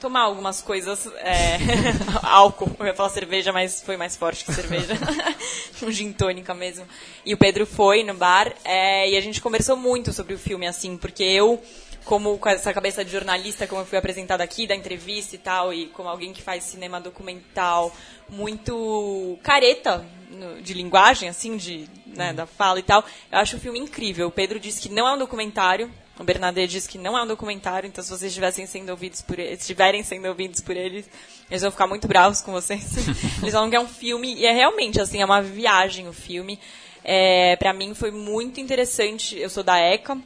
tomar 0.00 0.22
algumas 0.22 0.62
coisas, 0.62 1.06
é, 1.16 1.58
álcool, 2.22 2.70
eu 2.78 2.86
ia 2.86 2.94
falar 2.94 3.08
cerveja, 3.10 3.52
mas 3.52 3.82
foi 3.82 3.96
mais 3.96 4.16
forte 4.16 4.44
que 4.44 4.52
cerveja, 4.52 4.94
um 5.82 5.90
gin 5.90 6.12
tônica 6.12 6.54
mesmo. 6.54 6.86
E 7.24 7.34
o 7.34 7.36
Pedro 7.36 7.66
foi 7.66 8.04
no 8.04 8.14
bar, 8.14 8.52
é, 8.64 9.10
e 9.10 9.16
a 9.16 9.20
gente 9.20 9.40
conversou 9.40 9.76
muito 9.76 10.12
sobre 10.12 10.34
o 10.34 10.38
filme, 10.38 10.66
assim, 10.66 10.96
porque 10.96 11.22
eu, 11.24 11.60
como 12.04 12.38
com 12.38 12.48
essa 12.48 12.72
cabeça 12.72 13.04
de 13.04 13.10
jornalista, 13.10 13.66
como 13.66 13.82
eu 13.82 13.86
fui 13.86 13.98
apresentada 13.98 14.42
aqui, 14.44 14.66
da 14.66 14.74
entrevista 14.74 15.34
e 15.34 15.38
tal, 15.38 15.74
e 15.74 15.86
como 15.86 16.08
alguém 16.08 16.32
que 16.32 16.42
faz 16.42 16.64
cinema 16.64 17.00
documental 17.00 17.92
muito 18.28 19.38
careta 19.42 20.06
no- 20.30 20.60
de 20.62 20.74
linguagem, 20.74 21.28
assim, 21.28 21.56
de, 21.56 21.88
né, 22.06 22.32
da 22.32 22.46
fala 22.46 22.78
e 22.78 22.82
tal, 22.82 23.04
eu 23.32 23.38
acho 23.38 23.56
o 23.56 23.60
filme 23.60 23.78
incrível. 23.78 24.28
O 24.28 24.30
Pedro 24.32 24.60
disse 24.60 24.80
que 24.80 24.88
não 24.88 25.08
é 25.08 25.12
um 25.14 25.18
documentário, 25.18 25.90
o 26.18 26.24
Bernadette 26.24 26.72
disse 26.72 26.88
que 26.88 26.98
não 26.98 27.16
é 27.16 27.22
um 27.22 27.26
documentário, 27.26 27.86
então 27.86 28.02
se 28.02 28.10
vocês 28.10 28.30
estivessem 28.30 28.66
sendo 28.66 28.90
ouvidos 28.90 29.22
por 29.22 29.38
eles, 29.38 29.60
estiverem 29.60 30.02
sendo 30.02 30.26
ouvidos 30.26 30.60
por 30.60 30.76
eles, 30.76 31.08
eles 31.48 31.62
vão 31.62 31.70
ficar 31.70 31.86
muito 31.86 32.08
bravos 32.08 32.40
com 32.40 32.50
vocês. 32.50 32.96
eles 33.40 33.54
falam 33.54 33.70
que 33.70 33.76
é 33.76 33.80
um 33.80 33.88
filme, 33.88 34.34
e 34.34 34.44
é 34.44 34.52
realmente, 34.52 35.00
assim, 35.00 35.22
é 35.22 35.24
uma 35.24 35.40
viagem 35.40 36.08
o 36.08 36.12
filme. 36.12 36.58
É, 37.04 37.56
para 37.56 37.72
mim 37.72 37.94
foi 37.94 38.10
muito 38.10 38.60
interessante. 38.60 39.38
Eu 39.38 39.48
sou 39.48 39.62
da 39.62 39.78
ECA, 39.78 40.18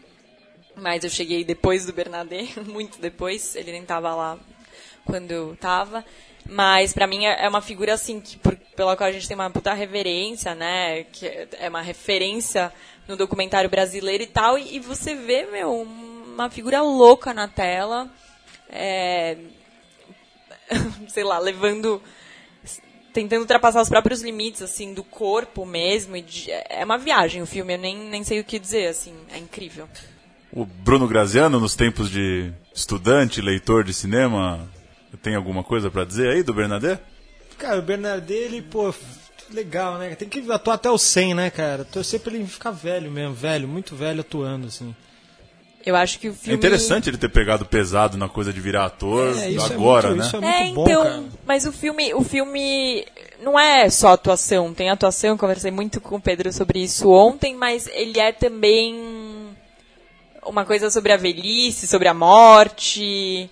mas 0.75 1.05
eu 1.05 1.11
cheguei 1.11 1.45
depois 1.45 1.85
do 1.85 1.93
Bernadette, 1.93 2.59
muito 2.67 2.99
depois. 2.99 3.55
Ele 3.55 3.73
nem 3.73 3.85
tava 3.85 4.15
lá 4.15 4.39
quando 5.05 5.31
eu 5.31 5.57
tava. 5.61 6.05
Mas 6.49 6.93
para 6.93 7.07
mim 7.07 7.25
é 7.25 7.45
é 7.45 7.49
uma 7.49 7.61
figura 7.61 7.95
assim 7.95 8.21
que 8.21 8.37
por, 8.37 8.57
pela 8.75 8.97
qual 8.97 9.09
a 9.09 9.13
gente 9.13 9.29
tem 9.29 9.37
uma 9.37 9.51
puta 9.51 9.73
reverência, 9.73 10.55
né? 10.55 11.05
Que 11.05 11.49
é 11.53 11.69
uma 11.69 11.83
referência 11.83 12.73
no 13.09 13.17
documentário 13.17 13.69
brasileiro 13.71 14.23
e 14.23 14.27
tal. 14.27 14.59
E, 14.59 14.77
e 14.77 14.81
você 14.81 15.15
vê, 15.15 15.47
meu, 15.47 15.83
uma 15.83 16.49
figura 16.51 16.81
louca 16.83 17.33
na 17.35 17.49
tela. 17.49 18.09
É, 18.69 19.37
sei 21.09 21.25
lá, 21.25 21.39
levando 21.39 22.03
tentando 23.13 23.43
ultrapassar 23.43 23.83
os 23.83 23.91
próprios 23.91 24.23
limites 24.23 24.63
assim 24.63 24.95
do 24.95 25.05
corpo 25.05 25.67
mesmo 25.67 26.17
e 26.17 26.23
de- 26.23 26.51
é 26.51 26.83
uma 26.83 26.97
viagem 26.97 27.43
o 27.43 27.47
filme 27.47 27.75
eu 27.75 27.79
nem, 27.79 27.95
nem 28.09 28.25
sei 28.25 28.41
o 28.41 28.45
que 28.45 28.59
dizer 28.59 28.87
assim 28.87 29.15
é 29.31 29.37
incrível 29.37 29.87
O 30.51 30.65
Bruno 30.65 31.07
Graziano, 31.07 31.61
nos 31.61 31.75
tempos 31.77 32.09
de 32.11 32.51
estudante, 32.75 33.43
leitor 33.43 33.85
de 33.85 33.93
cinema, 33.93 34.67
tem 35.23 35.35
alguma 35.35 35.63
coisa 35.63 35.91
pra 35.91 36.07
dizer 36.07 36.31
aí 36.31 36.43
do 36.43 36.55
Bernadette? 36.55 37.03
Cara, 37.59 37.81
o 37.81 37.83
Bernardet, 37.83 38.33
ele, 38.33 38.63
pô, 38.63 38.95
legal, 39.53 39.99
né? 39.99 40.15
Tem 40.15 40.29
que 40.29 40.45
atuar 40.51 40.75
até 40.75 40.91
os 40.91 41.03
100, 41.03 41.35
né, 41.35 41.51
cara? 41.51 41.85
Torcer 41.85 42.21
pra 42.21 42.33
ele 42.35 42.47
ficar 42.47 42.71
velho 42.71 43.11
mesmo, 43.11 43.35
velho, 43.35 43.69
muito 43.69 43.95
velho 43.95 44.21
atuando, 44.21 44.67
assim. 44.69 44.95
eu 45.85 45.97
acho 45.97 46.19
que 46.21 46.29
o 46.29 46.31
É 46.31 46.35
filme 46.35 46.57
interessante 46.57 47.09
ele 47.11 47.17
ter 47.19 47.29
pegado 47.29 47.65
pesado 47.67 48.17
na 48.17 48.29
coisa 48.29 48.53
de 48.53 48.61
virar 48.61 48.85
ator 48.87 49.37
É, 49.37 49.51
isso 49.51 49.67
é 49.73 49.75
agora, 49.75 50.09
muito- 50.11 50.21
né? 50.21 50.27
isso 50.27 50.37
é 50.37 50.39
É, 50.39 50.63
muito 50.65 50.75
bom, 50.77 50.85
então, 50.89 51.03
cara. 51.03 51.23
mas 51.45 51.67
o 51.67 51.73
filme, 51.73 52.15
o 52.15 52.23
filme 52.23 53.05
não 53.43 53.59
é 53.59 53.91
só 53.91 54.13
atuação, 54.13 54.73
tem 54.73 54.91
atuação, 54.91 55.31
eu 55.31 55.39
conversei 55.39 55.71
muito 55.73 56.01
com 56.01 56.17
o 56.17 56.21
Pedro 56.21 56.53
sobre 56.53 56.81
isso 56.83 57.11
ontem, 57.11 57.57
mas 57.57 57.89
ele 57.89 58.21
é 58.21 58.31
também 58.31 59.51
uma 60.47 60.65
coisa 60.65 60.89
sobre 60.91 61.13
a 61.13 61.17
velhice, 61.17 61.87
sobre 61.89 62.07
a 62.09 62.15
morte. 62.15 63.51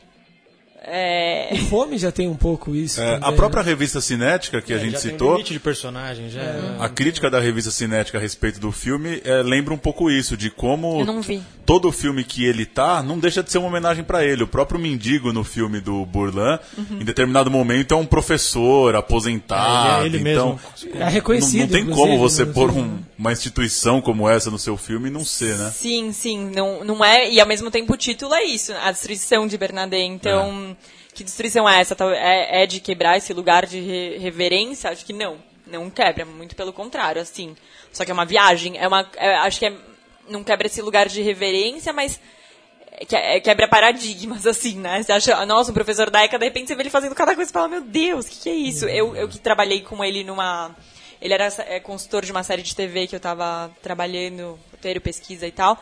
É, 0.82 1.48
O 1.52 1.56
Fome 1.66 1.98
já 1.98 2.10
tem 2.10 2.26
um 2.28 2.34
pouco 2.34 2.74
isso. 2.74 3.00
É, 3.00 3.18
a 3.20 3.30
própria 3.32 3.62
né? 3.62 3.68
revista 3.68 4.00
Cinética 4.00 4.62
que 4.62 4.72
a 4.72 4.76
É, 4.76 4.78
gente 4.80 4.92
já 4.92 4.98
tem 5.00 5.10
um 5.10 5.12
citou, 5.12 5.32
limite 5.32 5.52
de 5.52 5.60
personagem, 5.60 6.30
já. 6.30 6.40
é. 6.40 6.76
a 6.80 6.88
crítica 6.88 7.28
da 7.30 7.38
revista 7.38 7.70
Cinética 7.70 8.16
a 8.16 8.20
respeito 8.20 8.58
do 8.58 8.72
filme 8.72 9.20
é, 9.24 9.42
lembra 9.42 9.74
um 9.74 9.78
pouco 9.78 10.10
isso, 10.10 10.36
de 10.36 10.48
como 10.50 11.00
eu 11.00 11.04
não 11.04 11.20
vi. 11.20 11.42
todo 11.66 11.92
filme 11.92 12.24
que 12.24 12.44
ele 12.46 12.64
tá 12.64 13.02
não 13.02 13.18
deixa 13.18 13.42
de 13.42 13.52
ser 13.52 13.58
uma 13.58 13.68
homenagem 13.68 14.02
pra 14.02 14.24
ele. 14.24 14.42
O 14.42 14.48
próprio 14.48 14.80
mendigo 14.80 15.32
no 15.34 15.44
filme 15.44 15.80
do 15.80 16.04
Burlan, 16.06 16.58
Uhum. 16.78 16.98
em 17.00 17.04
determinado 17.04 17.50
momento, 17.50 17.92
é 17.92 17.96
um 17.96 18.06
professor 18.06 18.96
aposentado. 18.96 20.02
É, 20.02 20.06
ele 20.06 20.16
é 20.16 20.20
ele 20.20 20.30
então, 20.30 20.58
mesmo. 20.84 21.00
É 21.00 21.08
reconhecido. 21.08 21.60
não, 21.60 21.66
não 21.66 21.86
tem 21.86 21.94
como 21.94 22.18
você 22.18 22.44
no- 22.44 22.52
pôr 22.54 22.70
um- 22.70 22.98
uma 23.18 23.32
instituição 23.32 24.00
como 24.00 24.28
essa 24.28 24.50
no 24.50 24.58
seu 24.58 24.76
filme 24.78 25.08
e 25.08 25.12
não 25.12 25.24
ser, 25.24 25.56
né? 25.56 25.70
Sim, 25.74 26.10
sim, 26.12 26.50
não, 26.54 26.82
não 26.84 27.04
é. 27.04 27.30
E 27.30 27.38
ao 27.40 27.46
mesmo 27.46 27.70
tempo 27.70 27.92
o 27.92 27.96
título 27.96 28.32
é 28.34 28.44
isso, 28.44 28.72
a 28.82 28.90
destruição 28.90 29.46
de 29.46 29.58
Bernadette. 29.58 29.90
Então, 30.10 30.69
que 31.14 31.22
destruição 31.24 31.68
é 31.68 31.80
essa? 31.80 31.96
É, 32.14 32.62
é 32.62 32.66
de 32.66 32.80
quebrar 32.80 33.16
esse 33.16 33.32
lugar 33.32 33.66
de 33.66 33.80
re- 33.80 34.18
reverência? 34.18 34.90
Acho 34.90 35.04
que 35.04 35.12
não. 35.12 35.38
Não 35.66 35.88
quebra, 35.88 36.24
muito 36.24 36.56
pelo 36.56 36.72
contrário, 36.72 37.22
assim. 37.22 37.56
Só 37.92 38.04
que 38.04 38.10
é 38.10 38.14
uma 38.14 38.24
viagem. 38.24 38.76
É 38.76 38.88
uma, 38.88 39.08
é- 39.16 39.36
acho 39.36 39.58
que 39.58 39.66
é, 39.66 39.72
não 40.28 40.42
quebra 40.42 40.66
esse 40.66 40.82
lugar 40.82 41.08
de 41.08 41.22
reverência, 41.22 41.92
mas 41.92 42.20
é- 43.12 43.40
quebra 43.40 43.68
paradigmas, 43.68 44.46
assim, 44.48 44.78
né? 44.78 45.02
Você 45.02 45.12
acha, 45.12 45.46
nossa, 45.46 45.70
o 45.70 45.74
professor 45.74 46.10
da 46.10 46.24
ECA, 46.24 46.38
de 46.38 46.44
repente 46.44 46.68
você 46.68 46.74
vê 46.74 46.82
ele 46.82 46.90
fazendo 46.90 47.14
cada 47.14 47.34
coisa 47.34 47.50
e 47.50 47.52
fala, 47.52 47.68
meu 47.68 47.80
Deus, 47.82 48.26
o 48.26 48.30
que, 48.30 48.38
que 48.40 48.48
é 48.50 48.54
isso? 48.54 48.86
Eu, 48.86 49.14
eu 49.16 49.28
que 49.28 49.38
trabalhei 49.38 49.80
com 49.80 50.04
ele 50.04 50.24
numa. 50.24 50.74
Ele 51.20 51.34
era 51.34 51.48
é, 51.68 51.78
consultor 51.78 52.24
de 52.24 52.32
uma 52.32 52.42
série 52.42 52.62
de 52.62 52.74
TV 52.74 53.06
que 53.06 53.14
eu 53.14 53.20
tava 53.20 53.70
trabalhando, 53.82 54.58
roteiro, 54.72 55.00
pesquisa 55.02 55.46
e 55.46 55.52
tal. 55.52 55.78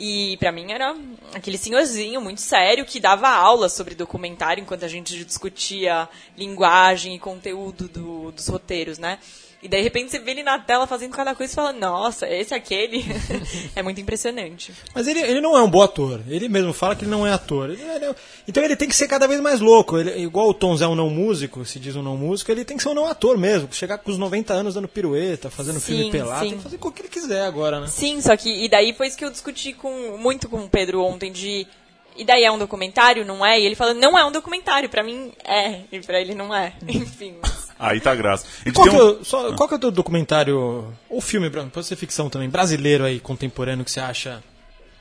E 0.00 0.36
pra 0.36 0.52
mim 0.52 0.70
era 0.70 0.96
aquele 1.34 1.58
senhorzinho 1.58 2.20
muito 2.20 2.40
sério 2.40 2.84
que 2.84 3.00
dava 3.00 3.28
aula 3.28 3.68
sobre 3.68 3.96
documentário 3.96 4.62
enquanto 4.62 4.84
a 4.84 4.88
gente 4.88 5.24
discutia 5.24 6.08
linguagem 6.36 7.16
e 7.16 7.18
conteúdo 7.18 7.88
do- 7.88 8.30
dos 8.30 8.46
roteiros, 8.46 8.96
né? 8.96 9.18
E 9.60 9.66
daí, 9.68 9.80
de 9.80 9.84
repente, 9.84 10.10
você 10.12 10.20
vê 10.20 10.30
ele 10.30 10.44
na 10.44 10.56
tela 10.60 10.86
fazendo 10.86 11.10
cada 11.10 11.34
coisa 11.34 11.52
e 11.52 11.56
fala, 11.56 11.72
nossa, 11.72 12.28
esse 12.28 12.54
é 12.54 12.56
aquele. 12.56 13.04
é 13.74 13.82
muito 13.82 14.00
impressionante. 14.00 14.72
Mas 14.94 15.08
ele, 15.08 15.18
ele 15.20 15.40
não 15.40 15.58
é 15.58 15.62
um 15.62 15.68
bom 15.68 15.82
ator. 15.82 16.20
Ele 16.28 16.48
mesmo 16.48 16.72
fala 16.72 16.94
que 16.94 17.02
ele 17.02 17.10
não 17.10 17.26
é 17.26 17.32
ator. 17.32 17.70
Ele- 17.70 17.82
ele 17.82 18.04
é- 18.04 18.14
então 18.46 18.62
ele 18.62 18.76
tem 18.76 18.88
que 18.88 18.94
ser 18.94 19.08
cada 19.08 19.26
vez 19.26 19.40
mais 19.40 19.58
louco. 19.58 19.98
Ele, 19.98 20.22
igual 20.22 20.48
o 20.48 20.54
Tom 20.54 20.76
Zé 20.76 20.84
é 20.84 20.88
um 20.88 20.94
não 20.94 21.10
músico, 21.10 21.64
se 21.64 21.80
diz 21.80 21.96
um 21.96 22.02
não 22.04 22.16
músico, 22.16 22.52
ele 22.52 22.64
tem 22.64 22.76
que 22.76 22.82
ser 22.84 22.90
um 22.90 22.94
não 22.94 23.06
ator 23.06 23.36
mesmo. 23.36 23.68
Chegar 23.72 23.98
com 23.98 24.12
os 24.12 24.18
90 24.18 24.52
anos 24.54 24.74
dando 24.74 24.86
pirueta, 24.86 25.50
fazendo 25.50 25.80
Sim, 25.80 25.86
filme 25.96 26.10
pelado, 26.12 26.44
sim. 26.44 26.48
tem 26.50 26.58
que 26.58 26.62
fazer 26.64 26.78
o 26.80 26.92
que 26.92 27.02
ele 27.02 27.08
quiser 27.08 27.42
agora, 27.44 27.80
né? 27.80 27.88
Sim, 27.88 28.20
só 28.20 28.36
que. 28.36 28.64
E 28.64 28.68
daí 28.68 28.92
foi 28.92 29.08
isso 29.08 29.18
que 29.18 29.24
eu 29.24 29.30
discuti 29.30 29.72
com, 29.72 30.16
muito 30.18 30.48
com 30.48 30.58
o 30.64 30.68
Pedro 30.68 31.02
ontem 31.02 31.32
de. 31.32 31.66
E 32.16 32.24
daí 32.24 32.44
é 32.44 32.50
um 32.50 32.58
documentário, 32.58 33.24
não 33.24 33.44
é? 33.44 33.60
E 33.60 33.66
ele 33.66 33.74
falando, 33.74 33.98
não 34.00 34.16
é 34.16 34.24
um 34.24 34.32
documentário, 34.32 34.88
pra 34.88 35.02
mim 35.02 35.32
é, 35.44 35.80
e 35.90 36.00
pra 36.00 36.20
ele 36.20 36.34
não 36.34 36.54
é. 36.54 36.72
Enfim. 36.86 37.34
Aí 37.78 38.00
tá 38.00 38.14
graça. 38.14 38.44
Qual, 38.74 38.86
tem 38.88 38.96
que, 38.96 39.02
um- 39.02 39.08
é 39.08 39.12
o- 39.12 39.24
só- 39.24 39.52
qual 39.54 39.68
que 39.68 39.74
é 39.74 39.76
o 39.76 39.80
teu 39.80 39.90
documentário, 39.90 40.92
ou 41.08 41.20
filme, 41.20 41.48
Bruno, 41.48 41.70
pode 41.70 41.86
ser 41.86 41.96
ficção 41.96 42.28
também, 42.28 42.48
brasileiro 42.48 43.04
aí, 43.04 43.20
contemporâneo, 43.20 43.84
que 43.84 43.90
você 43.90 44.00
acha 44.00 44.42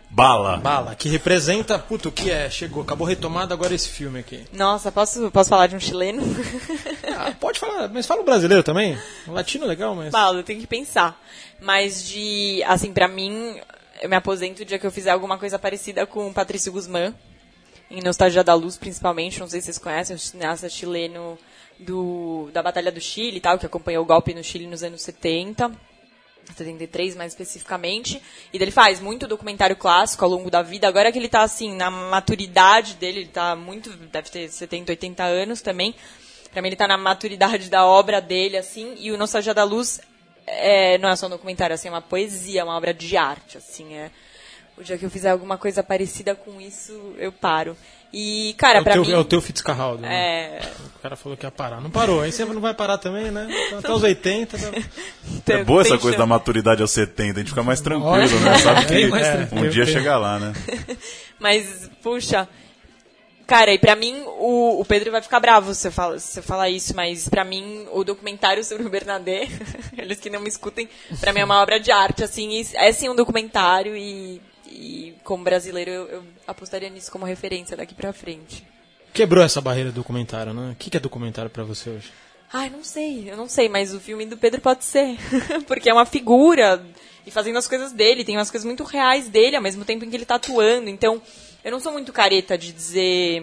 Bala. 0.09 0.57
bala, 0.57 0.95
que 0.95 1.09
representa, 1.09 1.77
puto, 1.77 2.07
o 2.09 2.11
que 2.11 2.31
é, 2.31 2.49
chegou, 2.49 2.81
acabou 2.83 3.05
retomado 3.05 3.53
agora 3.53 3.73
esse 3.75 3.89
filme 3.89 4.19
aqui. 4.19 4.45
Nossa, 4.53 4.89
posso, 4.91 5.29
posso 5.31 5.49
falar 5.49 5.67
de 5.67 5.75
um 5.75 5.79
chileno? 5.79 6.21
Ah, 7.19 7.33
pode 7.39 7.59
falar, 7.59 7.89
mas 7.89 8.05
fala 8.05 8.21
o 8.21 8.25
brasileiro 8.25 8.61
também. 8.61 8.95
O 9.27 9.31
latino 9.31 9.63
é 9.65 9.67
legal, 9.67 9.95
mas... 9.95 10.11
Paulo, 10.11 10.39
eu 10.39 10.43
tenho 10.43 10.59
que 10.59 10.67
pensar. 10.67 11.19
Mas 11.59 12.07
de. 12.07 12.61
Assim, 12.67 12.93
pra 12.93 13.07
mim, 13.07 13.55
eu 14.03 14.07
me 14.07 14.15
aposento 14.15 14.61
o 14.61 14.65
dia 14.65 14.77
que 14.77 14.85
eu 14.85 14.91
fizer 14.91 15.09
alguma 15.09 15.35
coisa 15.35 15.57
parecida 15.57 16.05
com 16.05 16.27
o 16.27 16.33
Patrício 16.33 16.71
Guzmán. 16.71 17.13
Em 17.89 18.01
Nostalgia 18.03 18.43
da 18.43 18.53
Luz, 18.53 18.77
principalmente. 18.77 19.39
Não 19.39 19.47
sei 19.47 19.61
se 19.61 19.65
vocês 19.65 19.77
conhecem, 19.79 20.15
um 20.15 20.19
cineasta 20.19 20.69
chileno 20.69 21.39
do, 21.79 22.49
da 22.53 22.63
Batalha 22.63 22.91
do 22.91 23.01
Chile 23.01 23.37
e 23.37 23.41
tal, 23.41 23.57
que 23.57 23.65
acompanhou 23.65 24.03
o 24.03 24.07
golpe 24.07 24.33
no 24.33 24.43
Chile 24.43 24.67
nos 24.67 24.83
anos 24.83 25.01
70. 25.01 25.71
73 26.55 27.15
mais 27.15 27.33
especificamente. 27.33 28.21
E 28.53 28.57
ele 28.57 28.71
faz 28.71 28.99
muito 28.99 29.27
documentário 29.27 29.75
clássico 29.75 30.23
ao 30.23 30.31
longo 30.31 30.49
da 30.49 30.61
vida. 30.61 30.87
Agora 30.87 31.11
que 31.11 31.19
ele 31.19 31.27
tá 31.27 31.41
assim, 31.41 31.75
na 31.75 31.91
maturidade 31.91 32.95
dele, 32.95 33.19
ele 33.19 33.29
tá 33.29 33.55
muito. 33.55 33.89
deve 33.91 34.29
ter 34.29 34.49
70, 34.49 34.93
80 34.93 35.23
anos 35.23 35.61
também. 35.61 35.93
Pra 36.51 36.61
mim, 36.61 36.69
ele 36.69 36.75
tá 36.75 36.87
na 36.87 36.97
maturidade 36.97 37.69
da 37.69 37.85
obra 37.85 38.21
dele, 38.21 38.57
assim. 38.57 38.95
E 38.97 39.11
o 39.11 39.17
Nostalgia 39.17 39.53
da 39.53 39.63
Luz 39.63 39.99
é, 40.45 40.97
não 40.97 41.09
é 41.09 41.15
só 41.15 41.27
um 41.27 41.29
documentário, 41.29 41.73
assim, 41.73 41.89
é 41.89 41.91
uma 41.91 42.01
poesia, 42.01 42.63
uma 42.63 42.77
obra 42.77 42.93
de 42.93 43.17
arte, 43.17 43.57
assim. 43.57 43.93
É, 43.93 44.09
o 44.77 44.83
dia 44.83 44.97
que 44.97 45.05
eu 45.05 45.09
fizer 45.09 45.29
alguma 45.29 45.57
coisa 45.57 45.83
parecida 45.83 46.33
com 46.33 46.61
isso, 46.61 46.93
eu 47.17 47.31
paro. 47.31 47.75
E, 48.13 48.55
cara, 48.57 48.79
é, 48.79 48.81
o 48.81 48.83
pra 48.83 48.93
teu, 48.93 49.05
mim. 49.05 49.11
é 49.11 49.17
o 49.17 49.25
teu 49.25 49.41
Fitzcarraldo. 49.41 50.01
né? 50.01 50.09
É. 50.15 50.71
O 50.95 50.99
cara 50.99 51.15
falou 51.15 51.37
que 51.37 51.45
ia 51.45 51.51
parar. 51.51 51.81
Não 51.81 51.89
parou, 51.89 52.21
aí 52.21 52.31
você 52.31 52.45
não 52.45 52.61
vai 52.61 52.73
parar 52.73 52.97
também, 52.97 53.29
né? 53.31 53.47
Então, 53.67 53.79
Até 53.79 53.91
os 53.93 54.03
80. 54.03 54.57
Tá... 54.57 55.53
É 55.53 55.63
boa 55.63 55.81
essa 55.81 55.97
coisa 55.97 56.17
da 56.17 56.25
maturidade 56.25 56.81
aos 56.81 56.91
70, 56.91 57.33
a 57.33 57.39
gente 57.39 57.49
fica 57.49 57.63
mais 57.63 57.81
tranquilo, 57.81 58.39
né? 58.39 58.57
Sabe 58.57 58.85
bem 58.85 59.05
que 59.05 59.11
mais 59.11 59.51
um 59.51 59.69
dia 59.69 59.85
chega 59.85 60.17
lá, 60.17 60.39
né? 60.39 60.53
Mas, 61.39 61.89
puxa. 62.01 62.47
Cara, 63.45 63.73
e 63.73 63.79
pra 63.79 63.95
mim, 63.95 64.23
o, 64.25 64.81
o 64.81 64.85
Pedro 64.85 65.09
vai 65.09 65.21
ficar 65.21 65.39
bravo 65.39 65.73
se 65.73 65.87
eu, 65.87 65.91
falar, 65.91 66.19
se 66.19 66.37
eu 66.39 66.43
falar 66.43 66.69
isso, 66.69 66.93
mas 66.93 67.29
pra 67.29 67.45
mim, 67.45 67.87
o 67.93 68.03
documentário 68.03 68.61
sobre 68.61 68.85
o 68.85 68.89
Bernadette, 68.89 69.57
eles 69.97 70.19
que 70.19 70.29
não 70.29 70.41
me 70.41 70.49
escutem, 70.49 70.89
pra 71.21 71.31
mim 71.31 71.39
é 71.39 71.45
uma 71.45 71.61
obra 71.61 71.79
de 71.79 71.89
arte, 71.89 72.25
assim, 72.25 72.61
é 72.73 72.91
sim 72.91 73.07
um 73.07 73.15
documentário 73.15 73.95
e, 73.95 74.41
e 74.69 75.15
como 75.23 75.43
brasileiro 75.43 75.91
eu, 75.91 76.07
eu 76.07 76.23
apostaria 76.45 76.89
nisso 76.89 77.11
como 77.11 77.25
referência 77.25 77.75
daqui 77.75 77.95
pra 77.95 78.13
frente. 78.13 78.65
Quebrou 79.13 79.43
essa 79.43 79.61
barreira 79.61 79.91
do 79.91 79.95
documentário, 79.95 80.53
né? 80.53 80.71
O 80.71 80.75
que 80.75 80.95
é 80.95 80.99
documentário 80.99 81.49
pra 81.49 81.63
você 81.63 81.89
hoje? 81.89 82.11
Ai, 82.51 82.69
não 82.69 82.83
sei, 82.83 83.29
eu 83.29 83.35
não 83.35 83.49
sei, 83.49 83.67
mas 83.67 83.93
o 83.93 83.99
filme 83.99 84.25
do 84.25 84.37
Pedro 84.37 84.61
pode 84.61 84.85
ser. 84.85 85.17
Porque 85.67 85.89
é 85.89 85.93
uma 85.93 86.05
figura 86.05 86.85
e 87.25 87.31
fazendo 87.31 87.57
as 87.57 87.67
coisas 87.67 87.91
dele, 87.91 88.23
tem 88.23 88.37
umas 88.37 88.49
coisas 88.49 88.65
muito 88.65 88.85
reais 88.85 89.27
dele 89.27 89.57
ao 89.57 89.61
mesmo 89.61 89.83
tempo 89.83 90.05
em 90.05 90.09
que 90.09 90.15
ele 90.15 90.25
tá 90.25 90.35
atuando. 90.35 90.89
Então, 90.89 91.21
eu 91.63 91.71
não 91.71 91.79
sou 91.79 91.91
muito 91.91 92.13
careta 92.13 92.57
de 92.57 92.71
dizer. 92.71 93.41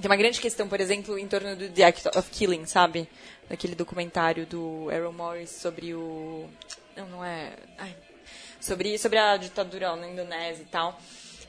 Tem 0.00 0.10
uma 0.10 0.16
grande 0.16 0.40
questão, 0.40 0.66
por 0.66 0.80
exemplo, 0.80 1.18
em 1.18 1.28
torno 1.28 1.54
do 1.54 1.68
The 1.68 1.84
Act 1.84 2.08
of 2.16 2.30
Killing, 2.30 2.64
sabe? 2.64 3.06
Daquele 3.48 3.74
documentário 3.74 4.46
do 4.46 4.88
Aaron 4.90 5.12
Morris 5.12 5.50
sobre 5.50 5.94
o. 5.94 6.48
Não, 6.96 7.06
não 7.08 7.24
é. 7.24 7.52
Ai. 7.76 7.94
Sobre, 8.64 8.98
sobre 8.98 9.18
a 9.18 9.36
ditadura 9.36 9.94
na 9.96 10.08
Indonésia 10.08 10.62
e 10.62 10.66
tal. 10.66 10.98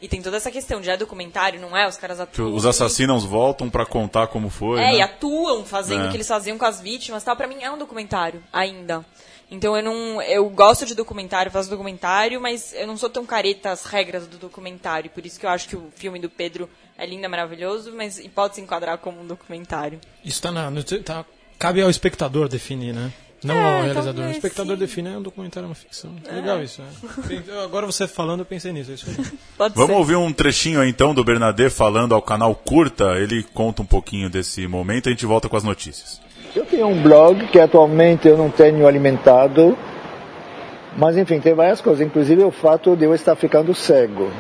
E 0.02 0.08
tem 0.10 0.22
toda 0.22 0.36
essa 0.36 0.52
questão 0.52 0.82
de 0.82 0.90
é 0.90 0.98
documentário, 0.98 1.60
não 1.62 1.76
é? 1.76 1.88
Os 1.88 1.96
caras 1.96 2.20
atuam. 2.20 2.54
os 2.54 2.66
assassinos 2.66 3.24
voltam 3.24 3.70
pra 3.70 3.86
contar 3.86 4.28
como 4.28 4.50
foi. 4.50 4.80
É, 4.82 4.84
né? 4.92 4.96
e 4.98 5.02
atuam 5.02 5.64
fazendo 5.64 6.04
É. 6.04 6.08
o 6.08 6.10
que 6.12 6.18
eles 6.18 6.28
faziam 6.28 6.58
com 6.58 6.66
as 6.66 6.82
vítimas 6.82 7.24
e 7.24 7.26
tal. 7.26 7.36
Pra 7.36 7.48
mim 7.48 7.58
é 7.62 7.72
um 7.72 7.78
documentário, 7.78 8.44
ainda. 8.52 9.06
Então 9.50 9.78
eu 9.78 9.82
não. 9.84 10.22
Eu 10.22 10.50
gosto 10.50 10.86
de 10.86 10.94
documentário, 10.94 11.52
faço 11.52 11.70
documentário, 11.70 12.42
mas 12.42 12.74
eu 12.74 12.86
não 12.86 12.98
sou 12.98 13.10
tão 13.10 13.26
careta 13.26 13.72
às 13.72 13.86
regras 13.86 14.28
do 14.28 14.38
documentário. 14.38 15.10
Por 15.12 15.26
isso 15.26 15.40
que 15.40 15.46
eu 15.46 15.50
acho 15.50 15.70
que 15.70 15.76
o 15.78 15.90
filme 15.96 16.20
do 16.20 16.30
Pedro 16.30 16.70
é 16.98 17.06
lindo, 17.06 17.24
é 17.26 17.30
maravilhoso, 17.30 17.94
mas 17.96 18.20
e 18.20 18.28
pode 18.28 18.56
se 18.56 18.62
enquadrar 18.62 18.98
como 18.98 19.22
um 19.22 19.26
documentário. 19.26 20.02
Isso 20.26 20.42
tá 20.42 20.52
na. 20.52 20.70
no- 20.70 20.84
Tá, 20.84 21.24
cabe 21.58 21.82
ao 21.82 21.90
espectador 21.90 22.50
definir, 22.50 22.94
né? 22.94 23.14
Não 23.46 23.56
É, 23.56 23.64
ao 23.64 23.84
realizador. 23.84 24.12
O 24.12 24.16
talvez, 24.16 24.36
espectador 24.38 24.76
sim. 24.76 24.80
define, 24.80 25.10
é 25.10 25.18
um 25.18 25.22
documentário, 25.22 25.66
é 25.66 25.70
uma 25.70 25.76
ficção. 25.76 26.12
Legal 26.32 26.62
isso, 26.64 26.82
é. 26.82 27.64
Agora 27.64 27.86
você 27.86 28.08
falando, 28.08 28.40
eu 28.40 28.46
pensei 28.46 28.72
nisso, 28.72 28.92
é 28.92 28.94
isso 28.96 29.06
aí. 29.10 29.26
Pode 29.58 29.76
Vamos 29.76 29.92
ser. 29.92 29.98
ouvir 29.98 30.16
um 30.16 30.34
trechinho 30.34 30.82
aí, 30.82 30.90
então 30.90 31.14
do 31.14 31.24
Bernadette 31.24 31.74
falando 31.74 32.16
ao 32.16 32.22
canal 32.22 32.56
Curta. 32.56 33.16
Ele 33.18 33.44
conta 33.54 33.82
um 33.82 33.86
pouquinho 33.86 34.30
desse 34.30 34.68
momento 34.68 35.08
e 35.08 35.10
a 35.10 35.12
gente 35.12 35.26
volta 35.26 35.48
com 35.48 35.56
as 35.58 35.64
notícias. 35.64 36.22
Eu 36.56 36.66
tenho 36.66 36.88
um 36.88 37.02
blog 37.02 37.48
que 37.48 37.60
atualmente 37.60 38.28
eu 38.28 38.38
não 38.38 38.50
tenho 38.50 38.88
alimentado, 38.88 39.78
mas 40.98 41.18
enfim, 41.18 41.40
tem 41.40 41.54
várias 41.54 41.82
coisas, 41.82 42.06
inclusive 42.06 42.44
o 42.44 42.52
fato 42.52 42.96
de 42.96 43.04
eu 43.04 43.14
estar 43.14 43.36
ficando 43.36 43.74
cego. 43.76 44.32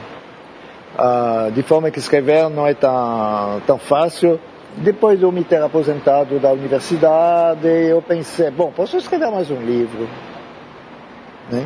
Ah, 0.97 1.51
de 1.53 1.61
forma 1.61 1.91
que 1.91 1.99
escrever 1.99 2.49
não 2.49 2.65
é 2.65 2.73
tão, 2.73 3.61
tão 3.67 3.77
fácil. 3.77 4.39
Depois 4.77 5.17
de 5.17 5.23
eu 5.23 5.31
me 5.31 5.43
ter 5.43 5.61
aposentado 5.61 6.39
da 6.39 6.51
universidade, 6.51 7.67
eu 7.67 8.01
pensei, 8.01 8.51
bom, 8.51 8.71
posso 8.71 8.97
escrever 8.97 9.31
mais 9.31 9.49
um 9.49 9.61
livro. 9.61 10.09
Né? 11.49 11.65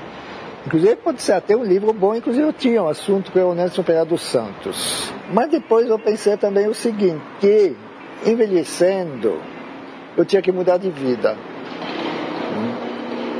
Inclusive 0.65 0.95
pode 0.97 1.21
ser 1.21 1.33
até 1.33 1.55
um 1.55 1.63
livro 1.63 1.91
bom, 1.91 2.13
inclusive 2.13 2.45
eu 2.45 2.53
tinha 2.53 2.83
um 2.83 2.87
assunto 2.87 3.31
com 3.31 3.39
o 3.39 3.55
Nelson 3.55 3.81
Pereira 3.81 4.05
dos 4.05 4.21
Santos. 4.21 5.11
Mas 5.31 5.49
depois 5.49 5.89
eu 5.89 5.97
pensei 5.97 6.37
também 6.37 6.67
o 6.67 6.73
seguinte, 6.73 7.21
que 7.39 7.75
envelhecendo, 8.25 9.39
eu 10.15 10.25
tinha 10.25 10.41
que 10.41 10.51
mudar 10.51 10.77
de 10.77 10.91
vida. 10.91 11.35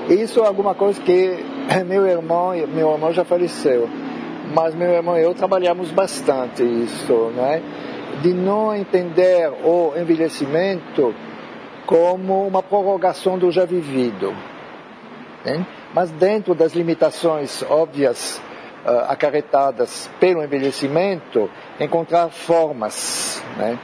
Isso 0.09 0.39
é 0.39 0.47
alguma 0.47 0.74
coisa 0.74 0.99
que 1.01 1.38
meu 1.86 2.07
irmão, 2.07 2.53
meu 2.74 2.91
irmão 2.91 3.13
já 3.13 3.24
faleceu, 3.24 3.88
mas 4.55 4.74
meu 4.74 4.89
irmão 4.89 5.15
e 5.15 5.22
eu 5.22 5.36
trabalhamos 5.36 5.91
bastante 5.91 6.63
isso, 6.63 7.32
né? 7.36 7.61
De 8.22 8.34
não 8.34 8.76
entender 8.76 9.49
o 9.63 9.93
envelhecimento 9.95 11.13
como 11.86 12.45
uma 12.45 12.61
prorrogação 12.61 13.38
do 13.38 13.51
já 13.51 13.65
vivido, 13.65 14.36
né? 15.43 15.65
mas 15.93 16.11
dentro 16.11 16.53
das 16.53 16.74
limitações 16.74 17.63
óbvias 17.63 18.39
uh, 18.86 19.11
acarretadas 19.11 20.09
pelo 20.20 20.43
envelhecimento, 20.43 21.49
encontrar 21.80 22.30
formas, 22.30 23.43
né? 23.57 23.80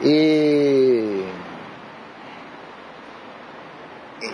E 0.00 1.24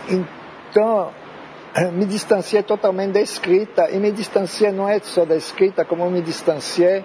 então, 0.09 1.11
me 1.93 2.05
distanciei 2.07 2.63
totalmente 2.63 3.13
da 3.13 3.21
escrita, 3.21 3.91
e 3.91 3.99
me 3.99 4.11
distanciei 4.13 4.71
não 4.73 4.89
é 4.89 5.01
só 5.01 5.25
da 5.25 5.37
escrita, 5.37 5.85
como 5.85 6.11
me 6.11 6.21
distanciei 6.21 7.05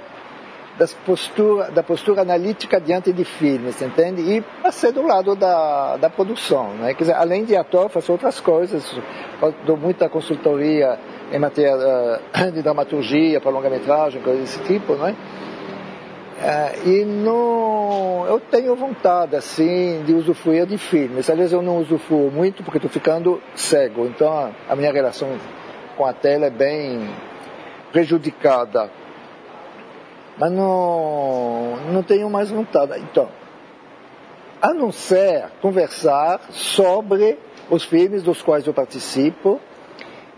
das 0.80 0.94
postura, 0.94 1.70
da 1.72 1.84
postura 1.84 2.22
analítica 2.22 2.80
diante 2.80 3.12
de 3.12 3.26
filmes, 3.26 3.82
entende? 3.82 4.22
E 4.22 4.42
passei 4.64 4.94
do 4.94 5.06
lado 5.06 5.36
da, 5.36 5.98
da 5.98 6.10
produção, 6.10 6.70
né? 6.76 6.94
Quer 6.94 7.04
dizer, 7.04 7.16
além 7.16 7.44
de 7.44 7.56
ator, 7.56 7.90
faço 7.90 8.14
outras 8.14 8.40
coisas, 8.40 8.84
dou 9.66 9.76
muita 9.76 10.08
consultoria 10.08 10.98
em 11.32 11.38
matéria 11.38 11.76
uh, 11.76 12.50
de 12.52 12.62
dramaturgia 12.62 13.42
para 13.42 13.52
longa-metragem, 13.52 14.22
coisas 14.22 14.42
desse 14.42 14.64
tipo, 14.64 14.96
não 14.96 15.08
é? 15.08 15.12
Uh, 15.12 16.88
e 16.88 17.04
não, 17.04 18.26
eu 18.26 18.40
tenho 18.40 18.74
vontade 18.74 19.36
assim 19.36 20.02
de 20.06 20.14
usufruir 20.14 20.66
de 20.66 20.78
filmes. 20.78 21.30
Aliás, 21.30 21.52
eu 21.52 21.62
não 21.62 21.80
usufruo 21.80 22.32
muito 22.32 22.64
porque 22.64 22.78
estou 22.78 22.90
ficando 22.90 23.42
cego. 23.54 24.06
Então 24.06 24.54
a, 24.70 24.76
minha 24.78 24.94
relação 24.94 25.28
com 25.98 26.06
a 26.06 26.14
tela 26.14 26.46
é 26.46 26.50
bem 26.50 27.10
prejudicada. 27.92 28.90
Mas 30.40 30.52
não, 30.52 31.76
não 31.92 32.02
tenho 32.02 32.30
mais 32.30 32.50
vontade. 32.50 33.00
Então, 33.00 33.28
a 34.62 34.74
não 34.74 34.92
ser 34.92 35.46
conversar 35.62 36.40
sobre 36.52 37.38
os 37.70 37.84
filmes 37.84 38.24
dos 38.24 38.42
quais 38.42 38.66
eu 38.66 38.74
participo 38.74 39.60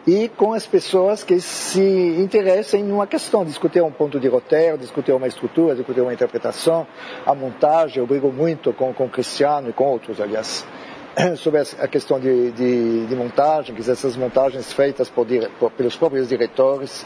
e 0.06 0.30
com 0.30 0.54
as 0.54 0.66
pessoas 0.66 1.24
que 1.24 1.40
se 1.40 1.82
interessem 2.20 2.84
numa 2.84 3.06
questão, 3.06 3.46
discutir 3.46 3.84
um 3.84 3.92
ponto 3.92 4.20
de 4.20 4.28
roteiro, 4.28 4.78
discutir 4.78 5.12
uma 5.12 5.28
estrutura, 5.28 5.76
discutir 5.76 6.02
uma 6.02 6.14
interpretação, 6.14 6.88
a 7.26 7.36
montagem, 7.36 8.00
eu 8.00 8.08
brigo 8.08 8.32
muito 8.32 8.74
com, 8.74 8.94
com 8.94 9.06
o 9.06 9.10
Cristiano 9.10 9.70
e 9.70 9.74
com 9.74 9.86
outros, 9.86 10.20
aliás, 10.20 10.66
sobre 11.38 11.62
a 11.80 11.88
questão 11.88 12.20
de, 12.20 12.52
de, 12.52 13.06
de 13.06 13.16
montagem, 13.16 13.76
que 13.76 13.82
essas 13.82 14.18
montagens 14.18 14.74
feitas 14.74 15.08
por, 15.08 15.28
por, 15.60 15.72
pelos 15.72 15.96
próprios 15.96 16.30
diretores, 16.30 17.06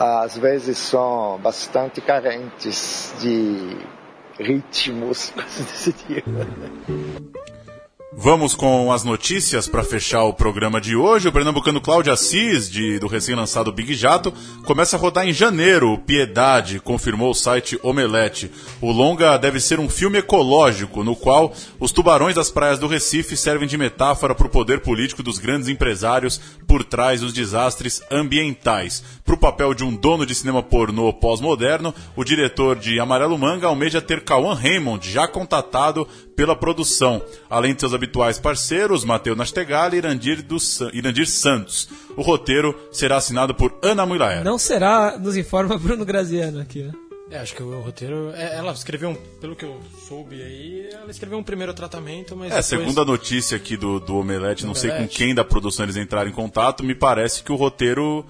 às 0.00 0.38
vezes 0.38 0.78
são 0.78 1.38
bastante 1.42 2.00
carentes 2.00 3.12
de 3.20 3.76
ritmos, 4.38 5.28
coisas 5.36 5.66
desse 5.66 5.92
tipo. 5.92 6.30
Vamos 8.12 8.56
com 8.56 8.90
as 8.90 9.04
notícias 9.04 9.68
para 9.68 9.84
fechar 9.84 10.24
o 10.24 10.34
programa 10.34 10.80
de 10.80 10.96
hoje. 10.96 11.28
O 11.28 11.32
pernambucano 11.32 11.80
Cláudio 11.80 12.12
Assis, 12.12 12.68
de, 12.68 12.98
do 12.98 13.06
recém-lançado 13.06 13.70
Big 13.70 13.94
Jato, 13.94 14.32
começa 14.64 14.96
a 14.96 14.98
rodar 14.98 15.28
em 15.28 15.32
janeiro. 15.32 15.96
Piedade, 15.96 16.80
confirmou 16.80 17.30
o 17.30 17.34
site 17.34 17.78
Omelete. 17.84 18.50
O 18.80 18.90
longa 18.90 19.36
deve 19.36 19.60
ser 19.60 19.78
um 19.78 19.88
filme 19.88 20.18
ecológico, 20.18 21.04
no 21.04 21.14
qual 21.14 21.54
os 21.78 21.92
tubarões 21.92 22.34
das 22.34 22.50
praias 22.50 22.80
do 22.80 22.88
Recife 22.88 23.36
servem 23.36 23.68
de 23.68 23.78
metáfora 23.78 24.34
para 24.34 24.48
o 24.48 24.50
poder 24.50 24.80
político 24.80 25.22
dos 25.22 25.38
grandes 25.38 25.68
empresários 25.68 26.40
por 26.66 26.82
trás 26.82 27.20
dos 27.20 27.32
desastres 27.32 28.02
ambientais. 28.10 29.04
Para 29.24 29.36
o 29.36 29.38
papel 29.38 29.72
de 29.72 29.84
um 29.84 29.94
dono 29.94 30.26
de 30.26 30.34
cinema 30.34 30.64
pornô 30.64 31.12
pós-moderno, 31.12 31.94
o 32.16 32.24
diretor 32.24 32.76
de 32.76 32.98
Amarelo 32.98 33.38
Manga 33.38 33.68
almeja 33.68 34.02
ter 34.02 34.24
Cauã 34.24 34.52
Raymond, 34.52 35.08
já 35.08 35.28
contatado 35.28 36.08
pela 36.34 36.56
produção, 36.56 37.22
além 37.48 37.74
de 37.74 37.80
seus 37.80 37.92
habituais 38.00 38.38
parceiros, 38.38 39.04
Matheus 39.04 39.36
Nastegali 39.36 39.96
e 39.96 39.98
Irandir, 39.98 40.42
do, 40.42 40.56
Irandir 40.92 41.28
Santos. 41.28 41.88
O 42.16 42.22
roteiro 42.22 42.74
será 42.90 43.16
assinado 43.18 43.54
por 43.54 43.78
Ana 43.82 44.06
Mulaer. 44.06 44.42
Não 44.42 44.58
será, 44.58 45.18
nos 45.18 45.36
informa 45.36 45.76
Bruno 45.78 46.04
Graziano 46.04 46.60
aqui, 46.60 46.82
né? 46.82 46.92
É, 47.30 47.38
acho 47.38 47.54
que 47.54 47.62
o 47.62 47.80
roteiro. 47.80 48.32
É, 48.34 48.56
ela 48.56 48.72
escreveu 48.72 49.10
um. 49.10 49.14
Pelo 49.14 49.54
que 49.54 49.64
eu 49.64 49.78
soube 50.08 50.42
aí, 50.42 50.88
ela 50.92 51.10
escreveu 51.10 51.38
um 51.38 51.44
primeiro 51.44 51.72
tratamento, 51.72 52.34
mas. 52.34 52.46
É, 52.46 52.48
depois... 52.48 52.66
segundo 52.66 53.00
a 53.00 53.04
notícia 53.04 53.56
aqui 53.56 53.76
do, 53.76 54.00
do 54.00 54.16
Omelete, 54.16 54.62
Do 54.62 54.66
não 54.66 54.74
sei 54.74 54.90
com 54.90 55.06
quem 55.06 55.32
da 55.32 55.44
produção 55.44 55.84
eles 55.84 55.96
entraram 55.96 56.28
em 56.28 56.32
contato, 56.32 56.82
me 56.82 56.94
parece 56.94 57.44
que 57.44 57.52
o 57.52 57.54
roteiro 57.54 58.26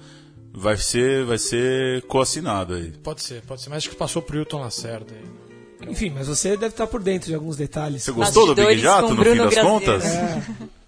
vai 0.53 0.77
ser, 0.77 1.25
vai 1.25 1.39
ser 1.39 2.03
coassinado 2.03 2.75
aí. 2.75 2.91
Pode 3.03 3.23
ser, 3.23 3.41
pode 3.41 3.63
ser, 3.63 3.69
mas 3.69 3.77
acho 3.77 3.89
que 3.89 3.95
passou 3.95 4.21
pro 4.21 4.37
Hilton 4.37 4.59
Lacerda 4.59 5.15
aí. 5.15 5.40
Enfim, 5.87 6.11
mas 6.15 6.27
você 6.27 6.51
deve 6.51 6.67
estar 6.67 6.87
por 6.87 7.01
dentro 7.01 7.27
de 7.27 7.35
alguns 7.35 7.57
detalhes. 7.57 8.03
Você 8.03 8.11
gostou 8.11 8.47
do 8.47 8.55
Big 8.55 8.77
Jato, 8.79 9.13
no 9.13 9.23
fim 9.23 9.35
das 9.35 9.57
contas? 9.57 10.05
É. 10.05 10.41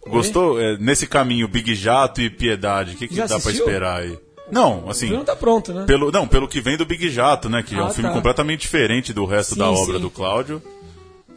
Gostou? 0.08 0.60
É, 0.60 0.78
nesse 0.78 1.08
caminho, 1.08 1.48
Big 1.48 1.74
Jato 1.76 2.22
e 2.22 2.30
Piedade, 2.30 2.94
o 2.94 2.98
que, 2.98 3.08
que 3.08 3.16
Já 3.16 3.24
dá 3.24 3.30
pra 3.30 3.38
assistiu? 3.38 3.66
esperar 3.66 4.02
aí? 4.02 4.18
Não, 4.52 4.89
assim. 4.89 5.06
O 5.06 5.10
filme 5.10 5.24
tá 5.26 5.36
pronto, 5.36 5.74
né? 5.74 5.86
Pelo, 5.86 6.12
não, 6.12 6.28
pelo 6.28 6.48
que 6.48 6.60
vem 6.62 6.78
do 6.78 6.86
Big 6.86 7.10
Jato, 7.10 7.50
né? 7.50 7.64
Que 7.64 7.74
é 7.76 7.82
um 7.82 7.86
Ah, 7.88 7.89
filme 7.89 8.10
tá. 8.10 8.16
completamente 8.16 8.62
diferente 8.62 9.14
do 9.14 9.26
resto 9.26 9.54
Sim, 9.54 9.60
da 9.62 9.70
obra 9.72 9.96
sim. 9.96 10.02
do 10.02 10.10
Cláudio. 10.10 10.62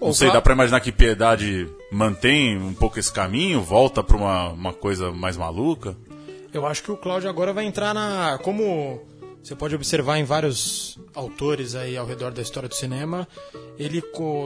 Não 0.00 0.12
sei, 0.12 0.30
dá 0.30 0.42
pra 0.42 0.52
imaginar 0.52 0.80
que 0.80 0.92
Piedade 0.92 1.66
mantém 1.90 2.58
um 2.58 2.74
pouco 2.74 2.98
esse 2.98 3.10
caminho, 3.10 3.62
volta 3.62 4.02
pra 4.02 4.16
uma, 4.16 4.48
uma 4.50 4.72
coisa 4.72 5.10
mais 5.10 5.36
maluca? 5.36 5.96
Eu 6.52 6.66
acho 6.66 6.82
que 6.82 6.90
o 6.92 6.96
Cláudio 6.96 7.30
agora 7.30 7.52
vai 7.52 7.64
entrar 7.64 7.94
na. 7.94 8.38
Como 8.42 9.00
você 9.46 9.54
pode 9.54 9.76
observar 9.76 10.18
em 10.18 10.24
vários 10.24 10.98
autores 11.14 11.76
aí 11.76 11.96
ao 11.96 12.04
redor 12.04 12.32
da 12.32 12.42
história 12.42 12.68
do 12.68 12.74
cinema, 12.74 13.28
ele, 13.78 14.02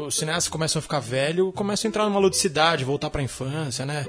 os 0.07 0.15
cineastas 0.15 0.49
começam 0.49 0.79
a 0.79 0.83
ficar 0.83 1.01
velho, 1.01 1.51
começam 1.53 1.89
a 1.89 1.89
entrar 1.89 2.05
numa 2.05 2.21
ludicidade, 2.21 2.85
voltar 2.85 3.09
pra 3.09 3.23
infância, 3.23 3.87
né? 3.87 4.07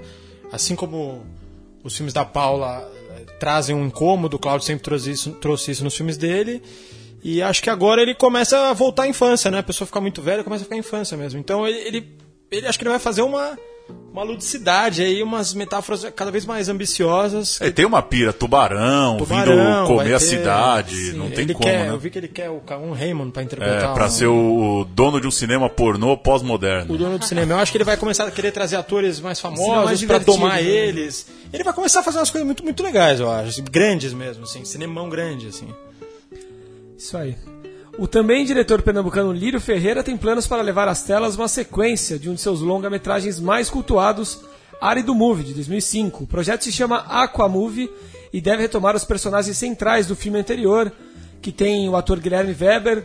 Assim 0.52 0.76
como 0.76 1.26
os 1.82 1.96
filmes 1.96 2.14
da 2.14 2.26
Paula 2.26 2.92
eh, 3.12 3.24
trazem 3.40 3.74
um 3.74 3.86
incômodo, 3.86 4.36
o 4.36 4.40
Cláudio 4.40 4.68
sempre 4.68 4.84
trouxe 4.84 5.12
isso, 5.12 5.32
trouxe 5.32 5.72
isso 5.72 5.82
nos 5.82 5.96
filmes 5.96 6.18
dele. 6.18 6.62
E 7.24 7.42
acho 7.42 7.64
que 7.64 7.70
agora 7.70 8.02
ele 8.02 8.14
começa 8.14 8.70
a 8.70 8.74
voltar 8.74 9.04
à 9.04 9.08
infância, 9.08 9.50
né? 9.50 9.60
A 9.60 9.64
pessoa 9.64 9.86
fica 9.86 10.02
muito 10.02 10.22
velha, 10.22 10.44
começa 10.44 10.64
a 10.64 10.66
ficar 10.66 10.76
à 10.76 10.80
infância 10.80 11.16
mesmo. 11.16 11.40
Então 11.40 11.66
ele, 11.66 11.78
ele, 11.88 12.18
ele 12.52 12.68
acho 12.68 12.78
que 12.78 12.84
ele 12.84 12.90
vai 12.90 13.00
fazer 13.00 13.22
uma, 13.22 13.58
uma 14.12 14.24
ludicidade 14.24 15.02
aí, 15.04 15.22
umas 15.24 15.54
metáforas 15.54 16.06
cada 16.16 16.30
vez 16.32 16.46
mais 16.46 16.68
ambiciosas. 16.70 17.60
É, 17.62 17.70
tem 17.72 17.86
uma 17.86 18.02
pira, 18.02 18.34
tubarão, 18.34 19.18
Tubarão, 19.18 19.54
vindo 19.86 19.88
comer 19.88 20.04
vai 20.04 20.14
a 20.14 20.20
ter- 20.20 20.26
cidade, 20.26 20.96
sim, 21.12 21.18
não 21.18 21.30
tem 21.30 21.40
ele 21.46 21.54
como, 21.54 21.66
quer, 21.66 21.86
né? 21.86 21.90
Eu 21.90 21.98
vi 22.00 22.10
que 22.10 22.18
ele 22.20 22.28
quer 22.28 22.50
o 22.50 22.60
Caum 22.60 22.92
Raymond 22.92 23.32
pra 23.32 23.44
interpretar 23.44 23.92
É, 23.92 23.94
pra 23.94 24.06
um- 24.06 24.10
ser 24.10 24.28
o, 24.28 24.86
dono 24.94 25.20
de 25.22 25.28
um 25.28 25.32
cinema 25.32 25.70
pornô 25.70 26.18
pós-moderno. 26.18 26.94
o 26.94 26.98
dono 26.98 27.18
do 27.18 27.26
cinema. 27.26 27.54
Eu 27.54 27.58
acho 27.60 27.72
que 27.72 27.78
ele 27.78 27.86
vai 27.86 27.98
começar 27.98 28.26
a 28.28 28.32
querer 28.32 28.52
trazer 28.52 28.76
atores 28.76 29.20
mais 29.20 29.40
famosos 29.40 30.00
divertido, 30.00 30.32
domar 30.34 30.56
né? 30.62 30.64
eles. 30.64 31.28
Ele 31.54 31.64
vai 31.64 31.74
começar 31.74 32.00
a 32.02 32.04
fazer 32.04 32.18
umas 32.18 32.30
coisas 32.32 32.46
muito, 32.46 32.64
muito 32.64 32.82
legais, 32.84 33.20
eu 33.20 33.30
acho. 33.32 33.50
assim, 33.50 33.64
Grandes 33.70 34.14
mesmo, 34.14 34.44
assim. 34.44 34.64
Cinemão 34.66 35.10
grande, 35.10 35.48
assim. 35.48 35.68
Isso 36.98 37.18
aí. 37.18 37.36
O 38.02 38.08
também 38.08 38.44
diretor 38.44 38.82
pernambucano 38.82 39.32
Lírio 39.32 39.62
Ferreira 39.62 40.02
tem 40.02 40.18
planos 40.18 40.48
para 40.48 40.64
levar 40.64 40.88
às 40.88 41.04
telas 41.04 41.36
uma 41.36 41.48
sequência 41.48 42.18
de 42.18 42.32
um 42.32 42.34
de 42.34 42.42
seus 42.42 42.60
longa-metragens 42.60 43.40
mais 43.40 43.70
cultuados, 43.70 44.42
Árido 44.82 45.14
Movie, 45.14 45.44
de 45.44 45.54
2005. 45.54 46.24
O 46.24 46.28
projeto 46.28 46.64
se 46.64 46.72
chama 46.72 47.06
Aqua 47.08 47.48
Movie 47.48 47.92
e 48.34 48.42
deve 48.42 48.64
retomar 48.64 48.96
os 48.96 49.06
personagens 49.06 49.56
centrais 49.56 50.08
do 50.08 50.16
filme 50.16 50.40
anterior, 50.40 50.92
que 51.44 51.52
tem 51.52 51.88
o 51.88 51.96
ator 51.96 52.20
Guilherme 52.20 52.58
Weber, 52.60 53.04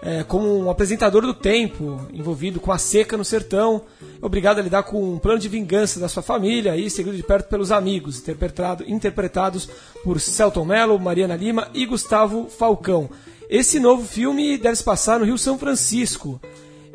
é, 0.00 0.22
como 0.22 0.58
um 0.58 0.70
apresentador 0.70 1.20
do 1.20 1.34
tempo, 1.34 2.08
envolvido 2.10 2.58
com 2.58 2.72
a 2.72 2.78
seca 2.78 3.18
no 3.18 3.26
sertão, 3.26 3.82
obrigado 4.22 4.60
a 4.60 4.62
lidar 4.62 4.84
com 4.84 5.12
um 5.12 5.18
plano 5.18 5.40
de 5.40 5.48
vingança 5.50 6.00
da 6.00 6.08
sua 6.08 6.22
família 6.22 6.74
e 6.74 6.88
seguido 6.88 7.14
de 7.14 7.22
perto 7.22 7.50
pelos 7.50 7.70
amigos, 7.70 8.18
interpretado, 8.18 8.82
interpretados 8.88 9.68
por 10.02 10.18
Celton 10.18 10.64
Mello, 10.64 10.98
Mariana 10.98 11.36
Lima 11.36 11.68
e 11.74 11.84
Gustavo 11.84 12.48
Falcão. 12.48 13.10
Esse 13.48 13.80
novo 13.80 14.06
filme 14.06 14.58
deve 14.58 14.76
se 14.76 14.84
passar 14.84 15.18
no 15.18 15.24
Rio 15.24 15.38
São 15.38 15.58
Francisco 15.58 16.40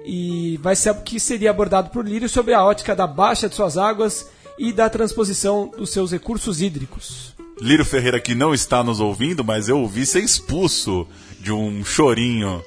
e 0.05 0.59
vai 0.61 0.75
ser 0.75 0.91
o 0.91 1.01
que 1.01 1.19
seria 1.19 1.49
abordado 1.49 1.89
por 1.89 2.07
Lírio 2.07 2.29
sobre 2.29 2.53
a 2.53 2.63
ótica 2.63 2.95
da 2.95 3.07
baixa 3.07 3.49
de 3.49 3.55
suas 3.55 3.77
águas 3.77 4.29
e 4.59 4.71
da 4.71 4.89
transposição 4.89 5.71
dos 5.75 5.89
seus 5.89 6.11
recursos 6.11 6.61
hídricos. 6.61 7.33
Lírio 7.59 7.85
Ferreira 7.85 8.19
que 8.19 8.35
não 8.35 8.53
está 8.53 8.83
nos 8.83 8.99
ouvindo, 8.99 9.43
mas 9.43 9.67
eu 9.69 9.79
ouvi 9.79 10.05
ser 10.05 10.19
expulso 10.19 11.07
de 11.39 11.51
um 11.51 11.83
chorinho 11.83 12.63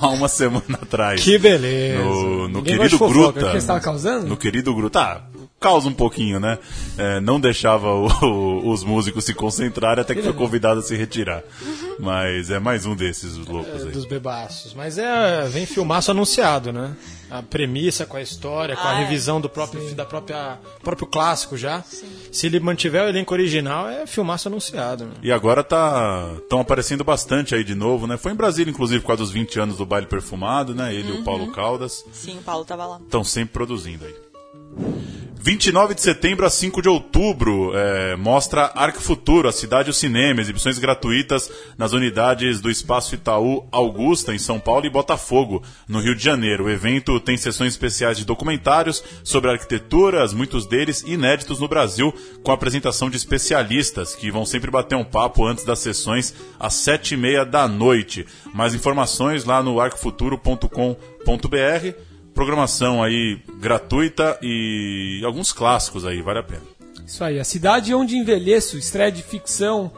há 0.00 0.08
uma 0.08 0.28
semana 0.28 0.78
atrás. 0.82 1.22
Que 1.22 1.38
beleza. 1.38 2.02
No, 2.02 2.48
no 2.48 2.62
querido 2.62 2.98
Gruta. 2.98 3.50
que 3.50 3.56
estava 3.56 3.80
causando? 3.80 4.26
No 4.26 4.36
querido 4.36 4.74
Gruta. 4.74 5.00
Ah, 5.00 5.29
causa 5.60 5.88
um 5.88 5.92
pouquinho, 5.92 6.40
né? 6.40 6.58
É, 6.96 7.20
não 7.20 7.38
deixava 7.38 7.86
o- 7.94 8.06
o- 8.26 8.70
os 8.72 8.82
músicos 8.82 9.24
se 9.24 9.34
concentrarem 9.34 10.00
até 10.00 10.14
que 10.14 10.22
foi 10.22 10.32
convidado 10.32 10.80
a 10.80 10.82
se 10.82 10.96
retirar. 10.96 11.42
Mas 11.98 12.50
é 12.50 12.58
mais 12.58 12.86
um 12.86 12.96
desses 12.96 13.36
os 13.36 13.46
loucos 13.46 13.84
aí. 13.84 13.90
dos 13.92 14.06
bebaços. 14.06 14.72
Mas 14.72 14.96
é, 14.96 15.46
vem 15.48 15.66
filmaço 15.66 16.10
anunciado, 16.10 16.72
né? 16.72 16.96
A 17.30 17.42
premissa 17.42 18.06
com 18.06 18.16
a 18.16 18.22
história, 18.22 18.74
com 18.74 18.82
a 18.82 18.90
Ah, 18.90 18.94
é. 19.00 19.04
revisão 19.04 19.40
do 19.40 19.48
próprio, 19.48 19.94
da 19.94 20.04
própria 20.04 20.58
próprio 20.82 21.06
clássico 21.06 21.56
já. 21.56 21.84
Se 22.32 22.46
ele 22.46 22.58
mantiver 22.58 23.04
o 23.04 23.08
elenco 23.08 23.32
original, 23.34 23.86
é 23.88 24.06
filmaço 24.06 24.48
anunciado. 24.48 25.04
Né? 25.04 25.12
E 25.22 25.30
agora 25.30 25.62
tá 25.62 26.32
estão 26.38 26.58
aparecendo 26.60 27.04
bastante 27.04 27.54
aí 27.54 27.62
de 27.62 27.74
novo, 27.74 28.06
né? 28.06 28.16
Foi 28.16 28.32
em 28.32 28.34
Brasília, 28.34 28.70
inclusive, 28.70 29.00
por 29.00 29.08
causa 29.08 29.22
dos 29.22 29.30
20 29.30 29.60
anos 29.60 29.76
do 29.76 29.84
baile 29.86 30.06
perfumado, 30.06 30.74
né? 30.74 30.92
Ele 30.94 31.10
e 31.16 31.20
o 31.20 31.22
Paulo 31.22 31.52
Caldas 31.52 32.02
Sim, 32.12 32.38
o 32.38 32.42
Paulo 32.42 32.64
tava 32.64 32.86
lá. 32.86 32.98
estão 33.04 33.22
sempre 33.22 33.52
produzindo 33.52 34.06
aí. 34.06 34.14
29 35.42 35.94
de 35.94 36.02
setembro 36.02 36.44
a 36.44 36.50
5 36.50 36.82
de 36.82 36.88
outubro 36.90 37.72
é, 37.74 38.14
mostra 38.14 38.72
Arco 38.74 39.00
Futuro, 39.00 39.48
a 39.48 39.52
cidade 39.52 39.88
e 39.88 39.90
o 39.90 39.94
cinema, 39.94 40.38
exibições 40.38 40.78
gratuitas 40.78 41.50
nas 41.78 41.94
unidades 41.94 42.60
do 42.60 42.70
Espaço 42.70 43.14
Itaú 43.14 43.66
Augusta, 43.72 44.34
em 44.34 44.38
São 44.38 44.60
Paulo, 44.60 44.84
e 44.84 44.90
Botafogo, 44.90 45.62
no 45.88 45.98
Rio 45.98 46.14
de 46.14 46.22
Janeiro. 46.22 46.64
O 46.64 46.70
evento 46.70 47.18
tem 47.18 47.38
sessões 47.38 47.72
especiais 47.72 48.18
de 48.18 48.26
documentários 48.26 49.02
sobre 49.24 49.50
arquiteturas, 49.50 50.34
muitos 50.34 50.66
deles 50.66 51.02
inéditos 51.06 51.58
no 51.58 51.68
Brasil, 51.68 52.12
com 52.42 52.52
apresentação 52.52 53.08
de 53.08 53.16
especialistas, 53.16 54.14
que 54.14 54.30
vão 54.30 54.44
sempre 54.44 54.70
bater 54.70 54.94
um 54.94 55.04
papo 55.04 55.46
antes 55.46 55.64
das 55.64 55.78
sessões, 55.78 56.34
às 56.58 56.74
sete 56.74 57.14
e 57.14 57.16
meia 57.16 57.46
da 57.46 57.66
noite. 57.66 58.26
Mais 58.52 58.74
informações 58.74 59.46
lá 59.46 59.62
no 59.62 59.80
arcofuturo.com.br 59.80 62.09
programação 62.34 63.02
aí 63.02 63.40
gratuita 63.58 64.38
e 64.42 65.20
alguns 65.24 65.52
clássicos 65.52 66.04
aí, 66.04 66.22
vale 66.22 66.38
a 66.38 66.42
pena. 66.42 66.62
Isso 67.06 67.24
aí, 67.24 67.38
A 67.38 67.44
Cidade 67.44 67.94
Onde 67.94 68.16
Envelheço, 68.16 68.78
estreia 68.78 69.10
de 69.10 69.22
ficção. 69.22 69.90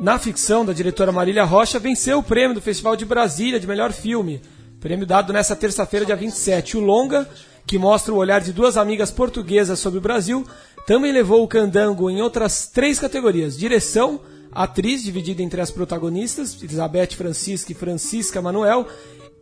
Na 0.00 0.18
ficção, 0.18 0.64
da 0.64 0.72
diretora 0.72 1.12
Marília 1.12 1.44
Rocha, 1.44 1.78
venceu 1.78 2.18
o 2.18 2.22
prêmio 2.22 2.54
do 2.54 2.60
Festival 2.60 2.96
de 2.96 3.04
Brasília 3.04 3.58
de 3.58 3.66
melhor 3.66 3.92
filme. 3.92 4.40
Prêmio 4.80 5.04
dado 5.04 5.32
nesta 5.32 5.56
terça-feira, 5.56 6.06
dia 6.06 6.16
27. 6.16 6.76
O 6.76 6.80
Longa, 6.80 7.28
que 7.66 7.78
mostra 7.78 8.14
o 8.14 8.16
olhar 8.16 8.40
de 8.40 8.52
duas 8.52 8.76
amigas 8.76 9.10
portuguesas 9.10 9.78
sobre 9.78 9.98
o 9.98 10.02
Brasil, 10.02 10.46
também 10.86 11.12
levou 11.12 11.42
o 11.42 11.48
candango 11.48 12.08
em 12.08 12.22
outras 12.22 12.68
três 12.68 12.98
categorias: 12.98 13.58
direção, 13.58 14.20
atriz, 14.52 15.02
dividida 15.02 15.42
entre 15.42 15.60
as 15.60 15.70
protagonistas, 15.70 16.56
Elizabeth 16.62 17.14
Francisca 17.16 17.72
e 17.72 17.74
Francisca 17.74 18.40
Manuel, 18.40 18.86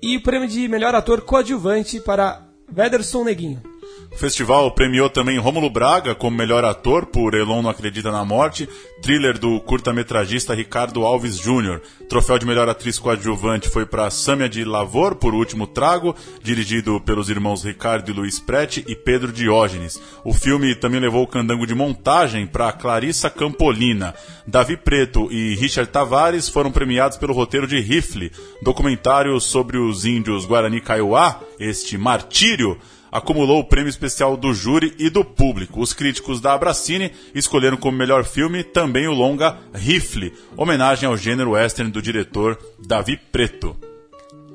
e 0.03 0.17
o 0.17 0.23
prêmio 0.23 0.49
de 0.49 0.69
melhor 0.69 0.95
ator 0.95 1.23
coadjuvante 1.23 2.01
para 2.01 2.47
Wederson 2.77 3.25
Neguinho. 3.25 3.76
O 4.13 4.19
festival 4.19 4.71
premiou 4.71 5.11
também 5.11 5.39
Rômulo 5.39 5.69
Braga 5.69 6.15
como 6.15 6.37
melhor 6.37 6.65
ator 6.65 7.05
por 7.05 7.35
Elon 7.35 7.61
Não 7.61 7.69
Acredita 7.69 8.11
na 8.11 8.25
Morte, 8.25 8.67
thriller 9.03 9.39
do 9.39 9.61
curta-metragista 9.61 10.55
Ricardo 10.55 11.05
Alves 11.05 11.37
Júnior. 11.37 11.83
Troféu 12.09 12.39
de 12.39 12.47
melhor 12.47 12.67
atriz 12.67 12.99
coadjuvante 12.99 13.69
foi 13.69 13.85
para 13.85 14.09
Sâmia 14.09 14.49
de 14.49 14.65
Lavor 14.65 15.17
por 15.17 15.35
Último 15.35 15.67
Trago, 15.67 16.17
dirigido 16.43 16.99
pelos 17.01 17.29
irmãos 17.29 17.63
Ricardo 17.63 18.11
e 18.11 18.15
Luiz 18.15 18.39
Prete 18.39 18.83
e 18.89 18.95
Pedro 18.95 19.31
Diógenes. 19.31 20.01
O 20.25 20.33
filme 20.33 20.75
também 20.75 21.01
levou 21.01 21.23
o 21.23 21.29
candango 21.29 21.67
de 21.67 21.75
montagem 21.75 22.47
para 22.47 22.73
Clarissa 22.73 23.29
Campolina. 23.29 24.15
Davi 24.47 24.77
Preto 24.79 25.31
e 25.31 25.55
Richard 25.57 25.91
Tavares 25.91 26.49
foram 26.49 26.71
premiados 26.71 27.19
pelo 27.19 27.35
roteiro 27.35 27.67
de 27.67 27.81
Rifle, 27.81 28.33
documentário 28.63 29.39
sobre 29.41 29.77
os 29.77 30.07
índios 30.07 30.47
Guarani 30.47 30.81
Kaiowá, 30.81 31.41
este 31.61 31.99
martírio, 31.99 32.79
acumulou 33.11 33.61
o 33.61 33.65
prêmio 33.65 33.91
especial 33.91 34.37
do 34.37 34.53
júri 34.53 34.95
e 34.99 35.11
do 35.11 35.25
público. 35.25 35.81
Os 35.81 35.93
críticos 35.93 36.41
da 36.41 36.55
Abracine 36.55 37.13
escolheram 37.35 37.77
como 37.77 37.97
melhor 37.97 38.25
filme 38.25 38.63
também 38.63 39.07
o 39.07 39.13
longa 39.13 39.59
Rifle, 39.75 40.33
homenagem 40.57 41.09
ao 41.09 41.17
gênero 41.17 41.53
western 41.53 41.91
do 41.91 42.03
diretor 42.03 42.59
Davi 42.79 43.17
Preto. 43.17 43.77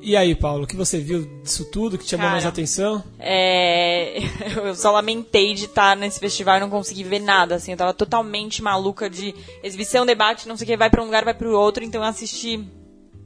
E 0.04 0.18
aí, 0.18 0.34
Paulo, 0.34 0.64
o 0.64 0.68
que 0.68 0.76
você 0.76 0.99
viu 0.99 1.30
disso 1.43 1.66
tudo 1.66 1.95
que 1.95 2.04
te 2.04 2.12
chamou 2.12 2.24
Cara, 2.24 2.34
mais 2.34 2.45
atenção? 2.45 3.04
É, 3.20 4.18
eu 4.58 4.74
só 4.74 4.91
lamentei 4.91 5.54
de 5.54 5.66
estar 5.66 5.95
nesse 5.95 6.20
festival 6.20 6.58
e 6.58 6.60
não 6.60 6.72
consegui 6.72 7.04
ver 7.04 7.20
nada, 7.20 7.56
assim, 7.56 7.72
eu 7.72 7.78
tava 7.78 7.93
totalmente 7.93 8.64
maluca 8.64 9.08
de 9.08 9.36
exibição, 9.62 10.04
debate, 10.04 10.47
não 10.47 10.58
sei 10.58 10.66
o 10.66 10.68
que, 10.68 10.78
vai 10.78 10.89
pra 10.89 11.04
um 11.04 11.06
lugar, 11.06 11.24
vai 11.24 11.36
pro 11.36 11.56
outro, 11.56 11.84
então 11.84 12.02
eu 12.02 12.08
assisti 12.08 12.68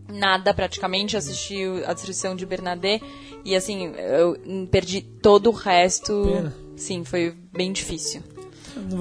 nada 0.07 0.53
praticamente, 0.53 1.17
assisti 1.17 1.63
a 1.85 1.93
distribuição 1.93 2.35
de 2.35 2.45
Bernadette 2.45 3.05
e 3.43 3.55
assim, 3.55 3.93
eu 3.95 4.37
perdi 4.71 5.01
todo 5.01 5.47
o 5.47 5.53
resto. 5.53 6.23
Pena. 6.25 6.55
Sim, 6.75 7.03
foi 7.03 7.35
bem 7.53 7.71
difícil. 7.71 8.21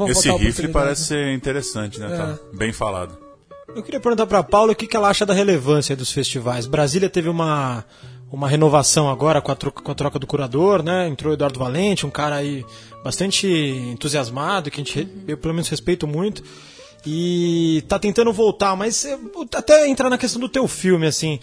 Esse 0.09 0.31
rifle 0.37 0.69
parece 0.69 1.07
ser 1.07 1.35
interessante, 1.35 1.99
né? 1.99 2.09
Tá 2.09 2.39
bem 2.53 2.73
falado. 2.73 3.19
Eu 3.75 3.83
queria 3.83 3.99
perguntar 3.99 4.27
para 4.27 4.39
a 4.39 4.43
Paula 4.43 4.73
o 4.73 4.77
que, 4.77 4.87
que 4.87 4.97
ela 4.97 5.09
acha 5.09 5.27
da 5.27 5.35
relevância 5.35 5.97
dos 5.97 6.13
festivais. 6.13 6.67
Brasília 6.67 7.11
teve 7.11 7.29
uma, 7.29 7.85
uma 8.31 8.49
renovação 8.49 9.11
agora 9.11 9.41
com 9.41 9.51
a, 9.51 9.55
troca, 9.57 9.83
com 9.83 9.91
a 9.91 9.95
troca 9.95 10.19
do 10.19 10.27
curador, 10.27 10.83
né? 10.83 11.09
Entrou 11.09 11.33
o 11.33 11.35
Eduardo 11.35 11.59
Valente, 11.59 12.07
um 12.07 12.11
cara 12.11 12.37
aí 12.37 12.65
bastante 13.03 13.49
entusiasmado, 13.49 14.71
que 14.71 14.81
a 14.81 14.85
gente, 14.85 15.09
eu 15.27 15.37
pelo 15.37 15.55
menos 15.55 15.69
respeito 15.69 16.07
muito. 16.07 16.45
E 17.07 17.83
tá 17.89 17.99
tentando 17.99 18.33
voltar, 18.33 18.75
mas 18.77 19.05
é, 19.05 19.19
até 19.55 19.87
entrar 19.87 20.09
na 20.09 20.19
questão 20.19 20.41
do 20.41 20.49
teu 20.49 20.67
filme, 20.67 21.07
assim. 21.07 21.39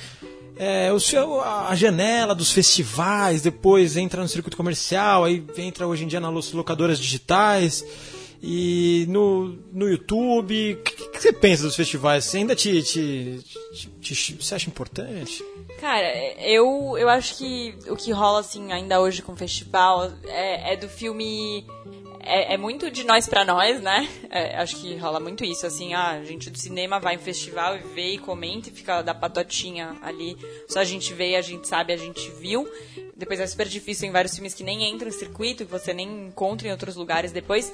É, 0.58 0.92
o 0.92 1.00
seu, 1.00 1.42
a 1.42 1.74
janela 1.76 2.36
dos 2.36 2.52
festivais, 2.52 3.42
depois 3.42 3.98
entra 3.98 4.22
no 4.22 4.28
circuito 4.28 4.58
comercial, 4.58 5.24
aí 5.24 5.44
entra 5.58 5.88
hoje 5.88 6.04
em 6.04 6.08
dia 6.08 6.20
nas 6.20 6.52
locadoras 6.52 7.00
digitais 7.00 7.84
e 8.44 9.06
no, 9.10 9.58
no 9.72 9.88
YouTube. 9.90 10.74
O 10.74 10.84
que, 10.84 11.08
que 11.10 11.22
você 11.22 11.34
pensa 11.34 11.64
dos 11.64 11.76
festivais? 11.76 12.26
Você 12.26 12.38
ainda 12.38 12.56
te, 12.56 12.82
te, 12.84 13.40
te, 14.02 14.16
te- 14.16 14.34
você 14.40 14.56
acha 14.56 14.68
importante? 14.70 15.44
Cara, 15.80 16.08
eu, 16.40 16.96
eu 16.98 17.10
acho 17.10 17.38
que 17.38 17.76
o 17.88 17.96
que 17.96 18.12
rola, 18.12 18.42
assim, 18.42 18.72
ainda 18.72 19.00
hoje 19.02 19.22
com 19.22 19.34
o 19.34 19.38
festival 19.38 20.12
é, 20.28 20.74
é 20.74 20.78
do 20.78 20.88
filme. 20.90 21.66
É, 22.24 22.54
é 22.54 22.58
muito 22.58 22.92
de 22.92 23.04
nós 23.04 23.28
pra 23.28 23.44
nós, 23.44 23.82
né? 23.82 24.08
É, 24.30 24.58
acho 24.58 24.78
que 24.78 24.96
rola 24.96 25.20
muito 25.20 25.44
isso, 25.44 25.66
assim, 25.66 25.94
ah, 25.94 26.12
a 26.12 26.24
gente 26.24 26.50
do 26.50 26.58
cinema 26.58 27.00
vai 27.00 27.16
em 27.16 27.20
festival 27.20 27.76
e 27.76 27.80
vê 27.80 28.14
e 28.14 28.18
comenta 28.18 28.70
e 28.70 28.72
fica 28.72 29.02
da 29.02 29.14
patotinha 29.14 29.98
ali. 30.02 30.38
Só 30.68 30.80
a 30.80 30.84
gente 30.84 31.14
vê, 31.14 31.36
a 31.36 31.42
gente 31.42 31.68
sabe, 31.68 31.94
a 31.94 31.98
gente 31.98 32.30
viu. 32.32 32.68
Depois 33.16 33.40
é 33.40 33.48
super 33.48 33.68
difícil 33.68 34.08
em 34.08 34.12
vários 34.12 34.34
filmes 34.34 34.54
que 34.54 34.64
nem 34.64 34.90
entram 34.90 35.10
em 35.10 35.12
circuito, 35.12 35.66
que 35.66 35.72
você 35.72 35.94
nem 35.94 36.28
encontra 36.28 36.68
em 36.68 36.72
outros 36.72 36.96
lugares 36.96 37.32
depois. 37.32 37.72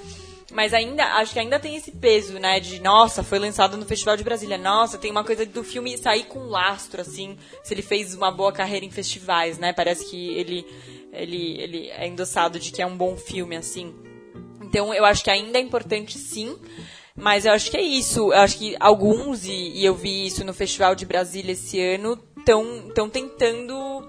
Mas 0.51 0.73
ainda, 0.73 1.03
acho 1.15 1.33
que 1.33 1.39
ainda 1.39 1.59
tem 1.59 1.75
esse 1.75 1.91
peso, 1.91 2.39
né? 2.39 2.59
De, 2.59 2.81
nossa, 2.81 3.21
foi 3.21 3.37
lançado 3.37 3.75
no 3.75 3.85
Festival 3.85 4.15
de 4.15 4.23
Brasília. 4.23 4.57
Nossa, 4.57 4.97
tem 4.97 5.11
uma 5.11 5.23
coisa 5.23 5.45
do 5.45 5.63
filme 5.63 5.97
sair 5.97 6.23
com 6.23 6.39
lastro, 6.47 7.01
assim, 7.01 7.37
se 7.63 7.73
ele 7.73 7.81
fez 7.81 8.13
uma 8.13 8.31
boa 8.31 8.51
carreira 8.53 8.85
em 8.85 8.91
festivais, 8.91 9.57
né? 9.57 9.73
Parece 9.73 10.09
que 10.09 10.29
ele, 10.37 10.65
ele, 11.11 11.61
ele 11.61 11.89
é 11.89 12.07
endossado 12.07 12.59
de 12.59 12.71
que 12.71 12.81
é 12.81 12.85
um 12.85 12.95
bom 12.95 13.17
filme, 13.17 13.57
assim. 13.57 13.93
Então, 14.77 14.93
eu 14.93 15.05
acho 15.05 15.23
que 15.23 15.31
ainda 15.31 15.57
é 15.57 15.61
importante, 15.61 16.19
sim. 16.19 16.55
Mas 17.15 17.47
eu 17.47 17.51
acho 17.51 17.71
que 17.71 17.77
é 17.77 17.81
isso. 17.81 18.31
Eu 18.31 18.39
acho 18.39 18.59
que 18.59 18.75
alguns, 18.79 19.43
e, 19.43 19.71
e 19.73 19.83
eu 19.83 19.95
vi 19.95 20.27
isso 20.27 20.45
no 20.45 20.53
Festival 20.53 20.93
de 20.93 21.03
Brasília 21.03 21.53
esse 21.53 21.81
ano, 21.81 22.15
estão 22.37 23.09
tentando 23.09 24.07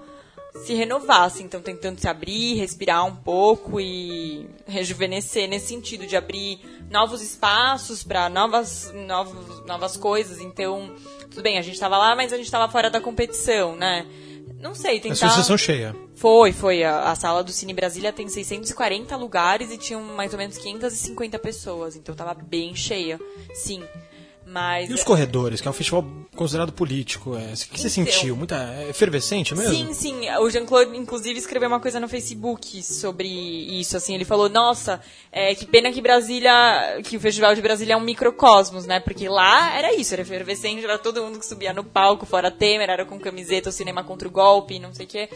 se 0.63 0.75
renovar, 0.75 1.23
assim, 1.23 1.45
estão 1.45 1.61
tentando 1.61 1.99
se 1.99 2.07
abrir, 2.07 2.55
respirar 2.55 3.03
um 3.03 3.15
pouco 3.15 3.79
e 3.79 4.47
rejuvenescer 4.67 5.49
nesse 5.49 5.67
sentido 5.67 6.05
de 6.05 6.15
abrir 6.15 6.59
novos 6.91 7.21
espaços 7.23 8.03
para 8.03 8.29
novas, 8.29 8.93
novos, 8.93 9.65
novas 9.65 9.97
coisas. 9.97 10.39
Então, 10.39 10.93
tudo 11.31 11.41
bem, 11.41 11.57
a 11.57 11.63
gente 11.63 11.75
estava 11.75 11.97
lá, 11.97 12.15
mas 12.15 12.31
a 12.31 12.37
gente 12.37 12.45
estava 12.45 12.71
fora 12.71 12.91
da 12.91 13.01
competição, 13.01 13.75
né? 13.75 14.05
Não 14.59 14.75
sei, 14.75 14.97
A 14.97 15.01
tentar. 15.01 15.29
sessão 15.29 15.57
cheia. 15.57 15.95
Foi, 16.19 16.51
foi. 16.51 16.83
A, 16.83 17.11
a 17.11 17.15
sala 17.15 17.41
do 17.41 17.51
Cine 17.53 17.73
Brasília 17.73 18.11
tem 18.11 18.27
640 18.27 19.15
lugares 19.15 19.71
e 19.71 19.77
tinham 19.77 20.01
mais 20.01 20.33
ou 20.33 20.37
menos 20.37 20.57
550 20.57 21.39
pessoas, 21.39 21.95
então 21.95 22.13
tava 22.13 22.33
bem 22.33 22.75
cheia, 22.75 23.17
sim. 23.53 23.81
Mas 24.51 24.89
E 24.89 24.93
os 24.93 25.03
corredores, 25.03 25.61
que 25.61 25.67
é 25.67 25.71
um 25.71 25.73
festival 25.73 26.03
considerado 26.35 26.71
político, 26.71 27.35
é, 27.35 27.53
o 27.53 27.57
que 27.69 27.79
você 27.79 28.01
Então. 28.01 28.11
sentiu? 28.11 28.35
Muita 28.35 28.55
é 28.55 28.89
efervescente 28.89 29.53
mesmo? 29.53 29.73
Sim, 29.73 29.93
sim. 29.93 30.29
O 30.39 30.49
Jean-Claude, 30.49 30.97
inclusive, 30.97 31.37
escreveu 31.37 31.67
uma 31.67 31.79
coisa 31.79 31.99
no 31.99 32.07
Facebook 32.09 32.81
sobre 32.81 33.27
isso, 33.27 33.95
assim. 33.95 34.15
Ele 34.15 34.25
falou, 34.25 34.49
nossa, 34.49 34.99
é, 35.31 35.53
que 35.53 35.67
pena 35.67 35.91
que 35.91 36.01
Brasília, 36.01 36.99
que 37.03 37.15
o 37.15 37.19
Festival 37.19 37.53
de 37.53 37.61
Brasília 37.61 37.93
é 37.93 37.97
um 37.97 38.01
microcosmos, 38.01 38.87
né? 38.87 38.99
Porque 38.99 39.29
lá 39.29 39.77
era 39.77 39.93
isso, 39.93 40.13
era 40.15 40.23
efervescente, 40.23 40.83
era 40.83 40.97
todo 40.97 41.21
mundo 41.21 41.37
que 41.37 41.45
subia 41.45 41.71
no 41.71 41.83
palco, 41.83 42.25
fora 42.25 42.49
Temer, 42.49 42.89
era 42.89 43.05
com 43.05 43.19
camiseta, 43.19 43.69
o 43.69 43.71
cinema 43.71 44.03
contra 44.03 44.27
o 44.27 44.31
golpe, 44.31 44.79
não 44.79 44.93
sei 44.95 45.05
o 45.05 45.09
quê. 45.09 45.29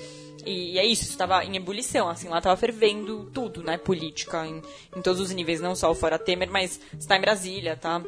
E 0.45 0.79
é 0.79 0.85
isso, 0.85 1.03
estava 1.03 1.45
em 1.45 1.55
ebulição, 1.55 2.09
assim, 2.09 2.27
lá 2.27 2.39
estava 2.39 2.57
fervendo 2.57 3.29
tudo, 3.33 3.61
né? 3.61 3.77
Política, 3.77 4.45
em, 4.45 4.61
em 4.97 5.01
todos 5.01 5.21
os 5.21 5.31
níveis, 5.31 5.61
não 5.61 5.75
só 5.75 5.91
o 5.91 5.95
fora 5.95 6.17
Temer, 6.17 6.49
mas 6.49 6.79
está 6.99 7.15
em 7.15 7.21
Brasília, 7.21 7.77
tá? 7.77 8.01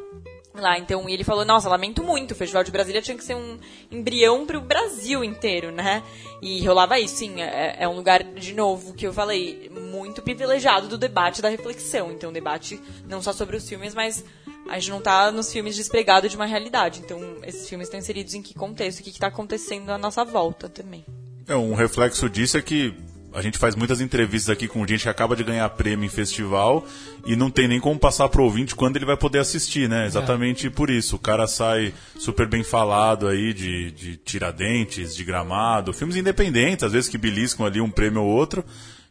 Lá. 0.61 0.77
Então, 0.77 1.07
ele 1.09 1.23
falou, 1.23 1.45
nossa, 1.45 1.69
lamento 1.69 2.03
muito, 2.03 2.31
o 2.31 2.35
Festival 2.35 2.63
de 2.63 2.71
Brasília 2.71 3.01
tinha 3.01 3.17
que 3.17 3.23
ser 3.23 3.35
um 3.35 3.57
embrião 3.91 4.45
para 4.45 4.57
o 4.57 4.61
Brasil 4.61 5.23
inteiro, 5.23 5.71
né? 5.71 6.03
E 6.41 6.65
rolava 6.65 6.99
isso, 6.99 7.17
sim, 7.17 7.41
é, 7.41 7.77
é 7.79 7.87
um 7.87 7.95
lugar, 7.95 8.23
de 8.23 8.53
novo, 8.53 8.93
que 8.93 9.05
eu 9.07 9.13
falei, 9.13 9.71
muito 9.73 10.21
privilegiado 10.21 10.87
do 10.87 10.97
debate 10.97 11.41
da 11.41 11.49
reflexão. 11.49 12.11
Então, 12.11 12.31
debate 12.31 12.79
não 13.07 13.21
só 13.21 13.33
sobre 13.33 13.55
os 13.55 13.67
filmes, 13.67 13.93
mas 13.93 14.23
a 14.69 14.79
gente 14.79 14.91
não 14.91 15.01
tá 15.01 15.31
nos 15.31 15.51
filmes 15.51 15.75
despregado 15.75 16.27
de 16.27 16.35
uma 16.35 16.45
realidade. 16.45 17.01
Então, 17.03 17.19
esses 17.43 17.67
filmes 17.67 17.87
estão 17.87 17.99
inseridos 17.99 18.33
em 18.33 18.41
que 18.41 18.53
contexto, 18.53 18.99
o 18.99 19.03
que 19.03 19.09
está 19.09 19.27
acontecendo 19.27 19.91
à 19.91 19.97
nossa 19.97 20.23
volta 20.23 20.67
também. 20.67 21.05
É, 21.47 21.55
um 21.55 21.73
reflexo 21.73 22.29
disso 22.29 22.57
é 22.57 22.61
que 22.61 22.95
a 23.35 23.41
gente 23.41 23.57
faz 23.57 23.75
muitas 23.75 23.99
entrevistas 23.99 24.49
aqui 24.49 24.65
com 24.65 24.87
gente 24.87 25.03
que 25.03 25.09
acaba 25.09 25.35
de 25.35 25.43
ganhar 25.43 25.67
prêmio 25.71 26.05
em 26.05 26.09
festival 26.09 26.87
e 27.25 27.35
não 27.35 27.51
tem 27.51 27.67
nem 27.67 27.81
como 27.81 27.99
passar 27.99 28.29
pro 28.29 28.43
ouvinte 28.43 28.73
quando 28.73 28.95
ele 28.95 29.05
vai 29.05 29.17
poder 29.17 29.39
assistir, 29.39 29.89
né? 29.89 30.05
Exatamente 30.05 30.69
por 30.69 30.89
isso. 30.89 31.17
O 31.17 31.19
cara 31.19 31.45
sai 31.45 31.93
super 32.17 32.47
bem 32.47 32.63
falado 32.63 33.27
aí 33.27 33.53
de, 33.53 33.91
de 33.91 34.15
Tiradentes, 34.15 35.13
de 35.13 35.25
Gramado, 35.25 35.91
filmes 35.91 36.15
independentes, 36.15 36.83
às 36.83 36.93
vezes 36.93 37.09
que 37.09 37.17
beliscam 37.17 37.65
ali 37.65 37.81
um 37.81 37.89
prêmio 37.89 38.23
ou 38.23 38.29
outro. 38.29 38.63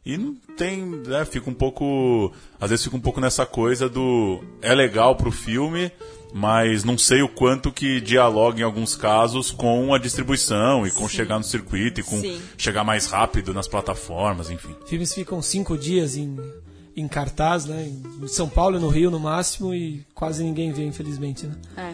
E 0.06 0.16
não 0.16 0.34
tem, 0.56 0.86
né, 1.06 1.24
fica 1.26 1.50
um 1.50 1.54
pouco, 1.54 2.32
às 2.58 2.70
vezes 2.70 2.84
fica 2.84 2.96
um 2.96 3.00
pouco 3.00 3.20
nessa 3.20 3.44
coisa 3.44 3.90
do 3.90 4.42
é 4.62 4.74
legal 4.74 5.16
pro 5.16 5.30
filme, 5.30 5.92
mas 6.36 6.82
não 6.82 6.98
sei 6.98 7.22
o 7.22 7.28
quanto 7.28 7.70
que 7.70 8.00
dialoga 8.00 8.58
em 8.58 8.64
alguns 8.64 8.96
casos 8.96 9.52
com 9.52 9.94
a 9.94 9.98
distribuição 9.98 10.84
e 10.84 10.90
com 10.90 11.08
Sim. 11.08 11.16
chegar 11.16 11.38
no 11.38 11.44
circuito 11.44 12.00
e 12.00 12.02
com 12.02 12.20
Sim. 12.20 12.42
chegar 12.58 12.82
mais 12.82 13.06
rápido 13.06 13.54
nas 13.54 13.68
plataformas, 13.68 14.50
enfim. 14.50 14.74
Filmes 14.84 15.14
ficam 15.14 15.40
cinco 15.40 15.78
dias 15.78 16.16
em, 16.16 16.36
em 16.96 17.06
cartaz, 17.06 17.66
né? 17.66 17.88
Em 18.20 18.26
São 18.26 18.48
Paulo 18.48 18.76
e 18.76 18.80
no 18.80 18.88
Rio 18.88 19.12
no 19.12 19.20
máximo 19.20 19.72
e 19.72 20.04
quase 20.12 20.42
ninguém 20.42 20.72
vê, 20.72 20.84
infelizmente, 20.84 21.46
né? 21.46 21.54
É. 21.76 21.92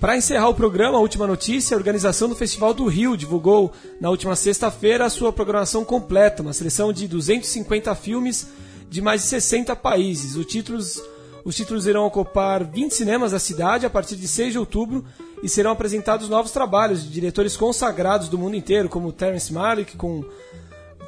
Para 0.00 0.16
encerrar 0.16 0.48
o 0.48 0.54
programa, 0.54 0.98
a 0.98 1.00
última 1.00 1.28
notícia, 1.28 1.76
a 1.76 1.78
organização 1.78 2.28
do 2.28 2.34
Festival 2.34 2.74
do 2.74 2.86
Rio 2.86 3.16
divulgou 3.16 3.72
na 4.00 4.10
última 4.10 4.34
sexta-feira 4.34 5.04
a 5.04 5.10
sua 5.10 5.32
programação 5.32 5.84
completa, 5.84 6.42
uma 6.42 6.52
seleção 6.52 6.92
de 6.92 7.06
250 7.06 7.94
filmes 7.94 8.48
de 8.90 9.00
mais 9.00 9.22
de 9.22 9.28
60 9.28 9.76
países. 9.76 10.34
Os 10.34 10.46
títulos, 10.46 11.00
os 11.48 11.56
títulos 11.56 11.86
irão 11.86 12.04
ocupar 12.04 12.62
20 12.62 12.92
cinemas 12.92 13.32
da 13.32 13.38
cidade 13.38 13.86
a 13.86 13.90
partir 13.90 14.16
de 14.16 14.28
6 14.28 14.52
de 14.52 14.58
outubro 14.58 15.02
e 15.42 15.48
serão 15.48 15.70
apresentados 15.70 16.28
novos 16.28 16.50
trabalhos 16.50 17.02
de 17.02 17.08
diretores 17.08 17.56
consagrados 17.56 18.28
do 18.28 18.36
mundo 18.36 18.54
inteiro, 18.54 18.86
como 18.86 19.10
Terence 19.10 19.50
Malick 19.50 19.96
com 19.96 20.22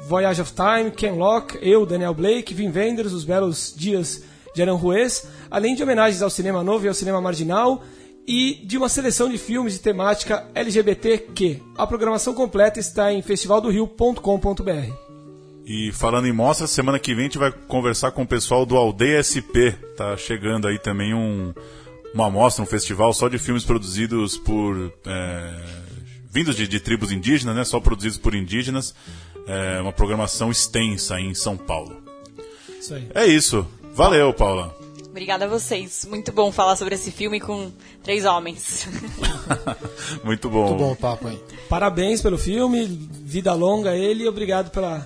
Voyage 0.07 0.41
of 0.41 0.51
Time, 0.51 0.89
Ken 0.89 1.11
Loach, 1.11 1.59
eu, 1.61 1.85
Daniel 1.85 2.15
Blake, 2.15 2.55
Vin 2.55 2.71
Wenders, 2.71 3.13
Os 3.13 3.23
Belos 3.23 3.71
Dias 3.77 4.23
de 4.55 4.63
Aran 4.63 4.73
Ruiz, 4.73 5.27
além 5.51 5.75
de 5.75 5.83
homenagens 5.83 6.23
ao 6.23 6.29
cinema 6.31 6.63
novo 6.63 6.85
e 6.85 6.87
ao 6.87 6.95
cinema 6.95 7.21
marginal 7.21 7.83
e 8.27 8.63
de 8.65 8.79
uma 8.79 8.89
seleção 8.89 9.29
de 9.29 9.37
filmes 9.37 9.73
de 9.73 9.79
temática 9.79 10.47
LGBTQ. 10.55 11.61
A 11.77 11.85
programação 11.85 12.33
completa 12.33 12.79
está 12.79 13.13
em 13.13 13.21
festivaldorio.com.br. 13.21 15.10
E 15.65 15.91
falando 15.91 16.27
em 16.27 16.33
mostra, 16.33 16.67
semana 16.67 16.99
que 16.99 17.13
vem 17.13 17.25
a 17.25 17.27
gente 17.27 17.37
vai 17.37 17.51
conversar 17.51 18.11
com 18.11 18.23
o 18.23 18.27
pessoal 18.27 18.65
do 18.65 18.75
Aldeia 18.75 19.21
SP. 19.23 19.71
Tá 19.95 20.17
chegando 20.17 20.67
aí 20.67 20.79
também 20.79 21.13
um, 21.13 21.53
uma 22.13 22.29
mostra, 22.29 22.63
um 22.63 22.67
festival 22.67 23.13
só 23.13 23.27
de 23.27 23.37
filmes 23.37 23.63
produzidos 23.63 24.37
por. 24.37 24.91
é, 25.05 25.53
vindos 26.31 26.55
de, 26.55 26.67
de 26.67 26.79
tribos 26.79 27.11
indígenas, 27.11 27.55
né? 27.55 27.63
Só 27.63 27.79
produzidos 27.79 28.17
por 28.17 28.33
indígenas. 28.33 28.95
É, 29.47 29.81
uma 29.81 29.91
programação 29.91 30.51
extensa 30.51 31.19
em 31.19 31.33
São 31.33 31.57
Paulo. 31.57 32.01
Isso 32.79 32.93
aí. 32.93 33.07
É 33.13 33.25
isso. 33.25 33.67
Valeu, 33.93 34.33
Paula. 34.33 34.75
Obrigada 35.09 35.43
a 35.43 35.47
vocês. 35.47 36.05
Muito 36.09 36.31
bom 36.31 36.53
falar 36.53 36.77
sobre 36.77 36.95
esse 36.95 37.11
filme 37.11 37.39
com 37.39 37.69
três 38.01 38.23
homens. 38.23 38.87
Muito 40.23 40.49
bom. 40.49 40.67
Muito 40.67 40.79
bom 40.79 40.91
o 40.93 40.95
papo 40.95 41.27
aí. 41.27 41.37
Parabéns 41.67 42.21
pelo 42.21 42.37
filme, 42.37 42.85
vida 42.85 43.53
longa 43.53 43.89
a 43.89 43.97
ele 43.97 44.23
e 44.23 44.27
obrigado 44.27 44.71
pela, 44.71 45.05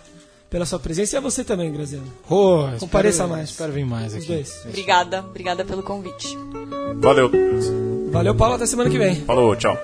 pela 0.56 0.66
sua 0.66 0.80
presença 0.80 1.14
e 1.14 1.18
a 1.18 1.20
você 1.20 1.44
também, 1.44 1.70
Graziano. 1.70 2.06
Oh, 2.30 2.64
Compareça 2.80 3.16
espero- 3.24 3.30
mais. 3.30 3.50
Espero 3.50 3.74
vir 3.74 3.86
mais 3.86 4.14
Os 4.14 4.20
aqui. 4.20 4.28
dois. 4.28 4.62
obrigada, 4.66 5.20
obrigada 5.20 5.66
pelo 5.66 5.84
convite. 5.84 6.38
Valeu. 6.96 7.30
Valeu, 8.10 8.34
Paulo, 8.34 8.56
até 8.56 8.66
semana 8.66 8.90
que 8.90 8.98
vem. 8.98 9.16
Falou, 9.26 9.54
tchau. 9.58 9.78